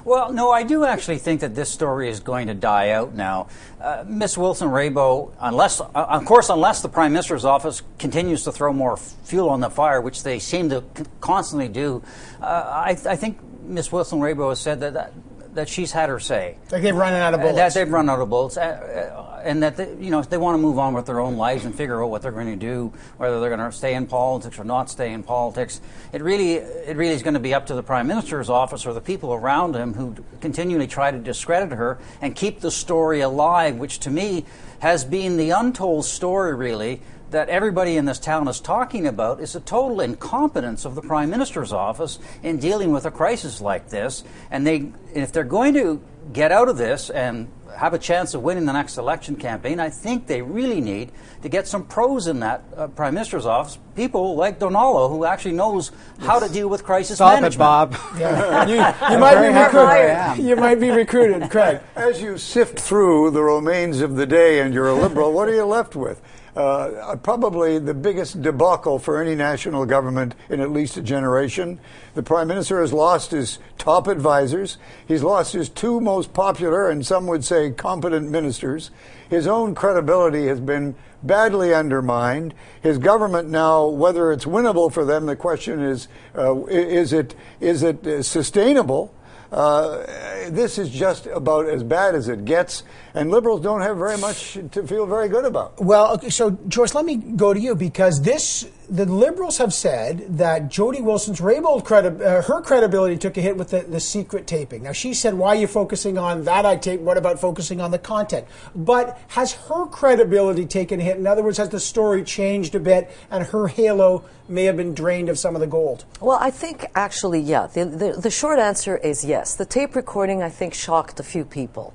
Well, 0.05 0.31
no, 0.31 0.51
I 0.51 0.63
do 0.63 0.85
actually 0.85 1.17
think 1.17 1.41
that 1.41 1.55
this 1.55 1.69
story 1.69 2.09
is 2.09 2.19
going 2.19 2.47
to 2.47 2.53
die 2.53 2.91
out 2.91 3.13
now. 3.15 3.47
Uh, 3.81 4.03
Miss 4.07 4.37
Wilson 4.37 4.69
Raybould, 4.69 5.33
unless, 5.39 5.81
uh, 5.81 5.85
of 5.93 6.25
course, 6.25 6.49
unless 6.49 6.81
the 6.81 6.89
Prime 6.89 7.11
Minister's 7.11 7.45
office 7.45 7.81
continues 7.97 8.43
to 8.45 8.51
throw 8.51 8.71
more 8.71 8.97
fuel 8.97 9.49
on 9.49 9.59
the 9.59 9.69
fire, 9.69 10.01
which 10.01 10.23
they 10.23 10.39
seem 10.39 10.69
to 10.69 10.83
constantly 11.21 11.67
do, 11.67 12.01
uh, 12.41 12.45
I, 12.45 12.97
I, 13.05 13.15
think 13.15 13.39
Miss 13.63 13.91
Wilson 13.91 14.19
Raybould 14.19 14.49
has 14.49 14.59
said 14.59 14.79
that, 14.79 14.93
that 14.93 15.13
that 15.53 15.69
she's 15.69 15.91
had 15.91 16.09
her 16.09 16.19
say. 16.19 16.57
Like 16.71 16.81
they've 16.81 16.95
run 16.95 17.13
out 17.13 17.33
of 17.33 17.41
bullets. 17.41 17.57
That 17.57 17.73
they've 17.73 17.91
run 17.91 18.09
out 18.09 18.19
of 18.19 18.29
bullets, 18.29 18.57
uh, 18.57 19.41
and 19.43 19.63
that 19.63 19.77
they, 19.77 19.95
you 19.99 20.09
know 20.09 20.21
they 20.21 20.37
want 20.37 20.55
to 20.55 20.61
move 20.61 20.77
on 20.77 20.93
with 20.93 21.05
their 21.05 21.19
own 21.19 21.37
lives 21.37 21.65
and 21.65 21.73
figure 21.73 22.03
out 22.03 22.09
what 22.09 22.21
they're 22.21 22.31
going 22.31 22.47
to 22.47 22.55
do, 22.55 22.93
whether 23.17 23.39
they're 23.39 23.55
going 23.55 23.59
to 23.59 23.75
stay 23.75 23.95
in 23.95 24.07
politics 24.07 24.59
or 24.59 24.63
not 24.63 24.89
stay 24.89 25.11
in 25.11 25.23
politics. 25.23 25.81
It 26.13 26.21
really, 26.21 26.53
it 26.53 26.97
really 26.97 27.13
is 27.13 27.23
going 27.23 27.33
to 27.33 27.39
be 27.39 27.53
up 27.53 27.67
to 27.67 27.75
the 27.75 27.83
prime 27.83 28.07
minister's 28.07 28.49
office 28.49 28.85
or 28.85 28.93
the 28.93 29.01
people 29.01 29.33
around 29.33 29.75
him 29.75 29.93
who 29.93 30.15
continually 30.41 30.87
try 30.87 31.11
to 31.11 31.17
discredit 31.17 31.71
her 31.71 31.99
and 32.21 32.35
keep 32.35 32.59
the 32.59 32.71
story 32.71 33.21
alive, 33.21 33.75
which 33.75 33.99
to 33.99 34.09
me 34.09 34.45
has 34.79 35.03
been 35.03 35.37
the 35.37 35.51
untold 35.51 36.05
story, 36.05 36.55
really, 36.55 37.01
that 37.31 37.49
everybody 37.49 37.97
in 37.97 38.05
this 38.05 38.19
town 38.19 38.47
is 38.47 38.59
talking 38.59 39.05
about 39.05 39.39
is 39.39 39.53
the 39.53 39.59
total 39.59 40.01
incompetence 40.01 40.85
of 40.85 40.95
the 40.95 41.01
prime 41.01 41.29
minister's 41.29 41.71
office 41.71 42.19
in 42.43 42.57
dealing 42.57 42.91
with 42.91 43.05
a 43.05 43.11
crisis 43.11 43.61
like 43.61 43.89
this. 43.89 44.23
And 44.51 44.65
they, 44.65 44.91
if 45.13 45.31
they're 45.31 45.43
going 45.43 45.73
to 45.75 46.01
get 46.33 46.51
out 46.51 46.69
of 46.69 46.77
this 46.77 47.09
and 47.09 47.51
have 47.77 47.93
a 47.93 47.99
chance 47.99 48.33
of 48.33 48.41
winning 48.41 48.65
the 48.65 48.73
next 48.73 48.97
election 48.97 49.35
campaign, 49.35 49.79
I 49.79 49.89
think 49.89 50.25
they 50.27 50.41
really 50.41 50.81
need 50.81 51.11
to 51.43 51.49
get 51.49 51.67
some 51.67 51.85
pros 51.85 52.27
in 52.27 52.39
that 52.41 52.63
uh, 52.75 52.87
prime 52.87 53.13
minister's 53.13 53.45
office. 53.45 53.77
People 53.95 54.35
like 54.35 54.59
Donolo, 54.59 55.09
who 55.09 55.23
actually 55.23 55.53
knows 55.53 55.91
how 56.19 56.39
to 56.39 56.49
deal 56.51 56.67
with 56.67 56.83
crisis 56.83 57.17
Stop 57.17 57.41
management. 57.41 57.55
it, 57.55 57.57
Bob. 57.59 57.95
Yeah. 58.19 58.65
you, 58.65 59.13
you 59.13 59.19
might 59.19 59.39
be 59.39 59.53
recruited. 59.55 60.45
You 60.49 60.55
might 60.55 60.79
be 60.79 60.89
recruited, 60.89 61.49
Craig. 61.51 61.79
As 61.95 62.21
you 62.21 62.37
sift 62.37 62.79
through 62.79 63.31
the 63.31 63.41
remains 63.43 64.01
of 64.01 64.15
the 64.15 64.25
day, 64.25 64.59
and 64.61 64.73
you're 64.73 64.89
a 64.89 64.93
liberal, 64.95 65.31
what 65.31 65.47
are 65.47 65.55
you 65.55 65.65
left 65.65 65.95
with? 65.95 66.21
Uh, 66.55 67.15
probably 67.23 67.79
the 67.79 67.93
biggest 67.93 68.41
debacle 68.41 68.99
for 68.99 69.21
any 69.21 69.35
national 69.35 69.85
government 69.85 70.35
in 70.49 70.59
at 70.59 70.71
least 70.71 70.97
a 70.97 71.01
generation. 71.01 71.79
The 72.15 72.23
prime 72.23 72.47
minister 72.47 72.81
has 72.81 72.93
lost 72.93 73.31
his 73.31 73.59
top 73.77 74.07
advisors. 74.07 74.77
He's 75.07 75.23
lost 75.23 75.53
his 75.53 75.69
two 75.69 76.01
most 76.01 76.33
popular 76.33 76.89
and 76.89 77.05
some 77.05 77.27
would 77.27 77.45
say 77.45 77.71
competent 77.71 78.29
ministers. 78.29 78.91
His 79.29 79.47
own 79.47 79.75
credibility 79.75 80.47
has 80.47 80.59
been 80.59 80.95
badly 81.21 81.73
undermined. 81.73 82.53
His 82.81 82.97
government 82.97 83.49
now, 83.49 83.87
whether 83.87 84.31
it's 84.31 84.45
winnable 84.45 84.91
for 84.91 85.05
them, 85.05 85.25
the 85.25 85.35
question 85.35 85.81
is, 85.81 86.07
uh, 86.35 86.65
is 86.65 87.13
it 87.13 87.35
is 87.59 87.83
it 87.83 88.05
uh, 88.07 88.23
sustainable? 88.23 89.13
Uh, 89.51 90.05
this 90.49 90.77
is 90.77 90.89
just 90.89 91.25
about 91.27 91.67
as 91.67 91.83
bad 91.83 92.13
as 92.15 92.27
it 92.27 92.45
gets, 92.45 92.83
and 93.13 93.31
liberals 93.31 93.61
don't 93.61 93.81
have 93.81 93.97
very 93.97 94.17
much 94.17 94.57
to 94.71 94.85
feel 94.85 95.05
very 95.05 95.27
good 95.27 95.45
about. 95.45 95.79
Well, 95.81 96.13
okay, 96.13 96.29
so 96.29 96.51
Joyce, 96.67 96.93
let 96.93 97.05
me 97.05 97.15
go 97.15 97.53
to 97.53 97.59
you 97.59 97.75
because 97.75 98.21
this 98.21 98.69
the 98.89 99.05
liberals 99.05 99.59
have 99.59 99.73
said 99.73 100.37
that 100.37 100.69
Jody 100.69 101.01
Wilson's 101.01 101.39
Raybould 101.39 101.83
credi- 101.85 102.23
uh, 102.23 102.41
her 102.41 102.61
credibility 102.61 103.17
took 103.17 103.37
a 103.37 103.41
hit 103.41 103.55
with 103.55 103.69
the, 103.69 103.81
the 103.81 103.99
secret 103.99 104.47
taping. 104.47 104.83
Now 104.83 104.91
she 104.91 105.13
said, 105.13 105.35
"Why 105.35 105.49
are 105.49 105.55
you 105.55 105.67
focusing 105.67 106.17
on 106.17 106.43
that 106.45 106.65
I 106.65 106.75
tape? 106.75 106.99
What 106.99 107.17
about 107.17 107.39
focusing 107.39 107.79
on 107.81 107.91
the 107.91 107.99
content?" 107.99 108.47
But 108.75 109.19
has 109.29 109.53
her 109.53 109.85
credibility 109.85 110.65
taken 110.65 110.99
a 110.99 111.03
hit? 111.03 111.17
In 111.17 111.27
other 111.27 111.43
words, 111.43 111.57
has 111.57 111.69
the 111.69 111.79
story 111.79 112.23
changed 112.23 112.73
a 112.75 112.79
bit, 112.79 113.11
and 113.29 113.45
her 113.45 113.67
halo 113.67 114.23
may 114.47 114.65
have 114.65 114.77
been 114.77 114.95
drained 114.95 115.29
of 115.29 115.37
some 115.37 115.55
of 115.55 115.61
the 115.61 115.67
gold? 115.67 116.05
Well, 116.19 116.39
I 116.41 116.49
think 116.49 116.87
actually, 116.95 117.41
yeah. 117.41 117.67
The, 117.67 117.85
the, 117.85 118.11
the 118.13 118.31
short 118.31 118.57
answer 118.57 118.97
is 118.97 119.23
yes. 119.23 119.55
The 119.55 119.65
tape 119.65 119.95
recording, 119.95 120.41
I 120.41 120.49
think, 120.49 120.73
shocked 120.73 121.19
a 121.19 121.23
few 121.23 121.45
people. 121.45 121.93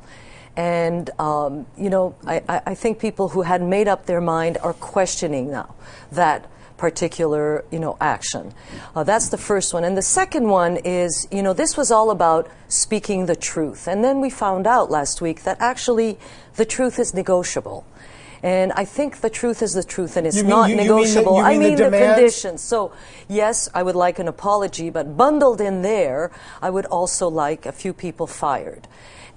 And, 0.57 1.11
um, 1.19 1.67
you 1.77 1.91
know, 1.91 2.15
I, 2.25 2.63
I 2.65 2.75
think 2.77 3.01
people 3.01 3.31
who 3.31 3.43
had 3.43 3.61
made 3.61 3.89
up 3.89 4.07
their 4.07 4.21
mind 4.21 4.57
are 4.63 4.73
questioning 4.73 5.51
now 5.51 5.75
that 6.13 6.49
particular, 6.85 7.65
you 7.71 7.79
know, 7.79 7.97
action. 7.99 8.53
Uh, 8.95 9.03
that's 9.03 9.31
the 9.31 9.39
first 9.39 9.73
one. 9.73 9.85
And 9.85 9.97
the 9.97 10.03
second 10.03 10.49
one 10.49 10.77
is, 10.85 11.27
you 11.31 11.43
know, 11.43 11.55
this 11.55 11.79
was 11.79 11.91
all 11.91 12.11
about 12.11 12.47
speaking 12.69 13.25
the 13.25 13.35
truth. 13.35 13.89
And 13.89 14.05
then 14.05 14.21
we 14.21 14.29
found 14.29 14.67
out 14.67 14.91
last 14.91 15.23
week 15.23 15.45
that 15.45 15.57
actually 15.61 16.19
the 16.57 16.67
truth 16.67 16.99
is 16.99 17.15
negotiable. 17.15 17.87
And 18.43 18.71
I 18.73 18.85
think 18.85 19.23
the 19.23 19.31
truth 19.31 19.63
is 19.63 19.73
the 19.73 19.83
truth, 19.83 20.19
and 20.19 20.27
it's 20.27 20.37
mean, 20.37 20.51
not 20.51 20.69
you, 20.69 20.77
negotiable. 20.77 21.37
Mean 21.37 21.43
the, 21.43 21.49
I 21.49 21.59
mean 21.59 21.77
the, 21.77 21.89
the, 21.89 21.99
conditions. 21.99 22.61
So, 22.61 22.93
yes, 23.29 23.71
I 23.73 23.83
would 23.83 23.97
like 23.97 24.19
an 24.19 24.29
apology, 24.29 24.91
but 24.91 25.17
bundled 25.17 25.63
in 25.63 25.81
there, 25.81 26.31
I 26.61 26.69
would 26.69 26.85
also 26.85 27.29
like 27.29 27.65
a 27.65 27.73
few 27.73 27.95
people 27.95 28.27
fired. 28.27 28.87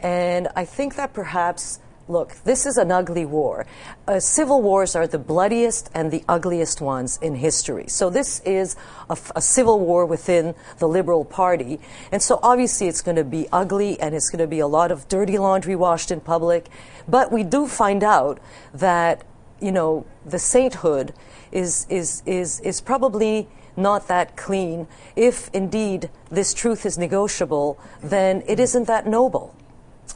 And 0.01 0.49
I 0.53 0.65
think 0.65 0.95
that 0.95 1.13
perhaps 1.13 1.79
Look, 2.09 2.35
this 2.45 2.65
is 2.65 2.77
an 2.77 2.89
ugly 2.89 3.25
war. 3.25 3.65
Uh, 4.07 4.21
civil 4.21 4.61
wars 4.61 4.95
are 4.95 5.07
the 5.07 5.19
bloodiest 5.19 5.89
and 5.93 6.09
the 6.09 6.23
ugliest 6.29 6.79
ones 6.79 7.19
in 7.21 7.35
history. 7.35 7.85
So 7.87 8.09
this 8.09 8.39
is 8.41 8.77
a, 9.09 9.41
civil 9.41 9.79
war 9.79 10.05
within 10.05 10.55
the 10.79 10.87
Liberal 10.87 11.25
Party. 11.25 11.81
And 12.11 12.21
so 12.21 12.39
obviously 12.41 12.87
it's 12.87 13.01
going 13.01 13.17
to 13.17 13.25
be 13.25 13.47
ugly 13.51 13.99
and 13.99 14.15
it's 14.15 14.29
going 14.29 14.39
to 14.39 14.47
be 14.47 14.59
a 14.59 14.67
lot 14.67 14.89
of 14.89 15.09
dirty 15.09 15.37
laundry 15.37 15.75
washed 15.75 16.09
in 16.09 16.21
public. 16.21 16.69
But 17.09 17.29
we 17.29 17.43
do 17.43 17.67
find 17.67 18.03
out 18.05 18.39
that, 18.73 19.25
you 19.59 19.73
know, 19.73 20.05
the 20.25 20.39
sainthood 20.39 21.13
is, 21.51 21.85
is, 21.89 22.23
is, 22.25 22.61
is 22.61 22.79
probably 22.79 23.49
not 23.75 24.07
that 24.07 24.37
clean. 24.37 24.87
If 25.17 25.49
indeed 25.53 26.09
this 26.29 26.53
truth 26.53 26.85
is 26.85 26.97
negotiable, 26.97 27.77
then 28.01 28.43
it 28.47 28.61
isn't 28.61 28.87
that 28.87 29.07
noble. 29.07 29.53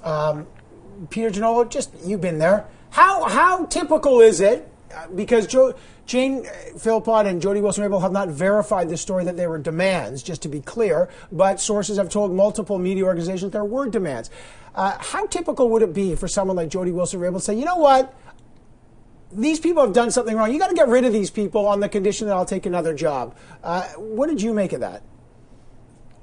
Um, 0.04 0.48
Peter 1.10 1.30
Donolo, 1.30 1.70
just 1.70 1.94
you've 2.06 2.22
been 2.22 2.40
there. 2.40 2.66
How 2.92 3.24
how 3.24 3.66
typical 3.66 4.22
is 4.22 4.42
it? 4.42 4.68
Because 5.16 5.48
Joe, 5.48 5.74
Jane 6.06 6.46
Philpott 6.78 7.26
and 7.26 7.42
Jody 7.42 7.62
Wilson 7.62 7.84
Raybould 7.84 8.02
have 8.02 8.12
not 8.12 8.28
verified 8.28 8.90
the 8.90 8.98
story 8.98 9.24
that 9.24 9.38
there 9.38 9.50
were 9.50 9.58
demands, 9.58 10.22
just 10.22 10.42
to 10.42 10.50
be 10.50 10.60
clear, 10.60 11.10
but 11.32 11.62
sources 11.62 11.98
have 11.98 12.10
told 12.10 12.34
multiple 12.34 12.78
media 12.78 13.06
organizations 13.06 13.54
there 13.54 13.64
were 13.64 13.88
demands. 13.88 14.30
Uh, 14.76 14.98
how 15.00 15.26
typical 15.28 15.70
would 15.70 15.82
it 15.82 15.94
be 15.94 16.16
for 16.16 16.28
someone 16.28 16.58
like 16.58 16.70
Jody 16.70 16.92
Wilson 16.92 17.22
Raybould 17.22 17.36
to 17.36 17.40
say, 17.40 17.56
you 17.56 17.66
know 17.66 17.78
what? 17.78 18.14
These 19.32 19.62
people 19.62 19.82
have 19.84 19.94
done 19.94 20.12
something 20.12 20.36
wrong. 20.36 20.52
You 20.52 20.60
got 20.60 20.68
to 20.68 20.76
get 20.76 20.90
rid 20.90 21.06
of 21.06 21.14
these 21.14 21.30
people 21.30 21.66
on 21.66 21.80
the 21.80 21.88
condition 21.88 22.28
that 22.28 22.36
I'll 22.36 22.46
take 22.46 22.66
another 22.66 22.94
job. 22.94 23.38
Uh, 23.64 23.84
what 23.94 24.28
did 24.28 24.42
you 24.42 24.54
make 24.54 24.74
of 24.74 24.82
that? 24.82 25.04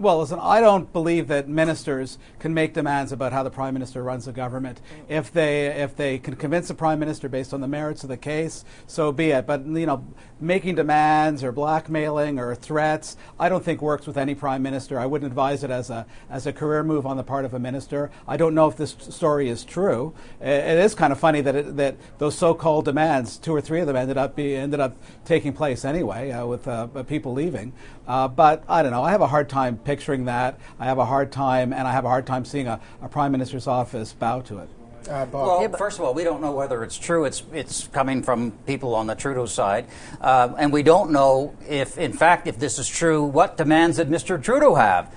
Well, 0.00 0.20
listen, 0.20 0.38
I 0.40 0.60
don't 0.60 0.92
believe 0.92 1.26
that 1.26 1.48
ministers 1.48 2.18
can 2.38 2.54
make 2.54 2.72
demands 2.72 3.10
about 3.10 3.32
how 3.32 3.42
the 3.42 3.50
prime 3.50 3.74
minister 3.74 4.00
runs 4.00 4.26
the 4.26 4.32
government. 4.32 4.80
If 5.08 5.32
they 5.32 5.66
if 5.66 5.96
they 5.96 6.18
can 6.18 6.36
convince 6.36 6.68
the 6.68 6.74
prime 6.74 7.00
minister 7.00 7.28
based 7.28 7.52
on 7.52 7.60
the 7.60 7.66
merits 7.66 8.04
of 8.04 8.08
the 8.08 8.16
case, 8.16 8.64
so 8.86 9.10
be 9.10 9.30
it. 9.32 9.44
But 9.44 9.66
you 9.66 9.86
know, 9.86 10.06
making 10.40 10.76
demands 10.76 11.42
or 11.42 11.50
blackmailing 11.50 12.38
or 12.38 12.54
threats, 12.54 13.16
I 13.40 13.48
don't 13.48 13.64
think 13.64 13.82
works 13.82 14.06
with 14.06 14.16
any 14.16 14.36
prime 14.36 14.62
minister. 14.62 15.00
I 15.00 15.06
wouldn't 15.06 15.28
advise 15.32 15.64
it 15.64 15.70
as 15.72 15.90
a 15.90 16.06
as 16.30 16.46
a 16.46 16.52
career 16.52 16.84
move 16.84 17.04
on 17.04 17.16
the 17.16 17.24
part 17.24 17.44
of 17.44 17.52
a 17.52 17.58
minister. 17.58 18.12
I 18.28 18.36
don't 18.36 18.54
know 18.54 18.68
if 18.68 18.76
this 18.76 18.94
story 19.00 19.48
is 19.48 19.64
true. 19.64 20.14
it 20.40 20.78
is 20.78 20.94
kind 20.94 21.12
of 21.12 21.18
funny 21.18 21.40
that 21.40 21.56
it, 21.56 21.76
that 21.76 21.96
those 22.18 22.38
so-called 22.38 22.84
demands, 22.84 23.36
two 23.36 23.52
or 23.52 23.60
three 23.60 23.80
of 23.80 23.88
them, 23.88 23.96
ended 23.96 24.16
up 24.16 24.36
be 24.36 24.54
ended 24.54 24.78
up 24.78 24.96
taking 25.24 25.52
place 25.52 25.84
anyway, 25.84 26.30
uh, 26.30 26.46
with 26.46 26.68
uh, 26.68 26.86
people 27.02 27.32
leaving. 27.32 27.72
Uh, 28.06 28.26
but 28.28 28.62
I 28.68 28.82
don't 28.82 28.92
know. 28.92 29.02
I 29.02 29.10
have 29.10 29.20
a 29.20 29.26
hard 29.26 29.48
time 29.50 29.76
picturing 29.88 30.26
that. 30.26 30.60
I 30.78 30.84
have 30.84 30.98
a 30.98 31.06
hard 31.06 31.32
time, 31.32 31.72
and 31.72 31.88
I 31.88 31.92
have 31.92 32.04
a 32.04 32.10
hard 32.10 32.26
time 32.26 32.44
seeing 32.44 32.66
a, 32.66 32.78
a 33.00 33.08
prime 33.08 33.32
minister's 33.32 33.66
office 33.66 34.12
bow 34.12 34.42
to 34.42 34.58
it. 34.58 34.68
Uh, 35.08 35.24
well, 35.32 35.62
yeah, 35.62 35.68
first 35.68 35.98
of 35.98 36.04
all, 36.04 36.12
we 36.12 36.24
don't 36.24 36.42
know 36.42 36.52
whether 36.52 36.84
it's 36.84 36.98
true. 36.98 37.24
It's 37.24 37.42
it's 37.54 37.88
coming 37.88 38.22
from 38.22 38.50
people 38.66 38.94
on 38.94 39.06
the 39.06 39.14
Trudeau 39.14 39.46
side, 39.46 39.86
uh, 40.20 40.52
and 40.58 40.74
we 40.74 40.82
don't 40.82 41.10
know 41.10 41.56
if, 41.66 41.96
in 41.96 42.12
fact, 42.12 42.46
if 42.46 42.58
this 42.58 42.78
is 42.78 42.86
true. 42.86 43.24
What 43.24 43.56
demands 43.56 43.96
did 43.96 44.10
Mr. 44.10 44.42
Trudeau 44.42 44.74
have? 44.74 45.10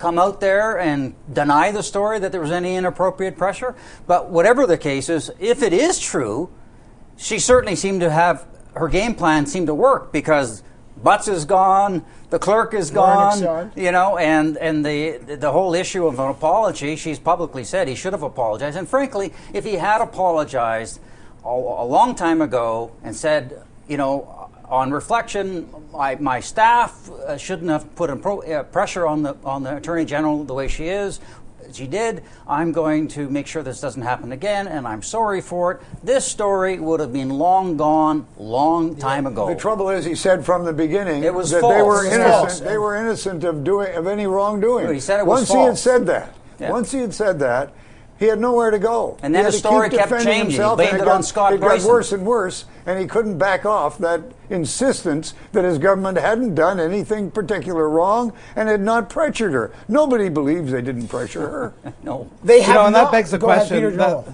Come 0.00 0.18
out 0.18 0.40
there 0.40 0.76
and 0.76 1.14
deny 1.32 1.70
the 1.70 1.84
story 1.84 2.18
that 2.18 2.32
there 2.32 2.40
was 2.40 2.50
any 2.50 2.74
inappropriate 2.74 3.38
pressure. 3.38 3.76
But 4.08 4.30
whatever 4.30 4.66
the 4.66 4.78
case 4.78 5.08
is, 5.08 5.30
if 5.38 5.62
it 5.62 5.72
is 5.72 6.00
true, 6.00 6.50
she 7.16 7.38
certainly 7.38 7.76
seemed 7.76 8.00
to 8.00 8.10
have 8.10 8.44
her 8.74 8.88
game 8.88 9.14
plan 9.14 9.46
seemed 9.46 9.68
to 9.68 9.74
work 9.74 10.10
because 10.10 10.64
Butts 11.02 11.28
is 11.28 11.44
gone. 11.44 12.04
The 12.30 12.38
clerk 12.38 12.74
is 12.74 12.90
gone, 12.90 13.72
you 13.76 13.90
know, 13.90 14.16
and 14.16 14.56
and 14.58 14.84
the 14.86 15.18
the 15.18 15.50
whole 15.50 15.74
issue 15.74 16.06
of 16.06 16.18
an 16.20 16.28
apology. 16.30 16.94
She's 16.96 17.18
publicly 17.18 17.64
said 17.64 17.88
he 17.88 17.96
should 17.96 18.12
have 18.12 18.22
apologized, 18.22 18.76
and 18.76 18.88
frankly, 18.88 19.32
if 19.52 19.64
he 19.64 19.74
had 19.74 20.00
apologized 20.00 21.00
a, 21.44 21.48
a 21.48 21.84
long 21.84 22.14
time 22.14 22.40
ago 22.40 22.92
and 23.02 23.16
said, 23.16 23.62
you 23.88 23.96
know, 23.96 24.48
on 24.68 24.92
reflection, 24.92 25.68
my, 25.92 26.14
my 26.14 26.38
staff 26.38 27.10
uh, 27.10 27.36
shouldn't 27.36 27.68
have 27.70 27.92
put 27.96 28.08
impro- 28.08 28.48
uh, 28.48 28.62
pressure 28.62 29.06
on 29.08 29.24
the 29.24 29.34
on 29.44 29.64
the 29.64 29.76
attorney 29.76 30.04
general 30.04 30.44
the 30.44 30.54
way 30.54 30.68
she 30.68 30.86
is. 30.86 31.18
She 31.74 31.86
did. 31.86 32.22
I'm 32.48 32.72
going 32.72 33.08
to 33.08 33.28
make 33.28 33.46
sure 33.46 33.62
this 33.62 33.80
doesn't 33.80 34.02
happen 34.02 34.32
again, 34.32 34.66
and 34.68 34.86
I'm 34.86 35.02
sorry 35.02 35.40
for 35.40 35.72
it. 35.72 35.80
This 36.02 36.24
story 36.24 36.78
would 36.78 37.00
have 37.00 37.12
been 37.12 37.30
long 37.30 37.76
gone, 37.76 38.26
long 38.38 38.96
time 38.96 39.26
ago. 39.26 39.48
The 39.48 39.54
trouble 39.54 39.88
is, 39.90 40.04
he 40.04 40.14
said 40.14 40.44
from 40.44 40.64
the 40.64 40.72
beginning 40.72 41.22
It 41.24 41.32
was 41.34 41.50
that 41.50 41.60
false. 41.60 41.74
they 41.74 41.82
were 41.82 42.04
innocent. 42.04 42.22
false. 42.24 42.60
They 42.60 42.78
were 42.78 42.96
innocent 42.96 43.44
of 43.44 43.64
doing 43.64 43.94
of 43.94 44.06
any 44.06 44.26
wrongdoing. 44.26 44.92
He 44.92 45.00
said 45.00 45.20
it 45.20 45.26
was 45.26 45.40
Once 45.48 45.52
he 45.52 45.58
had 45.58 45.78
said 45.78 46.06
that, 46.06 46.34
Yeah. 46.58 46.70
once 46.70 46.92
he 46.92 46.98
had 47.00 47.14
said 47.14 47.38
that, 47.40 47.72
he 48.20 48.26
had 48.26 48.38
nowhere 48.38 48.70
to 48.70 48.78
go. 48.78 49.16
And 49.22 49.34
then 49.34 49.44
had 49.44 49.54
the 49.54 49.58
story 49.58 49.88
kept 49.88 50.10
defending 50.10 50.26
changing. 50.26 50.46
He 50.50 50.52
Himself, 50.56 50.76
blamed 50.76 50.92
and 50.92 51.00
it 51.02 51.04
got, 51.06 51.14
on 51.14 51.22
Scott 51.22 51.54
It 51.54 51.60
got 51.60 51.80
worse 51.82 52.12
and 52.12 52.24
worse, 52.26 52.66
and 52.84 53.00
he 53.00 53.06
couldn't 53.06 53.38
back 53.38 53.64
off 53.64 53.96
that 53.98 54.20
insistence 54.50 55.32
that 55.52 55.64
his 55.64 55.78
government 55.78 56.18
hadn't 56.18 56.54
done 56.54 56.78
anything 56.78 57.30
particular 57.30 57.88
wrong 57.88 58.34
and 58.54 58.68
had 58.68 58.82
not 58.82 59.08
pressured 59.08 59.52
her. 59.54 59.72
Nobody 59.88 60.28
believes 60.28 60.70
they 60.70 60.82
didn't 60.82 61.08
pressure 61.08 61.48
her. 61.48 61.94
no. 62.02 62.30
They 62.44 62.58
you 62.58 62.62
have 62.64 62.74
know, 62.74 62.84
and 62.86 62.92
not- 62.92 63.04
that 63.04 63.12
begs 63.12 63.30
the 63.30 63.38
Go 63.38 63.48
ahead, 63.48 63.60
question. 63.68 63.76
Peter 63.78 63.90
that- 63.96 64.24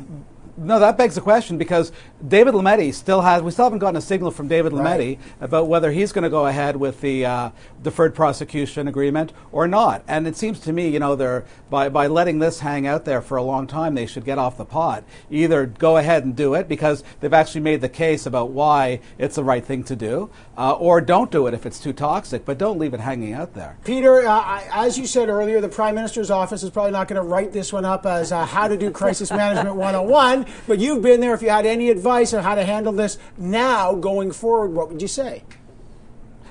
no, 0.58 0.78
that 0.80 0.96
begs 0.96 1.14
the 1.14 1.20
question 1.20 1.58
because 1.58 1.92
David 2.26 2.54
Lametti 2.54 2.94
still 2.94 3.20
has. 3.20 3.42
We 3.42 3.50
still 3.50 3.66
haven't 3.66 3.80
gotten 3.80 3.96
a 3.96 4.00
signal 4.00 4.30
from 4.30 4.48
David 4.48 4.72
Lametti 4.72 5.18
about 5.40 5.68
whether 5.68 5.92
he's 5.92 6.12
going 6.12 6.22
to 6.24 6.30
go 6.30 6.46
ahead 6.46 6.74
with 6.76 7.00
the 7.02 7.26
uh, 7.26 7.50
deferred 7.82 8.14
prosecution 8.14 8.88
agreement 8.88 9.32
or 9.52 9.68
not. 9.68 10.02
And 10.08 10.26
it 10.26 10.34
seems 10.36 10.58
to 10.60 10.72
me, 10.72 10.88
you 10.88 10.98
know, 10.98 11.14
they're 11.14 11.44
by 11.68 11.90
by 11.90 12.06
letting 12.06 12.38
this 12.38 12.60
hang 12.60 12.86
out 12.86 13.04
there 13.04 13.20
for 13.20 13.36
a 13.36 13.42
long 13.42 13.66
time, 13.66 13.94
they 13.94 14.06
should 14.06 14.24
get 14.24 14.38
off 14.38 14.56
the 14.56 14.64
pot. 14.64 15.04
Either 15.30 15.66
go 15.66 15.98
ahead 15.98 16.24
and 16.24 16.34
do 16.34 16.54
it 16.54 16.68
because 16.68 17.04
they've 17.20 17.34
actually 17.34 17.60
made 17.60 17.82
the 17.82 17.88
case 17.88 18.24
about 18.24 18.48
why 18.50 19.00
it's 19.18 19.36
the 19.36 19.44
right 19.44 19.64
thing 19.64 19.84
to 19.84 19.94
do, 19.94 20.30
uh, 20.56 20.72
or 20.72 21.02
don't 21.02 21.30
do 21.30 21.46
it 21.46 21.52
if 21.54 21.66
it's 21.66 21.78
too 21.78 21.92
toxic. 21.92 22.46
But 22.46 22.56
don't 22.56 22.78
leave 22.78 22.94
it 22.94 23.00
hanging 23.00 23.34
out 23.34 23.52
there. 23.52 23.76
Peter, 23.84 24.26
uh, 24.26 24.30
I- 24.32 24.68
as 24.72 24.98
you 24.98 25.06
said 25.06 25.28
earlier, 25.28 25.60
the 25.60 25.68
Prime 25.68 25.94
Minister's 25.94 26.30
office 26.30 26.62
is 26.62 26.70
probably 26.70 26.92
not 26.92 27.08
going 27.08 27.20
to 27.20 27.28
write 27.28 27.52
this 27.52 27.72
one 27.74 27.84
up 27.84 28.06
as 28.06 28.32
uh, 28.32 28.46
how 28.46 28.68
to 28.68 28.76
do 28.78 28.90
crisis 28.90 29.30
management 29.30 29.76
101, 29.76 30.46
but 30.66 30.78
you've 30.78 31.02
been 31.02 31.20
there. 31.20 31.34
If 31.34 31.42
you 31.42 31.50
had 31.50 31.66
any 31.66 31.90
advice 31.90 32.05
on 32.06 32.42
how 32.42 32.54
to 32.54 32.64
handle 32.64 32.92
this 32.92 33.18
now 33.36 33.94
going 33.94 34.30
forward, 34.30 34.72
what 34.72 34.88
would 34.88 35.02
you 35.02 35.08
say? 35.08 35.42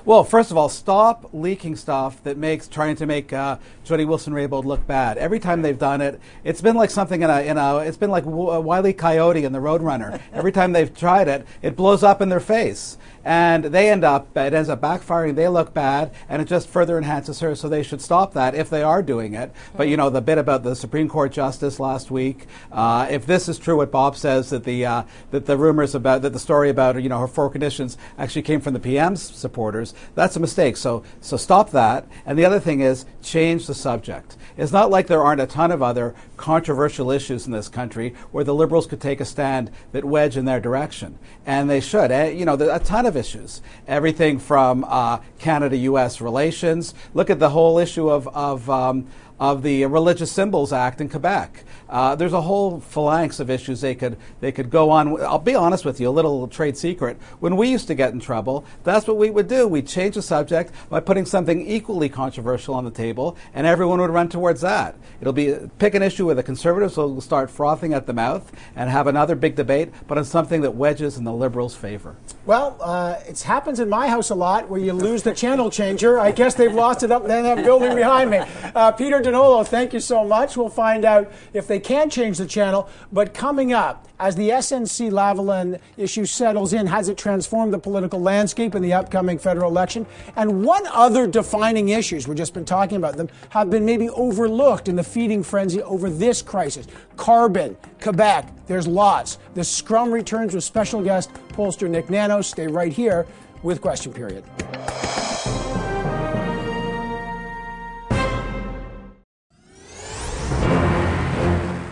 Well, 0.03 0.23
first 0.23 0.51
of 0.51 0.57
all, 0.57 0.69
stop 0.69 1.29
leaking 1.33 1.77
stuff 1.77 2.21
that 2.25 2.37
makes 2.37 2.67
trying 2.67 2.95
to 2.97 3.07
make 3.07 3.33
uh, 3.33 3.57
Jody 3.83 4.05
Wilson 4.05 4.33
Raybould 4.33 4.63
look 4.63 4.85
bad. 4.85 5.17
Every 5.17 5.39
time 5.39 5.63
they've 5.63 5.79
done 5.79 5.99
it, 5.99 6.19
it's 6.43 6.61
been 6.61 6.75
like 6.75 6.91
something 6.91 7.23
in 7.23 7.29
a, 7.31 7.41
in 7.41 7.57
a 7.57 7.79
it's 7.79 7.97
been 7.97 8.11
like 8.11 8.23
w- 8.23 8.59
Wile 8.59 8.85
E. 8.85 8.93
Coyote 8.93 9.45
and 9.45 9.55
the 9.55 9.59
Roadrunner. 9.59 10.21
Every 10.31 10.51
time 10.51 10.73
they've 10.73 10.93
tried 10.93 11.27
it, 11.27 11.47
it 11.63 11.75
blows 11.75 12.03
up 12.03 12.21
in 12.21 12.29
their 12.29 12.39
face, 12.39 12.99
and 13.25 13.65
they 13.65 13.89
end 13.89 14.03
up 14.03 14.37
it 14.37 14.53
ends 14.53 14.69
up 14.69 14.79
backfiring. 14.79 15.35
They 15.35 15.47
look 15.47 15.73
bad, 15.73 16.13
and 16.29 16.41
it 16.41 16.45
just 16.45 16.69
further 16.69 16.97
enhances 16.97 17.39
her. 17.39 17.55
So 17.55 17.67
they 17.67 17.81
should 17.83 18.01
stop 18.01 18.33
that 18.35 18.53
if 18.53 18.69
they 18.69 18.83
are 18.83 19.01
doing 19.01 19.33
it. 19.33 19.51
But 19.75 19.89
you 19.89 19.97
know 19.97 20.11
the 20.11 20.21
bit 20.21 20.37
about 20.37 20.63
the 20.63 20.75
Supreme 20.75 21.09
Court 21.09 21.31
justice 21.31 21.79
last 21.79 22.11
week. 22.11 22.45
Uh, 22.71 23.07
if 23.09 23.25
this 23.25 23.49
is 23.49 23.57
true, 23.57 23.77
what 23.77 23.91
Bob 23.91 24.15
says 24.15 24.51
that 24.51 24.63
the 24.63 24.85
uh, 24.85 25.03
that 25.31 25.47
the 25.47 25.57
rumors 25.57 25.95
about 25.95 26.21
that 26.21 26.33
the 26.33 26.39
story 26.39 26.69
about 26.69 27.01
you 27.01 27.09
know 27.09 27.19
her 27.19 27.27
four 27.27 27.49
conditions 27.49 27.97
actually 28.17 28.43
came 28.43 28.61
from 28.61 28.73
the 28.73 28.79
PM's 28.79 29.21
supporters. 29.21 29.95
That's 30.13 30.35
a 30.35 30.39
mistake. 30.39 30.77
So 30.77 31.03
so 31.19 31.35
stop 31.35 31.71
that. 31.71 32.07
And 32.25 32.37
the 32.37 32.45
other 32.45 32.59
thing 32.59 32.81
is 32.81 33.05
change 33.23 33.65
the 33.65 33.73
subject. 33.73 34.37
It's 34.55 34.71
not 34.71 34.91
like 34.91 35.07
there 35.07 35.23
aren't 35.23 35.41
a 35.41 35.47
ton 35.47 35.71
of 35.71 35.81
other 35.81 36.13
controversial 36.37 37.11
issues 37.11 37.45
in 37.45 37.51
this 37.51 37.69
country 37.69 38.13
where 38.31 38.43
the 38.43 38.53
liberals 38.53 38.87
could 38.87 39.01
take 39.01 39.19
a 39.19 39.25
stand 39.25 39.71
that 39.91 40.05
wedge 40.05 40.37
in 40.37 40.45
their 40.45 40.59
direction, 40.59 41.17
and 41.45 41.69
they 41.69 41.81
should. 41.81 42.11
Eh, 42.11 42.29
you 42.29 42.45
know, 42.45 42.53
a 42.53 42.79
ton 42.79 43.05
of 43.05 43.14
issues. 43.15 43.61
Everything 43.87 44.39
from 44.39 44.85
uh, 44.87 45.19
Canada-U.S. 45.39 46.21
relations. 46.21 46.93
Look 47.13 47.29
at 47.29 47.39
the 47.39 47.49
whole 47.49 47.77
issue 47.79 48.09
of 48.09 48.27
of 48.29 48.69
um, 48.69 49.07
of 49.39 49.63
the 49.63 49.85
Religious 49.85 50.31
Symbols 50.31 50.71
Act 50.71 51.01
in 51.01 51.09
Quebec. 51.09 51.63
Uh, 51.89 52.15
there's 52.15 52.33
a 52.33 52.41
whole 52.41 52.79
phalanx 52.79 53.39
of 53.39 53.49
issues 53.49 53.81
they 53.81 53.95
could 53.95 54.17
they 54.39 54.51
could 54.51 54.69
go 54.69 54.89
on. 54.89 55.21
I'll 55.21 55.39
be 55.39 55.55
honest 55.55 55.85
with 55.85 55.99
you, 55.99 56.09
a 56.09 56.11
little 56.11 56.47
trade 56.47 56.77
secret. 56.77 57.17
When 57.39 57.55
we 57.57 57.69
used 57.69 57.87
to 57.87 57.95
get 57.95 58.13
in 58.13 58.19
trouble, 58.19 58.65
that's 58.83 59.07
what 59.07 59.17
we 59.17 59.29
would 59.29 59.47
do. 59.47 59.67
We'd 59.67 59.87
change 59.87 60.15
the 60.15 60.21
subject 60.21 60.71
by 60.89 60.99
putting 60.99 61.25
something 61.25 61.67
equally 61.67 62.09
controversial 62.09 62.73
on 62.73 62.85
the 62.85 62.91
table, 62.91 63.37
and 63.53 63.67
everyone 63.67 63.99
would 64.01 64.09
run 64.09 64.29
towards 64.29 64.61
that. 64.61 64.95
It'll 65.21 65.33
be 65.33 65.55
pick 65.77 65.93
an 65.93 66.01
issue 66.01 66.25
where 66.25 66.35
the 66.35 66.43
conservatives 66.43 66.97
will 66.97 67.21
start 67.21 67.49
frothing 67.49 67.93
at 67.93 68.07
the 68.07 68.13
mouth 68.13 68.51
and 68.75 68.89
have 68.89 69.07
another 69.07 69.35
big 69.35 69.55
debate, 69.55 69.91
but 70.07 70.17
on 70.17 70.25
something 70.25 70.61
that 70.61 70.75
wedges 70.75 71.17
in 71.17 71.23
the 71.23 71.33
liberals' 71.33 71.75
favor. 71.75 72.15
Well, 72.45 72.77
uh, 72.81 73.17
it 73.27 73.41
happens 73.41 73.79
in 73.79 73.89
my 73.89 74.07
house 74.07 74.29
a 74.29 74.35
lot 74.35 74.69
where 74.69 74.79
you 74.79 74.93
lose 74.93 75.23
the 75.23 75.33
channel 75.33 75.69
changer. 75.69 76.19
I 76.19 76.31
guess 76.31 76.55
they've 76.55 76.73
lost 76.73 77.03
it 77.03 77.11
up 77.11 77.23
in 77.23 77.29
that 77.29 77.63
building 77.63 77.95
behind 77.95 78.31
me. 78.31 78.41
Uh, 78.73 78.91
Peter 78.91 79.21
Donolo, 79.25 79.65
thank 79.65 79.91
you 79.91 79.99
so 79.99 80.23
much. 80.23 80.55
We'll 80.55 80.69
find 80.69 81.03
out 81.03 81.31
if 81.51 81.67
they 81.67 81.79
can 81.79 82.11
change 82.11 82.37
the 82.37 82.45
channel. 82.45 82.87
But 83.11 83.33
coming 83.33 83.73
up, 83.73 84.07
as 84.19 84.35
the 84.35 84.49
SNC 84.49 85.09
Lavalin 85.11 85.79
issue 85.97 86.25
settles 86.25 86.73
in, 86.73 86.85
has 86.85 87.09
it 87.09 87.17
transformed 87.17 87.73
the 87.73 87.79
political 87.79 88.21
landscape 88.21 88.75
in 88.75 88.83
the 88.83 88.93
upcoming 88.93 89.39
federal 89.39 89.69
election? 89.69 90.05
And 90.35 90.63
what 90.63 90.85
other 90.93 91.25
defining 91.25 91.89
issues, 91.89 92.27
we've 92.27 92.37
just 92.37 92.53
been 92.53 92.65
talking 92.65 92.97
about 92.97 93.17
them, 93.17 93.29
have 93.49 93.71
been 93.71 93.83
maybe 93.83 94.09
overlooked 94.09 94.87
in 94.87 94.95
the 94.95 95.03
feeding 95.03 95.41
frenzy 95.41 95.81
over 95.81 96.09
this 96.09 96.43
crisis? 96.43 96.85
Carbon, 97.17 97.75
Quebec, 98.01 98.51
there's 98.67 98.87
lots. 98.87 99.39
The 99.55 99.63
Scrum 99.63 100.11
returns 100.11 100.53
with 100.53 100.63
special 100.63 101.01
guest 101.01 101.33
pollster 101.53 101.89
Nick 101.89 102.11
Nanos. 102.11 102.47
Stay 102.47 102.67
right 102.67 102.93
here 102.93 103.25
with 103.63 103.81
Question 103.81 104.13
Period. 104.13 104.43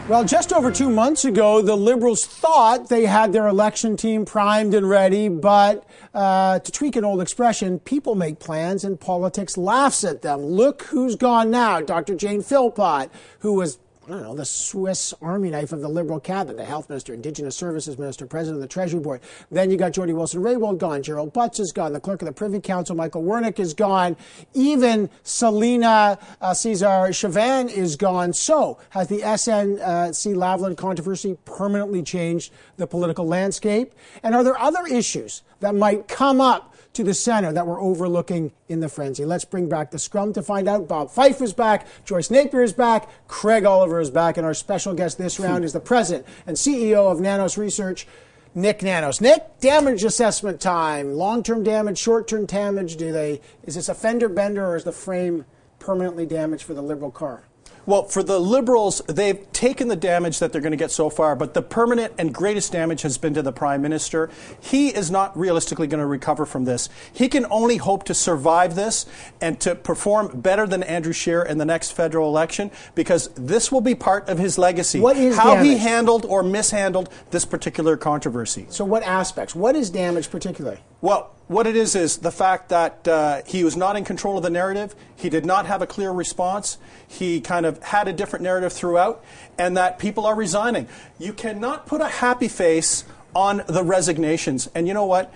Well, 0.10 0.26
just 0.26 0.52
over 0.52 0.70
two 0.70 0.90
months 0.90 1.24
ago, 1.24 1.62
the 1.62 1.78
Liberals 1.78 2.26
thought 2.26 2.90
they 2.90 3.06
had 3.06 3.32
their 3.32 3.48
election 3.48 3.96
team 3.96 4.26
primed 4.26 4.74
and 4.74 4.90
ready, 4.90 5.30
but 5.30 5.86
uh, 6.14 6.60
to 6.60 6.72
tweak 6.74 6.98
an 6.98 7.06
old 7.06 7.22
expression, 7.22 7.80
people 7.80 8.14
make 8.14 8.38
plans 8.38 8.84
and 8.84 9.00
politics 9.00 9.58
laughs 9.58 10.04
at 10.04 10.22
them. 10.22 10.42
Look 10.42 10.84
who's 10.84 11.16
gone 11.16 11.50
now. 11.52 11.80
Dr. 11.80 12.16
Jane 12.16 12.42
Philpott, 12.42 13.12
who 13.40 13.54
was 13.54 13.80
I 14.06 14.10
don't 14.10 14.24
know, 14.24 14.36
the 14.36 14.44
Swiss 14.44 15.14
Army 15.22 15.50
knife 15.50 15.72
of 15.72 15.80
the 15.80 15.88
Liberal 15.88 16.20
cabinet, 16.20 16.58
the 16.58 16.66
Health 16.66 16.90
Minister, 16.90 17.14
Indigenous 17.14 17.56
Services 17.56 17.98
Minister, 17.98 18.26
President 18.26 18.58
of 18.58 18.62
the 18.62 18.68
Treasury 18.68 19.00
Board. 19.00 19.22
Then 19.50 19.72
you 19.72 19.78
got 19.78 19.94
Jody 19.94 20.12
Wilson-Raybould 20.12 20.78
gone, 20.78 21.02
Gerald 21.04 21.32
Butts 21.32 21.58
is 21.62 21.72
gone, 21.72 21.94
the 21.94 22.02
Clerk 22.02 22.22
of 22.22 22.26
the 22.26 22.34
Privy 22.34 22.60
Council, 22.60 22.98
Michael 22.98 23.24
Wernick 23.24 23.60
is 23.60 23.74
gone, 23.74 24.18
even 24.54 25.10
Celina 25.24 26.20
uh, 26.42 26.54
Caesar-Chavannes 26.54 27.72
is 27.72 27.96
gone. 27.96 28.34
So, 28.34 28.78
has 28.90 29.08
the 29.08 29.20
SNC 29.20 30.36
Lavalin 30.36 30.76
controversy 30.76 31.38
permanently 31.46 32.04
changed 32.04 32.52
the 32.76 32.88
political 32.88 33.26
landscape? 33.26 33.94
And 34.22 34.36
are 34.36 34.44
there 34.44 34.60
other 34.60 34.86
issues 34.86 35.44
that 35.62 35.76
might 35.76 36.10
come 36.10 36.42
up 36.42 36.73
to 36.94 37.04
the 37.04 37.14
center 37.14 37.52
that 37.52 37.68
we're 37.68 37.82
overlooking 37.82 38.52
in 38.70 38.80
the 38.80 38.90
frenzy. 38.90 39.26
Let's 39.26 39.46
bring 39.46 39.68
back 39.68 39.92
the 39.92 40.00
scrum 40.00 40.34
to 40.34 40.42
find 40.42 40.68
out. 40.68 40.88
Bob 40.88 41.12
Fife 41.12 41.42
is 41.42 41.54
back, 41.54 41.88
Joyce 42.06 42.30
Napier 42.30 42.64
is 42.64 42.74
back, 42.74 43.10
Craig 43.28 43.66
Oliver 43.66 44.00
is 44.00 44.12
back, 44.12 44.38
and 44.38 44.46
our 44.46 44.54
special 44.54 44.94
guest 44.94 45.18
this 45.18 45.40
round 45.40 45.66
is 45.66 45.74
the 45.74 45.80
president 45.80 46.26
and 46.46 46.56
CEO 46.56 47.12
of 47.12 47.20
Nanos 47.20 47.58
Research, 47.58 48.08
Nick 48.56 48.84
Nanos. 48.84 49.20
Nick, 49.20 49.60
damage 49.60 50.04
assessment 50.04 50.62
time. 50.62 51.16
Long-term 51.16 51.64
damage, 51.64 51.98
short-term 51.98 52.46
damage. 52.46 52.98
Do 52.98 53.12
they? 53.12 53.42
Is 53.64 53.76
this 53.76 53.90
a 53.90 53.96
fender 53.96 54.30
bender 54.30 54.66
or 54.66 54.76
is 54.76 54.84
the 54.84 54.92
frame 54.92 55.46
permanently 55.80 56.28
damaged 56.28 56.64
for 56.64 56.76
the 56.76 56.84
Liberal 56.84 57.12
car? 57.12 57.44
Well, 57.86 58.04
for 58.04 58.24
the 58.24 58.40
Liberals, 58.40 59.02
they've 59.08 59.52
taken 59.52 59.90
the 59.90 59.96
damage 59.96 60.40
that 60.40 60.52
they're 60.52 60.62
going 60.62 60.72
to 60.72 60.78
get 60.78 60.92
so 60.92 61.10
far, 61.10 61.36
but 61.36 61.54
the 61.54 61.62
permanent 61.62 62.14
and 62.18 62.34
greatest 62.34 62.72
damage 62.72 63.02
has 63.02 63.18
been 63.18 63.34
to 63.34 63.42
the 63.42 63.52
Prime 63.52 63.82
Minister. 63.82 64.30
He 64.62 64.90
is 64.90 65.12
not 65.12 65.38
realistically 65.38 65.88
going 65.88 66.00
to 66.00 66.06
recover 66.06 66.46
from 66.46 66.64
this. 66.64 66.88
He 67.12 67.28
can 67.28 67.46
only 67.50 67.78
hope 67.78 68.06
to 68.06 68.14
survive 68.14 68.76
this 68.76 69.06
and 69.42 69.60
to 69.62 69.76
perform 69.76 70.40
better 70.40 70.66
than 70.66 70.84
Andrew 70.84 71.14
Scheer 71.14 71.42
in 71.44 71.58
the 71.58 71.66
next 71.66 71.92
federal 71.92 72.30
election 72.30 72.72
because 72.96 73.28
this 73.36 73.72
will 73.72 73.82
be 73.82 73.96
part 73.96 74.30
of 74.30 74.38
his 74.38 74.58
legacy. 74.58 75.00
What 75.02 75.18
is 75.18 75.38
How 75.38 75.58
he 75.58 75.78
handled 75.78 76.26
or 76.26 76.42
mishandled 76.42 77.10
this 77.32 77.44
particular 77.44 77.98
controversy. 77.98 78.66
So, 78.70 78.86
what 78.86 79.04
aspects? 79.04 79.56
What 79.56 79.76
is 79.76 79.90
damage 79.90 80.30
particularly? 80.30 80.80
Well, 81.04 81.32
what 81.48 81.68
it 81.68 81.76
is 81.76 81.98
is 81.98 82.20
the 82.20 82.32
fact 82.32 82.70
that 82.70 83.06
uh, 83.10 83.42
he 83.46 83.66
was 83.66 83.76
not 83.76 83.98
in 83.98 84.06
control 84.06 84.38
of 84.38 84.44
the 84.44 84.50
narrative. 84.50 84.96
He 85.18 85.30
did 85.30 85.46
not 85.46 85.66
have 85.66 85.82
a 85.82 85.86
clear 85.86 86.12
response. 86.12 86.78
He 87.06 87.42
kind 87.42 87.66
of 87.66 87.84
had 87.84 88.08
a 88.08 88.14
different 88.14 88.44
narrative 88.44 88.72
throughout, 88.72 89.22
and 89.58 89.76
that 89.76 90.00
people 90.00 90.26
are 90.26 90.34
resigning. 90.34 90.88
You 91.20 91.34
cannot 91.34 91.88
put 91.88 92.00
a 92.00 92.08
happy 92.08 92.48
face 92.48 93.04
on 93.36 93.64
the 93.68 93.84
resignations. 93.84 94.70
And 94.74 94.88
you 94.88 94.94
know 94.94 95.04
what? 95.04 95.34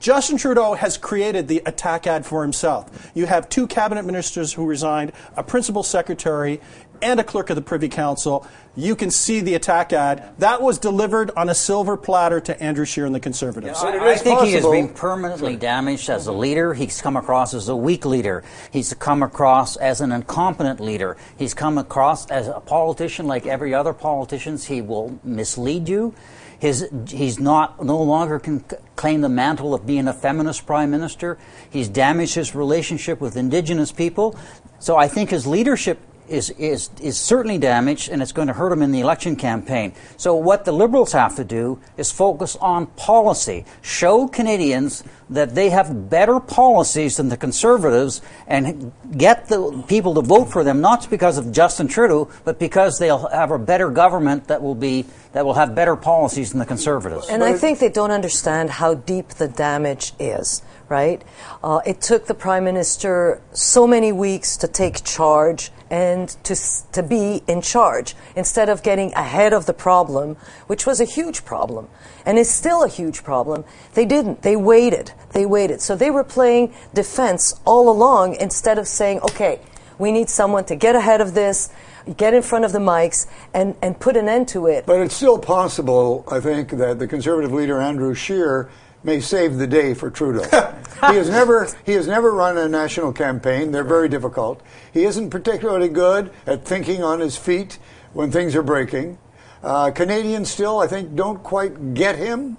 Justin 0.00 0.38
Trudeau 0.38 0.72
has 0.72 0.96
created 0.96 1.46
the 1.46 1.62
attack 1.66 2.06
ad 2.06 2.24
for 2.24 2.40
himself. 2.40 3.10
You 3.14 3.26
have 3.26 3.50
two 3.50 3.66
cabinet 3.66 4.06
ministers 4.06 4.54
who 4.54 4.64
resigned, 4.64 5.12
a 5.36 5.42
principal 5.42 5.82
secretary, 5.82 6.62
and 7.02 7.20
a 7.20 7.24
clerk 7.24 7.50
of 7.50 7.56
the 7.56 7.62
Privy 7.62 7.90
Council. 7.90 8.46
You 8.76 8.96
can 8.96 9.10
see 9.10 9.40
the 9.40 9.54
attack 9.54 9.92
ad. 9.92 10.32
That 10.38 10.62
was 10.62 10.78
delivered 10.78 11.30
on 11.36 11.50
a 11.50 11.54
silver 11.54 11.98
platter 11.98 12.40
to 12.40 12.62
Andrew 12.62 12.86
Scheer 12.86 13.04
and 13.04 13.14
the 13.14 13.20
Conservatives. 13.20 13.82
I, 13.82 14.12
I 14.12 14.16
think 14.16 14.40
he 14.40 14.52
has 14.52 14.64
been 14.64 14.88
permanently 14.88 15.56
damaged 15.56 16.08
as 16.08 16.26
a 16.26 16.32
leader. 16.32 16.72
He's 16.72 17.02
come 17.02 17.16
across 17.16 17.52
as 17.52 17.68
a 17.68 17.76
weak 17.76 18.06
leader. 18.06 18.42
He's 18.70 18.94
come 18.94 19.22
across 19.22 19.76
as 19.76 20.00
an 20.00 20.12
incompetent 20.12 20.80
leader. 20.80 21.18
He's 21.36 21.52
come 21.52 21.76
across 21.76 22.26
as 22.30 22.48
a 22.48 22.60
politician 22.60 23.26
like 23.26 23.46
every 23.46 23.74
other 23.74 23.92
politician. 23.92 24.56
He 24.56 24.80
will 24.80 25.18
mislead 25.24 25.90
you. 25.90 26.14
His, 26.60 26.88
he's 27.08 27.40
not 27.40 27.82
no 27.82 28.00
longer 28.02 28.38
can 28.38 28.62
claim 28.94 29.22
the 29.22 29.30
mantle 29.30 29.72
of 29.72 29.86
being 29.86 30.06
a 30.06 30.12
feminist 30.12 30.66
prime 30.66 30.90
minister. 30.90 31.38
He's 31.70 31.88
damaged 31.88 32.34
his 32.34 32.54
relationship 32.54 33.18
with 33.18 33.34
indigenous 33.34 33.92
people. 33.92 34.38
So 34.78 34.96
I 34.96 35.08
think 35.08 35.30
his 35.30 35.46
leadership 35.46 35.98
is, 36.30 36.50
is, 36.50 36.90
is 37.00 37.18
certainly 37.18 37.58
damaged 37.58 38.08
and 38.08 38.22
it's 38.22 38.32
going 38.32 38.48
to 38.48 38.54
hurt 38.54 38.72
him 38.72 38.82
in 38.82 38.92
the 38.92 39.00
election 39.00 39.36
campaign. 39.36 39.92
So, 40.16 40.34
what 40.34 40.64
the 40.64 40.72
Liberals 40.72 41.12
have 41.12 41.36
to 41.36 41.44
do 41.44 41.80
is 41.96 42.10
focus 42.12 42.56
on 42.56 42.86
policy. 42.86 43.64
Show 43.82 44.28
Canadians 44.28 45.04
that 45.30 45.54
they 45.54 45.70
have 45.70 46.10
better 46.10 46.40
policies 46.40 47.16
than 47.16 47.28
the 47.28 47.36
Conservatives 47.36 48.20
and 48.46 48.92
get 49.16 49.46
the 49.48 49.84
people 49.88 50.14
to 50.14 50.22
vote 50.22 50.46
for 50.46 50.64
them, 50.64 50.80
not 50.80 51.08
because 51.08 51.38
of 51.38 51.52
Justin 51.52 51.88
Trudeau, 51.88 52.30
but 52.44 52.58
because 52.58 52.98
they'll 52.98 53.28
have 53.28 53.50
a 53.50 53.58
better 53.58 53.90
government 53.90 54.48
that 54.48 54.62
will 54.62 54.74
be 54.74 55.06
that 55.32 55.44
will 55.44 55.54
have 55.54 55.74
better 55.74 55.94
policies 55.94 56.50
than 56.50 56.58
the 56.58 56.66
Conservatives. 56.66 57.28
And 57.28 57.44
I 57.44 57.52
think 57.52 57.78
they 57.78 57.88
don't 57.88 58.10
understand 58.10 58.70
how 58.70 58.94
deep 58.94 59.28
the 59.28 59.46
damage 59.46 60.12
is, 60.18 60.62
right? 60.90 61.22
Uh, 61.62 61.80
it 61.86 62.02
took 62.02 62.26
the 62.26 62.34
Prime 62.34 62.64
Minister 62.64 63.40
so 63.52 63.86
many 63.86 64.12
weeks 64.12 64.56
to 64.58 64.68
take 64.68 65.04
charge 65.04 65.70
and 65.88 66.28
to, 66.44 66.56
to 66.92 67.02
be 67.02 67.42
in 67.46 67.62
charge 67.62 68.14
instead 68.36 68.68
of 68.68 68.82
getting 68.82 69.12
ahead 69.14 69.52
of 69.52 69.66
the 69.66 69.72
problem, 69.72 70.36
which 70.66 70.86
was 70.86 71.00
a 71.00 71.04
huge 71.04 71.44
problem 71.44 71.88
and 72.26 72.38
is 72.38 72.50
still 72.50 72.82
a 72.82 72.88
huge 72.88 73.22
problem. 73.22 73.64
They 73.94 74.04
didn't. 74.04 74.42
They 74.42 74.56
waited. 74.56 75.12
They 75.32 75.46
waited. 75.46 75.80
So 75.80 75.94
they 75.96 76.10
were 76.10 76.24
playing 76.24 76.74
defense 76.92 77.54
all 77.64 77.88
along 77.88 78.34
instead 78.34 78.76
of 78.76 78.88
saying, 78.88 79.20
okay, 79.20 79.60
we 79.98 80.10
need 80.10 80.28
someone 80.28 80.64
to 80.64 80.76
get 80.76 80.96
ahead 80.96 81.20
of 81.20 81.34
this, 81.34 81.70
get 82.16 82.34
in 82.34 82.42
front 82.42 82.64
of 82.64 82.72
the 82.72 82.78
mics, 82.78 83.26
and, 83.54 83.76
and 83.80 83.98
put 84.00 84.16
an 84.16 84.28
end 84.28 84.48
to 84.48 84.66
it. 84.66 84.86
But 84.86 85.00
it's 85.00 85.14
still 85.14 85.38
possible, 85.38 86.24
I 86.30 86.40
think, 86.40 86.70
that 86.70 86.98
the 86.98 87.06
Conservative 87.06 87.52
leader, 87.52 87.80
Andrew 87.80 88.14
Scheer, 88.14 88.70
may 89.02 89.20
save 89.20 89.56
the 89.56 89.66
day 89.66 89.94
for 89.94 90.10
Trudeau. 90.10 90.42
he 91.08 91.16
has 91.16 91.28
never 91.28 91.68
he 91.84 91.92
has 91.92 92.06
never 92.06 92.32
run 92.32 92.58
a 92.58 92.68
national 92.68 93.12
campaign. 93.12 93.72
They're 93.72 93.84
very 93.84 94.08
difficult. 94.08 94.60
He 94.92 95.04
isn't 95.04 95.30
particularly 95.30 95.88
good 95.88 96.30
at 96.46 96.64
thinking 96.64 97.02
on 97.02 97.20
his 97.20 97.36
feet 97.36 97.78
when 98.12 98.30
things 98.30 98.54
are 98.56 98.62
breaking. 98.62 99.18
Uh, 99.62 99.90
Canadians 99.90 100.50
still, 100.50 100.78
I 100.78 100.86
think, 100.86 101.14
don't 101.14 101.42
quite 101.42 101.92
get 101.92 102.16
him, 102.16 102.56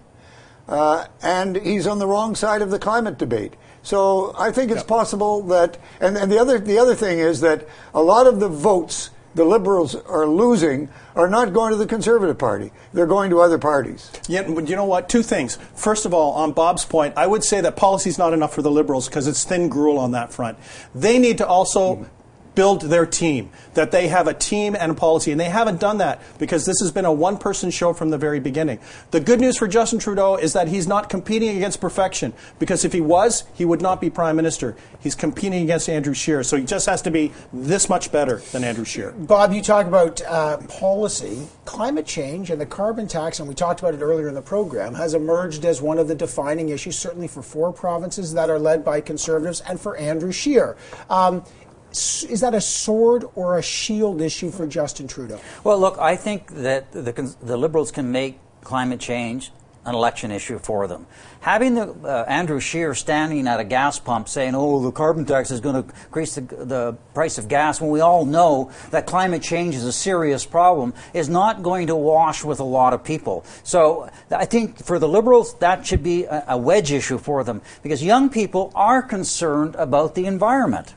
uh, 0.68 1.08
and 1.24 1.56
he's 1.56 1.88
on 1.88 1.98
the 1.98 2.06
wrong 2.06 2.36
side 2.36 2.62
of 2.62 2.70
the 2.70 2.78
climate 2.78 3.18
debate. 3.18 3.56
So 3.84 4.36
I 4.38 4.52
think 4.52 4.70
it's 4.70 4.82
yep. 4.82 4.88
possible 4.88 5.42
that, 5.44 5.80
and, 6.00 6.16
and 6.16 6.32
the 6.32 6.39
other 6.39 6.60
the 6.60 6.78
other 6.78 6.96
thing 6.96 7.20
is 7.20 7.42
that 7.42 7.68
a 7.94 8.02
lot 8.02 8.28
of 8.28 8.39
the 8.39 8.48
votes 8.48 9.10
the 9.36 9.46
Liberals 9.46 9.96
are 9.96 10.26
losing 10.26 10.90
are 11.16 11.30
not 11.30 11.54
going 11.54 11.72
to 11.72 11.78
the 11.78 11.86
Conservative 11.86 12.38
Party. 12.38 12.72
They're 12.94 13.06
going 13.06 13.30
to 13.30 13.40
other 13.40 13.58
parties. 13.58 14.12
Yeah, 14.28 14.48
you 14.48 14.76
know 14.76 14.86
what? 14.86 15.10
Two 15.10 15.24
things. 15.24 15.58
First 15.76 16.06
of 16.06 16.14
all, 16.14 16.34
on 16.34 16.52
Bob's 16.52 16.86
point, 16.86 17.16
I 17.18 17.28
would 17.28 17.44
say 17.44 17.62
that 17.62 17.76
policy 17.76 18.10
is 18.10 18.18
not 18.18 18.34
enough 18.34 18.54
for 18.54 18.62
the 18.62 18.72
Liberals 18.72 19.08
because 19.08 19.28
it's 19.28 19.44
thin 19.44 19.70
gruel 19.70 19.98
on 19.98 20.12
that 20.12 20.34
front. 20.34 20.58
They 20.94 21.18
need 21.20 21.38
to 21.40 21.48
also 21.48 21.96
mm 21.98 22.08
build 22.56 22.82
their 22.82 23.06
team, 23.06 23.49
that 23.74 23.91
they 23.91 24.08
have 24.08 24.28
a 24.28 24.34
team 24.34 24.76
and 24.76 24.91
a 24.91 24.95
policy. 24.95 25.32
And 25.32 25.39
they 25.39 25.49
haven't 25.49 25.80
done 25.80 25.99
that 25.99 26.22
because 26.38 26.66
this 26.66 26.80
has 26.82 26.91
been 26.91 27.06
a 27.06 27.12
one 27.12 27.38
person 27.38 27.72
show 27.72 27.93
from 27.93 28.10
the 28.10 28.18
very 28.18 28.39
beginning. 28.39 28.80
The 29.12 29.20
good 29.20 29.39
news 29.39 29.58
for 29.58 29.68
Justin 29.68 29.99
Trudeau 29.99 30.36
is 30.36 30.54
that 30.54 30.68
he's 30.68 30.88
not 30.88 31.10
competing 31.10 31.56
against 31.56 31.80
perfection 31.80 32.34
because 32.60 32.84
if 32.86 32.93
he 32.93 33.02
was, 33.02 33.43
he 33.54 33.66
would 33.66 33.82
not 33.82 34.02
be 34.02 34.10
prime 34.10 34.36
minister. 34.36 34.76
He's 34.99 35.16
competing 35.16 35.64
against 35.64 35.89
Andrew 35.89 36.14
Scheer. 36.14 36.43
So 36.43 36.58
he 36.58 36.64
just 36.64 36.86
has 36.88 37.02
to 37.04 37.12
be 37.12 37.32
this 37.54 37.89
much 37.89 38.12
better 38.12 38.38
than 38.52 38.64
Andrew 38.64 38.86
Scheer. 38.86 39.12
Bob, 39.12 39.54
you 39.54 39.62
talk 39.62 39.88
about 39.88 40.22
uh, 40.24 40.58
policy. 40.68 41.47
Climate 41.66 42.06
change 42.06 42.49
and 42.49 42.60
the 42.60 42.66
carbon 42.66 43.08
tax, 43.08 43.39
and 43.39 43.47
we 43.47 43.56
talked 43.56 43.80
about 43.80 43.93
it 43.93 44.02
earlier 44.02 44.28
in 44.28 44.36
the 44.36 44.41
program, 44.41 44.93
has 44.93 45.14
emerged 45.14 45.64
as 45.64 45.82
one 45.82 45.97
of 45.97 46.08
the 46.08 46.16
defining 46.16 46.70
issues, 46.70 46.97
certainly 46.97 47.28
for 47.28 47.41
four 47.41 47.72
provinces 47.72 48.34
that 48.34 48.49
are 48.49 48.60
led 48.60 48.84
by 48.84 48.99
conservatives 48.99 49.62
and 49.62 49.80
for 49.80 49.95
Andrew 49.97 50.32
Scheer. 50.32 50.76
Um, 51.10 51.43
is 51.92 52.42
that 52.42 52.54
a 52.54 52.62
sword 52.62 53.26
or 53.36 53.58
a 53.58 53.62
shield 53.62 54.22
issue 54.22 54.52
for 54.52 54.66
Justin 54.68 55.08
Trudeau? 55.08 55.39
Well, 55.64 55.80
look, 55.80 55.98
I 55.98 56.16
think 56.16 56.48
that 56.52 56.92
the, 56.92 57.36
the 57.42 57.58
Liberals 57.58 57.92
can 57.92 58.12
make 58.12 58.39
climate 58.64 59.00
change 59.00 59.52
an 59.84 59.96
election 59.96 60.30
issue 60.30 60.60
for 60.60 60.88
them. 60.88 61.08
Having 61.39 61.74
the, 61.74 61.89
uh, 62.04 62.26
Andrew 62.28 62.60
Scheer 62.60 62.94
standing 62.94 63.48
at 63.48 63.60
a 63.60 63.64
gas 63.64 63.98
pump 63.98 64.30
saying, 64.30 64.54
"Oh, 64.54 64.80
the 64.80 64.92
carbon 64.92 65.26
tax 65.26 65.50
is 65.50 65.60
going 65.60 65.84
to 65.84 65.94
increase 66.06 66.36
the, 66.36 66.42
the, 66.42 66.98
price 67.16 67.39
of 67.39 67.48
gas," 67.48 67.82
when 67.82 67.89
we 67.89 68.00
all 68.00 68.26
know 68.26 68.72
that 68.92 69.08
climate 69.08 69.42
change 69.42 69.74
is 69.74 69.84
a 69.84 69.92
serious 69.92 70.46
problem, 70.46 70.94
is 71.14 71.30
not 71.30 71.64
going 71.64 71.88
to 71.88 71.96
wash 71.96 72.44
with 72.44 72.60
a 72.60 72.64
lot 72.64 72.94
of 72.94 73.04
people. 73.04 73.44
So 73.64 74.10
I 74.30 74.46
think 74.46 74.84
for 74.84 75.00
the 75.00 75.08
Liberals, 75.08 75.56
that 75.56 75.86
should 75.86 76.04
be 76.04 76.26
a, 76.26 76.44
a 76.50 76.58
wedge 76.58 76.92
issue 76.92 77.18
for 77.18 77.44
them 77.44 77.62
because 77.82 78.04
young 78.04 78.30
people 78.30 78.72
are 78.76 79.02
concerned 79.02 79.76
about 79.76 80.14
the 80.14 80.28
environment. 80.28 80.94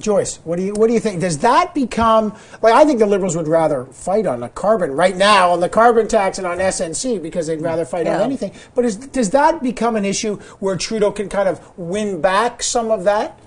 Joyce, 0.00 0.36
what 0.44 0.56
do 0.56 0.62
you 0.62 0.72
what 0.74 0.88
do 0.88 0.94
you 0.94 1.00
think? 1.00 1.20
Does 1.20 1.38
that 1.38 1.74
become 1.74 2.34
like 2.62 2.74
I 2.74 2.84
think 2.84 2.98
the 2.98 3.06
liberals 3.06 3.36
would 3.36 3.48
rather 3.48 3.84
fight 3.86 4.26
on 4.26 4.40
the 4.40 4.48
carbon 4.48 4.92
right 4.92 5.16
now 5.16 5.50
on 5.50 5.60
the 5.60 5.68
carbon 5.68 6.08
tax 6.08 6.38
and 6.38 6.46
on 6.46 6.58
SNC 6.58 7.22
because 7.22 7.46
they'd 7.46 7.60
rather 7.60 7.84
fight 7.84 8.06
yeah. 8.06 8.16
on 8.16 8.22
anything. 8.22 8.52
But 8.74 8.84
is, 8.84 8.96
does 8.96 9.30
that 9.30 9.62
become 9.62 9.96
an 9.96 10.04
issue 10.04 10.36
where 10.58 10.76
Trudeau 10.76 11.12
can 11.12 11.28
kind 11.28 11.48
of 11.48 11.78
win 11.78 12.20
back 12.20 12.62
some 12.62 12.90
of 12.90 13.04
that? 13.04 13.38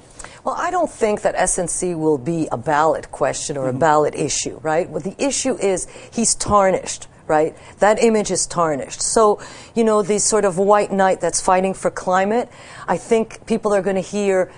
Well, 0.43 0.55
I 0.57 0.71
don't 0.71 0.89
think 0.89 1.21
that 1.21 1.35
SNC 1.35 1.97
will 1.97 2.17
be 2.17 2.49
a 2.51 2.57
ballot 2.57 3.11
question 3.11 3.55
or 3.55 3.67
mm-hmm. 3.67 3.77
a 3.77 3.79
ballot 3.79 4.15
issue, 4.15 4.59
right? 4.61 4.89
Well, 4.89 4.99
the 4.99 5.15
issue 5.17 5.57
is 5.57 5.87
he's 6.11 6.35
tarnished 6.35 7.07
right? 7.27 7.55
That 7.79 8.03
image 8.03 8.31
is 8.31 8.45
tarnished. 8.45 9.01
So, 9.01 9.41
you 9.75 9.83
know, 9.83 10.01
the 10.01 10.19
sort 10.19 10.45
of 10.45 10.57
white 10.57 10.91
knight 10.91 11.21
that's 11.21 11.41
fighting 11.41 11.73
for 11.73 11.89
climate, 11.89 12.49
I 12.87 12.97
think 12.97 13.45
people 13.45 13.73
are 13.73 13.81
going 13.81 13.95
to 13.95 14.01
hear 14.01 14.51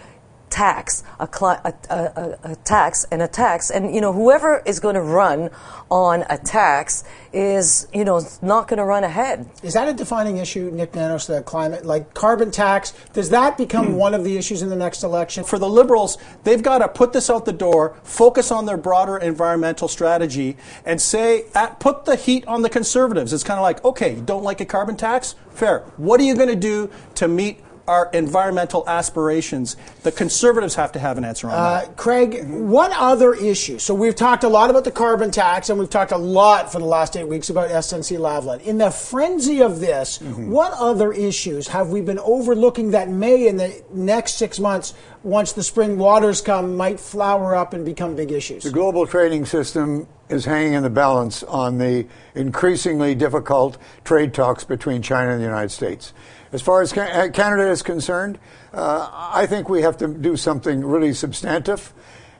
tax, 0.55 1.03
a, 1.19 1.27
a, 1.43 1.73
a, 1.89 2.51
a, 2.51 2.55
tax, 2.63 3.05
and 3.11 3.21
a 3.21 3.27
tax, 3.27 3.69
and 3.69 3.93
you 3.93 3.99
know 3.99 4.13
whoever 4.13 4.63
is 4.65 4.79
going 4.79 4.95
to 4.95 5.01
run 5.01 5.49
on 5.91 6.23
a 6.29 6.37
tax 6.37 7.03
is 7.33 7.89
you 7.93 8.05
know 8.05 8.21
not 8.41 8.69
going 8.69 8.77
to 8.77 8.85
run 8.85 9.03
ahead. 9.03 9.49
Is 9.63 9.73
that 9.73 9.89
a 9.89 9.93
defining 9.93 10.37
issue, 10.37 10.71
Nick 10.71 10.95
Nanos, 10.95 11.27
the 11.27 11.41
climate, 11.41 11.85
like 11.85 12.13
carbon 12.13 12.51
tax? 12.51 12.93
Does 13.11 13.29
that 13.31 13.57
become 13.57 13.87
hmm. 13.87 13.95
one 13.95 14.13
of 14.13 14.23
the 14.23 14.37
issues 14.37 14.61
in 14.61 14.69
the 14.69 14.77
next 14.77 15.03
election? 15.03 15.43
For 15.43 15.59
the 15.59 15.67
Liberals, 15.67 16.17
they've 16.45 16.63
got 16.63 16.77
to 16.77 16.87
put 16.87 17.11
this 17.11 17.29
out 17.29 17.43
the 17.43 17.51
door, 17.51 17.97
focus 18.03 18.49
on 18.49 18.65
their 18.65 18.77
broader 18.77 19.17
environmental 19.17 19.89
strategy, 19.89 20.55
and 20.85 21.01
say 21.01 21.47
at, 21.53 21.81
put 21.81 22.05
the 22.05 22.15
heat 22.15 22.47
on 22.47 22.61
the 22.61 22.69
Conservatives. 22.69 23.33
It's 23.33 23.43
kind 23.43 23.59
of 23.59 23.63
like, 23.63 23.83
okay, 23.83 24.15
you 24.15 24.21
don't 24.21 24.43
like 24.43 24.61
a 24.61 24.65
carbon 24.65 24.95
tax? 24.95 25.35
Fair. 25.49 25.79
What 25.97 26.21
are 26.21 26.23
you 26.23 26.35
going 26.35 26.47
to 26.49 26.55
do 26.55 26.89
to 27.15 27.27
meet 27.27 27.59
our 27.87 28.09
environmental 28.13 28.83
aspirations, 28.87 29.77
the 30.03 30.11
conservatives 30.11 30.75
have 30.75 30.91
to 30.93 30.99
have 30.99 31.17
an 31.17 31.25
answer 31.25 31.47
on 31.47 31.53
uh, 31.53 31.81
that. 31.81 31.97
Craig, 31.97 32.43
what 32.49 32.91
other 32.95 33.33
issues? 33.33 33.83
So 33.83 33.93
we've 33.93 34.15
talked 34.15 34.43
a 34.43 34.49
lot 34.49 34.69
about 34.69 34.83
the 34.83 34.91
carbon 34.91 35.31
tax, 35.31 35.69
and 35.69 35.77
we've 35.77 35.89
talked 35.89 36.11
a 36.11 36.17
lot 36.17 36.71
for 36.71 36.79
the 36.79 36.85
last 36.85 37.15
eight 37.15 37.27
weeks 37.27 37.49
about 37.49 37.69
SNC 37.69 38.17
Lavalin. 38.17 38.61
In 38.61 38.77
the 38.77 38.89
frenzy 38.89 39.61
of 39.61 39.79
this, 39.79 40.17
mm-hmm. 40.17 40.49
what 40.49 40.73
other 40.73 41.13
issues 41.13 41.67
have 41.67 41.89
we 41.89 42.01
been 42.01 42.19
overlooking 42.19 42.91
that 42.91 43.09
may, 43.09 43.47
in 43.47 43.57
the 43.57 43.83
next 43.91 44.33
six 44.33 44.59
months, 44.59 44.93
once 45.23 45.53
the 45.53 45.63
spring 45.63 45.97
waters 45.97 46.41
come, 46.41 46.75
might 46.75 46.99
flower 46.99 47.55
up 47.55 47.73
and 47.73 47.85
become 47.85 48.15
big 48.15 48.31
issues? 48.31 48.63
The 48.63 48.71
global 48.71 49.05
trading 49.05 49.45
system 49.45 50.07
is 50.29 50.45
hanging 50.45 50.73
in 50.73 50.83
the 50.83 50.89
balance 50.89 51.43
on 51.43 51.77
the 51.77 52.07
increasingly 52.33 53.13
difficult 53.13 53.77
trade 54.03 54.33
talks 54.33 54.63
between 54.63 55.01
China 55.01 55.31
and 55.31 55.39
the 55.39 55.45
United 55.45 55.69
States. 55.69 56.13
As 56.55 56.61
far 56.61 56.81
as 56.81 56.97
uh, 56.97 57.27
Canada 57.33 57.69
is 57.69 57.81
concerned, 57.81 58.39
uh, 58.71 59.09
I 59.11 59.45
think 59.45 59.67
we 59.67 59.81
have 59.81 59.97
to 59.97 60.07
do 60.07 60.37
something 60.37 60.85
really 60.85 61.11
substantive. 61.11 61.91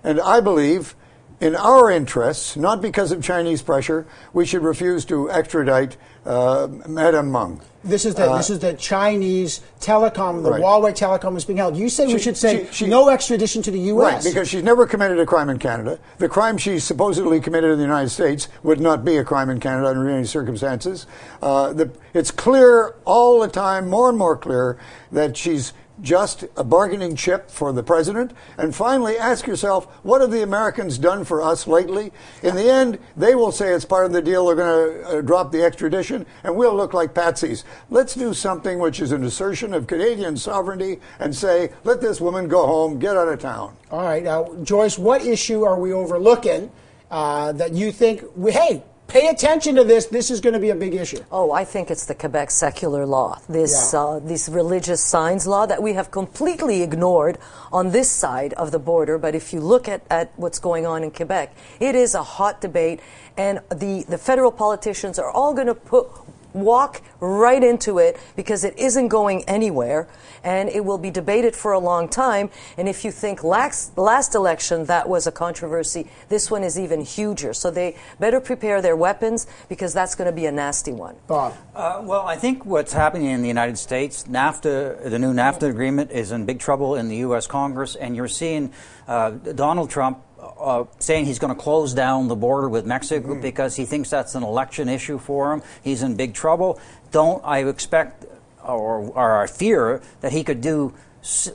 And 0.06 0.22
I 0.22 0.40
believe 0.40 0.96
in 1.42 1.56
our 1.56 1.92
interests, 1.92 2.56
not 2.56 2.82
because 2.82 3.12
of 3.12 3.22
Chinese 3.24 3.62
pressure, 3.62 4.06
we 4.34 4.46
should 4.46 4.64
refuse 4.64 5.06
to 5.06 5.30
extradite 5.30 5.98
uh, 6.26 6.68
Madame 6.88 7.32
Meng. 7.32 7.62
This 7.84 8.04
is 8.04 8.16
the 8.16 8.32
Uh, 8.32 8.38
this 8.38 8.50
is 8.50 8.58
the 8.60 8.74
Chinese 8.74 9.62
telecom, 9.80 10.42
the 10.42 10.50
Right. 10.50 10.62
Huawei 10.62 10.92
telecom 10.92 11.38
is 11.38 11.46
being 11.46 11.58
held. 11.58 11.78
You 11.78 11.88
say 11.88 12.08
we 12.08 12.18
should 12.18 12.36
say 12.36 12.66
she- 12.72 12.86
she- 12.86 12.88
no 12.88 13.10
extradition 13.10 13.62
to 13.62 13.70
the 13.70 13.80
U.S. 13.94 14.14
Right, 14.14 14.24
because 14.24 14.48
she's 14.50 14.64
never 14.64 14.88
committed 14.88 15.20
a 15.20 15.26
crime 15.28 15.50
in 15.50 15.60
Canada. 15.60 16.00
The 16.18 16.28
crime 16.28 16.58
she 16.58 16.80
supposedly 16.80 17.40
committed 17.40 17.70
in 17.70 17.78
the 17.78 17.84
United 17.84 18.10
States 18.10 18.48
would 18.64 18.80
not 18.80 19.06
be 19.06 19.18
a 19.18 19.24
crime 19.24 19.52
in 19.52 19.60
Canada 19.60 19.88
under 19.90 20.10
any 20.10 20.26
circumstances. 20.26 21.06
Uh, 21.44 21.74
the, 21.74 21.92
it's 22.16 22.32
clear 22.32 22.96
all 23.06 23.40
the 23.40 23.48
time, 23.50 23.88
more 23.88 24.10
and 24.10 24.18
more 24.18 24.36
clear, 24.36 24.80
that 25.12 25.38
she's 25.38 25.72
just 26.02 26.46
a 26.58 26.64
bargaining 26.64 27.16
chip 27.16 27.50
for 27.50 27.72
the 27.72 27.84
president. 27.84 28.32
And 28.58 28.76
finally, 28.76 29.18
ask 29.18 29.48
yourself, 29.48 29.86
what 30.04 30.22
have 30.22 30.32
the 30.32 30.44
Americans 30.44 30.98
done 30.98 31.24
for 31.24 31.42
us 31.42 31.68
lately? 31.68 32.12
In 32.44 32.56
the 32.56 32.70
end, 32.70 33.00
they 33.16 33.36
will 33.36 33.52
say 33.52 33.74
it's 33.74 33.86
part 33.86 34.06
of 34.06 34.14
the 34.14 34.22
deal. 34.22 34.46
They're 34.46 34.56
going 34.56 35.04
to 35.04 35.08
uh, 35.08 35.22
drop 35.22 35.52
the 35.52 35.64
extradition, 35.64 36.26
and 36.44 36.56
we'll 36.56 36.76
look 36.76 36.94
like 36.94 37.14
patsies. 37.14 37.64
Let's 37.90 38.16
do 38.16 38.34
something 38.34 38.80
which 38.80 39.00
is 39.00 39.12
an 39.12 39.24
assertion 39.24 39.74
of 39.74 39.88
Canadian 39.88 40.38
sovereignty 40.38 41.00
and 41.20 41.36
say, 41.36 41.72
let 41.84 42.02
this 42.02 42.20
woman 42.20 42.48
go 42.48 42.66
home, 42.66 43.00
get 43.00 43.16
out 43.16 43.28
of 43.28 43.40
town. 43.40 43.76
All 43.92 44.04
right, 44.04 44.24
now 44.24 44.54
Joyce, 44.64 44.98
what 44.98 45.26
issue 45.26 45.64
are 45.64 45.80
we 45.80 45.94
overlooking 45.94 46.72
uh, 47.12 47.52
that 47.54 47.74
you 47.74 47.92
think? 47.92 48.24
We, 48.36 48.52
hey, 48.52 48.84
pay 49.08 49.28
attention 49.28 49.76
to 49.76 49.84
this. 49.84 50.08
This 50.08 50.30
is 50.32 50.42
going 50.42 50.54
to 50.54 50.60
be 50.60 50.70
a 50.70 50.76
big 50.76 50.94
issue. 50.94 51.24
Oh, 51.32 51.52
I 51.52 51.64
think 51.64 51.90
it's 51.92 52.06
the 52.06 52.16
Quebec 52.16 52.52
secular 52.52 53.06
law, 53.06 53.40
this 53.48 53.92
Yeah. 53.94 54.00
uh, 54.00 54.20
this 54.20 54.50
religious 54.50 55.02
signs 55.02 55.46
law 55.48 55.66
that 55.66 55.82
we 55.82 55.94
have 55.94 56.12
completely 56.12 56.82
ignored 56.82 57.38
on 57.72 57.92
this 57.92 58.10
side 58.10 58.54
of 58.54 58.72
the 58.72 58.80
border. 58.80 59.18
But 59.18 59.36
if 59.36 59.54
you 59.54 59.60
look 59.62 59.88
at, 59.88 60.02
at 60.10 60.32
what's 60.38 60.60
going 60.60 60.86
on 60.86 61.04
in 61.04 61.12
Quebec, 61.12 61.56
it 61.80 61.96
is 61.96 62.16
a 62.16 62.24
hot 62.24 62.62
debate, 62.62 63.00
and 63.38 63.60
the 63.70 64.04
the 64.08 64.18
federal 64.18 64.52
politicians 64.52 65.20
are 65.20 65.30
all 65.30 65.54
going 65.54 65.68
to 65.68 65.76
put 65.76 66.08
walk 66.56 67.02
right 67.20 67.64
into 67.64 68.00
it 68.00 68.18
because 68.36 68.64
it 68.64 68.78
isn't 68.78 69.10
going 69.10 69.44
anywhere 69.44 70.08
and 70.44 70.70
it 70.70 70.86
will 70.86 70.98
be 70.98 71.12
debated 71.12 71.56
for 71.56 71.74
a 71.74 71.80
long 71.80 72.08
time. 72.08 72.50
And 72.78 72.88
if 72.88 73.04
you 73.04 73.12
think 73.12 73.44
last, 73.44 73.98
last 73.98 74.36
election 74.36 74.86
that 74.86 75.08
was 75.08 75.28
a 75.28 75.32
controversy 75.32 76.08
this 76.30 76.50
one 76.50 76.64
is 76.64 76.80
even 76.80 77.02
huger. 77.02 77.54
So 77.54 77.72
they 77.72 77.96
better 78.20 78.40
prepare 78.40 78.82
their 78.82 78.96
weapons 78.96 79.48
because 79.70 79.94
that's 79.94 80.16
going 80.16 80.30
to 80.30 80.36
be 80.36 80.46
a 80.46 80.52
nasty 80.52 80.92
one. 80.92 81.16
Bob. 81.28 81.56
Uh, 81.76 82.02
well, 82.04 82.26
I 82.26 82.36
think 82.36 82.66
what's 82.66 82.94
happening 82.94 83.28
in 83.28 83.42
the 83.42 83.48
United 83.48 83.78
States, 83.78 84.26
NAFTA, 84.26 85.10
the 85.10 85.20
new 85.20 85.34
NAFTA 85.34 85.70
agreement 85.70 86.12
is 86.12 86.32
in 86.32 86.46
big 86.46 86.60
trouble 86.60 86.96
in 86.96 87.08
the 87.08 87.18
U.S. 87.18 87.48
Congress, 87.48 87.96
and 87.96 88.16
you're 88.16 88.28
seeing 88.28 88.72
uh, 89.08 89.32
Donald 89.32 89.90
Trump 89.90 90.25
uh, 90.60 90.86
saying 91.00 91.26
he's 91.26 91.40
going 91.40 91.54
to 91.54 91.60
close 91.60 91.94
down 91.94 92.28
the 92.28 92.36
border 92.36 92.70
with 92.70 92.86
Mexico 92.86 93.40
because 93.40 93.76
he 93.76 93.86
thinks 93.86 94.10
that's 94.10 94.36
an 94.36 94.44
election 94.44 94.90
issue 94.90 95.18
for 95.18 95.54
him. 95.54 95.64
He's 95.84 96.04
in 96.04 96.16
big 96.16 96.34
trouble. 96.34 96.80
Don't 97.12 97.44
I 97.44 97.60
expect 97.60 98.26
or, 98.64 99.00
or 99.02 99.42
I 99.44 99.48
fear 99.48 100.02
that 100.22 100.32
he 100.32 100.44
could 100.44 100.62
do 100.62 100.94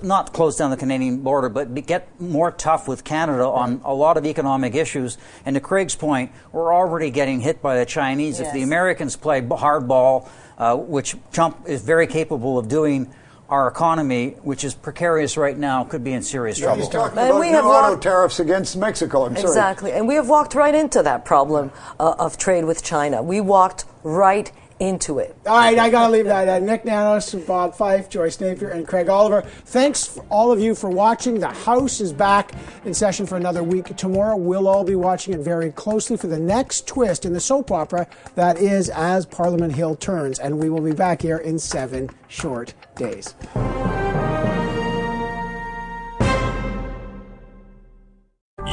not 0.02 0.32
close 0.32 0.56
down 0.56 0.70
the 0.70 0.76
Canadian 0.76 1.18
border, 1.22 1.48
but 1.48 1.72
be, 1.72 1.80
get 1.80 2.20
more 2.20 2.50
tough 2.50 2.88
with 2.88 3.04
Canada 3.04 3.46
on 3.46 3.80
a 3.84 3.94
lot 3.94 4.16
of 4.16 4.26
economic 4.26 4.74
issues. 4.74 5.16
And 5.46 5.54
to 5.54 5.60
Craig's 5.60 5.94
point, 5.94 6.32
we're 6.50 6.74
already 6.74 7.10
getting 7.10 7.40
hit 7.40 7.62
by 7.62 7.78
the 7.78 7.86
Chinese. 7.86 8.40
If 8.40 8.52
the 8.52 8.62
Americans 8.62 9.16
play 9.16 9.40
hardball, 9.40 10.28
uh, 10.58 10.76
which 10.76 11.14
Trump 11.32 11.68
is 11.68 11.82
very 11.82 12.06
capable 12.06 12.58
of 12.58 12.68
doing, 12.68 13.12
our 13.50 13.66
economy, 13.68 14.30
which 14.42 14.62
is 14.64 14.74
precarious 14.74 15.36
right 15.36 15.58
now, 15.58 15.82
could 15.84 16.04
be 16.04 16.12
in 16.12 16.22
serious 16.22 16.56
He's 16.56 16.64
trouble. 16.64 16.86
talking 16.88 17.18
And 17.18 17.30
about 17.30 17.40
we 17.40 17.48
new 17.48 17.56
have 17.56 17.64
auto 17.66 17.90
walked- 17.90 18.02
tariffs 18.04 18.40
against 18.40 18.76
Mexico. 18.76 19.26
I'm 19.26 19.34
sorry. 19.34 19.48
exactly 19.48 19.92
and 19.92 20.06
we 20.06 20.14
have 20.14 20.28
walked 20.28 20.54
right 20.54 20.74
into 20.74 21.02
that 21.02 21.24
problem 21.24 21.72
uh, 21.98 22.14
of 22.18 22.36
trade 22.38 22.64
with 22.64 22.82
china 22.84 23.22
we 23.22 23.40
walked 23.40 23.84
right 24.04 24.52
into 24.80 25.18
it 25.18 25.36
All 25.46 25.56
right, 25.56 25.78
I 25.78 25.90
got 25.90 26.06
to 26.06 26.12
leave 26.12 26.24
that. 26.24 26.48
Uh, 26.48 26.58
Nick 26.58 26.84
Nanos, 26.84 27.34
Bob 27.34 27.74
Fife, 27.74 28.08
Joyce 28.08 28.40
Napier, 28.40 28.70
and 28.70 28.88
Craig 28.88 29.08
Oliver. 29.08 29.42
Thanks 29.42 30.06
for 30.06 30.24
all 30.30 30.50
of 30.50 30.58
you 30.58 30.74
for 30.74 30.88
watching. 30.88 31.38
The 31.38 31.48
House 31.48 32.00
is 32.00 32.12
back 32.12 32.52
in 32.84 32.94
session 32.94 33.26
for 33.26 33.36
another 33.36 33.62
week. 33.62 33.94
Tomorrow, 33.96 34.36
we'll 34.36 34.66
all 34.66 34.84
be 34.84 34.94
watching 34.94 35.34
it 35.34 35.40
very 35.40 35.70
closely 35.70 36.16
for 36.16 36.26
the 36.28 36.38
next 36.38 36.86
twist 36.86 37.26
in 37.26 37.34
the 37.34 37.40
soap 37.40 37.70
opera 37.70 38.06
that 38.34 38.56
is 38.58 38.88
As 38.88 39.26
Parliament 39.26 39.74
Hill 39.74 39.96
Turns. 39.96 40.38
And 40.38 40.58
we 40.58 40.70
will 40.70 40.82
be 40.82 40.92
back 40.92 41.20
here 41.20 41.38
in 41.38 41.58
seven 41.58 42.08
short 42.28 42.72
days. 42.96 43.34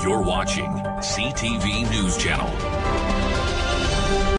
You're 0.03 0.21
watching 0.21 0.65
CTV 0.65 1.89
News 1.91 2.17
Channel. 2.17 3.06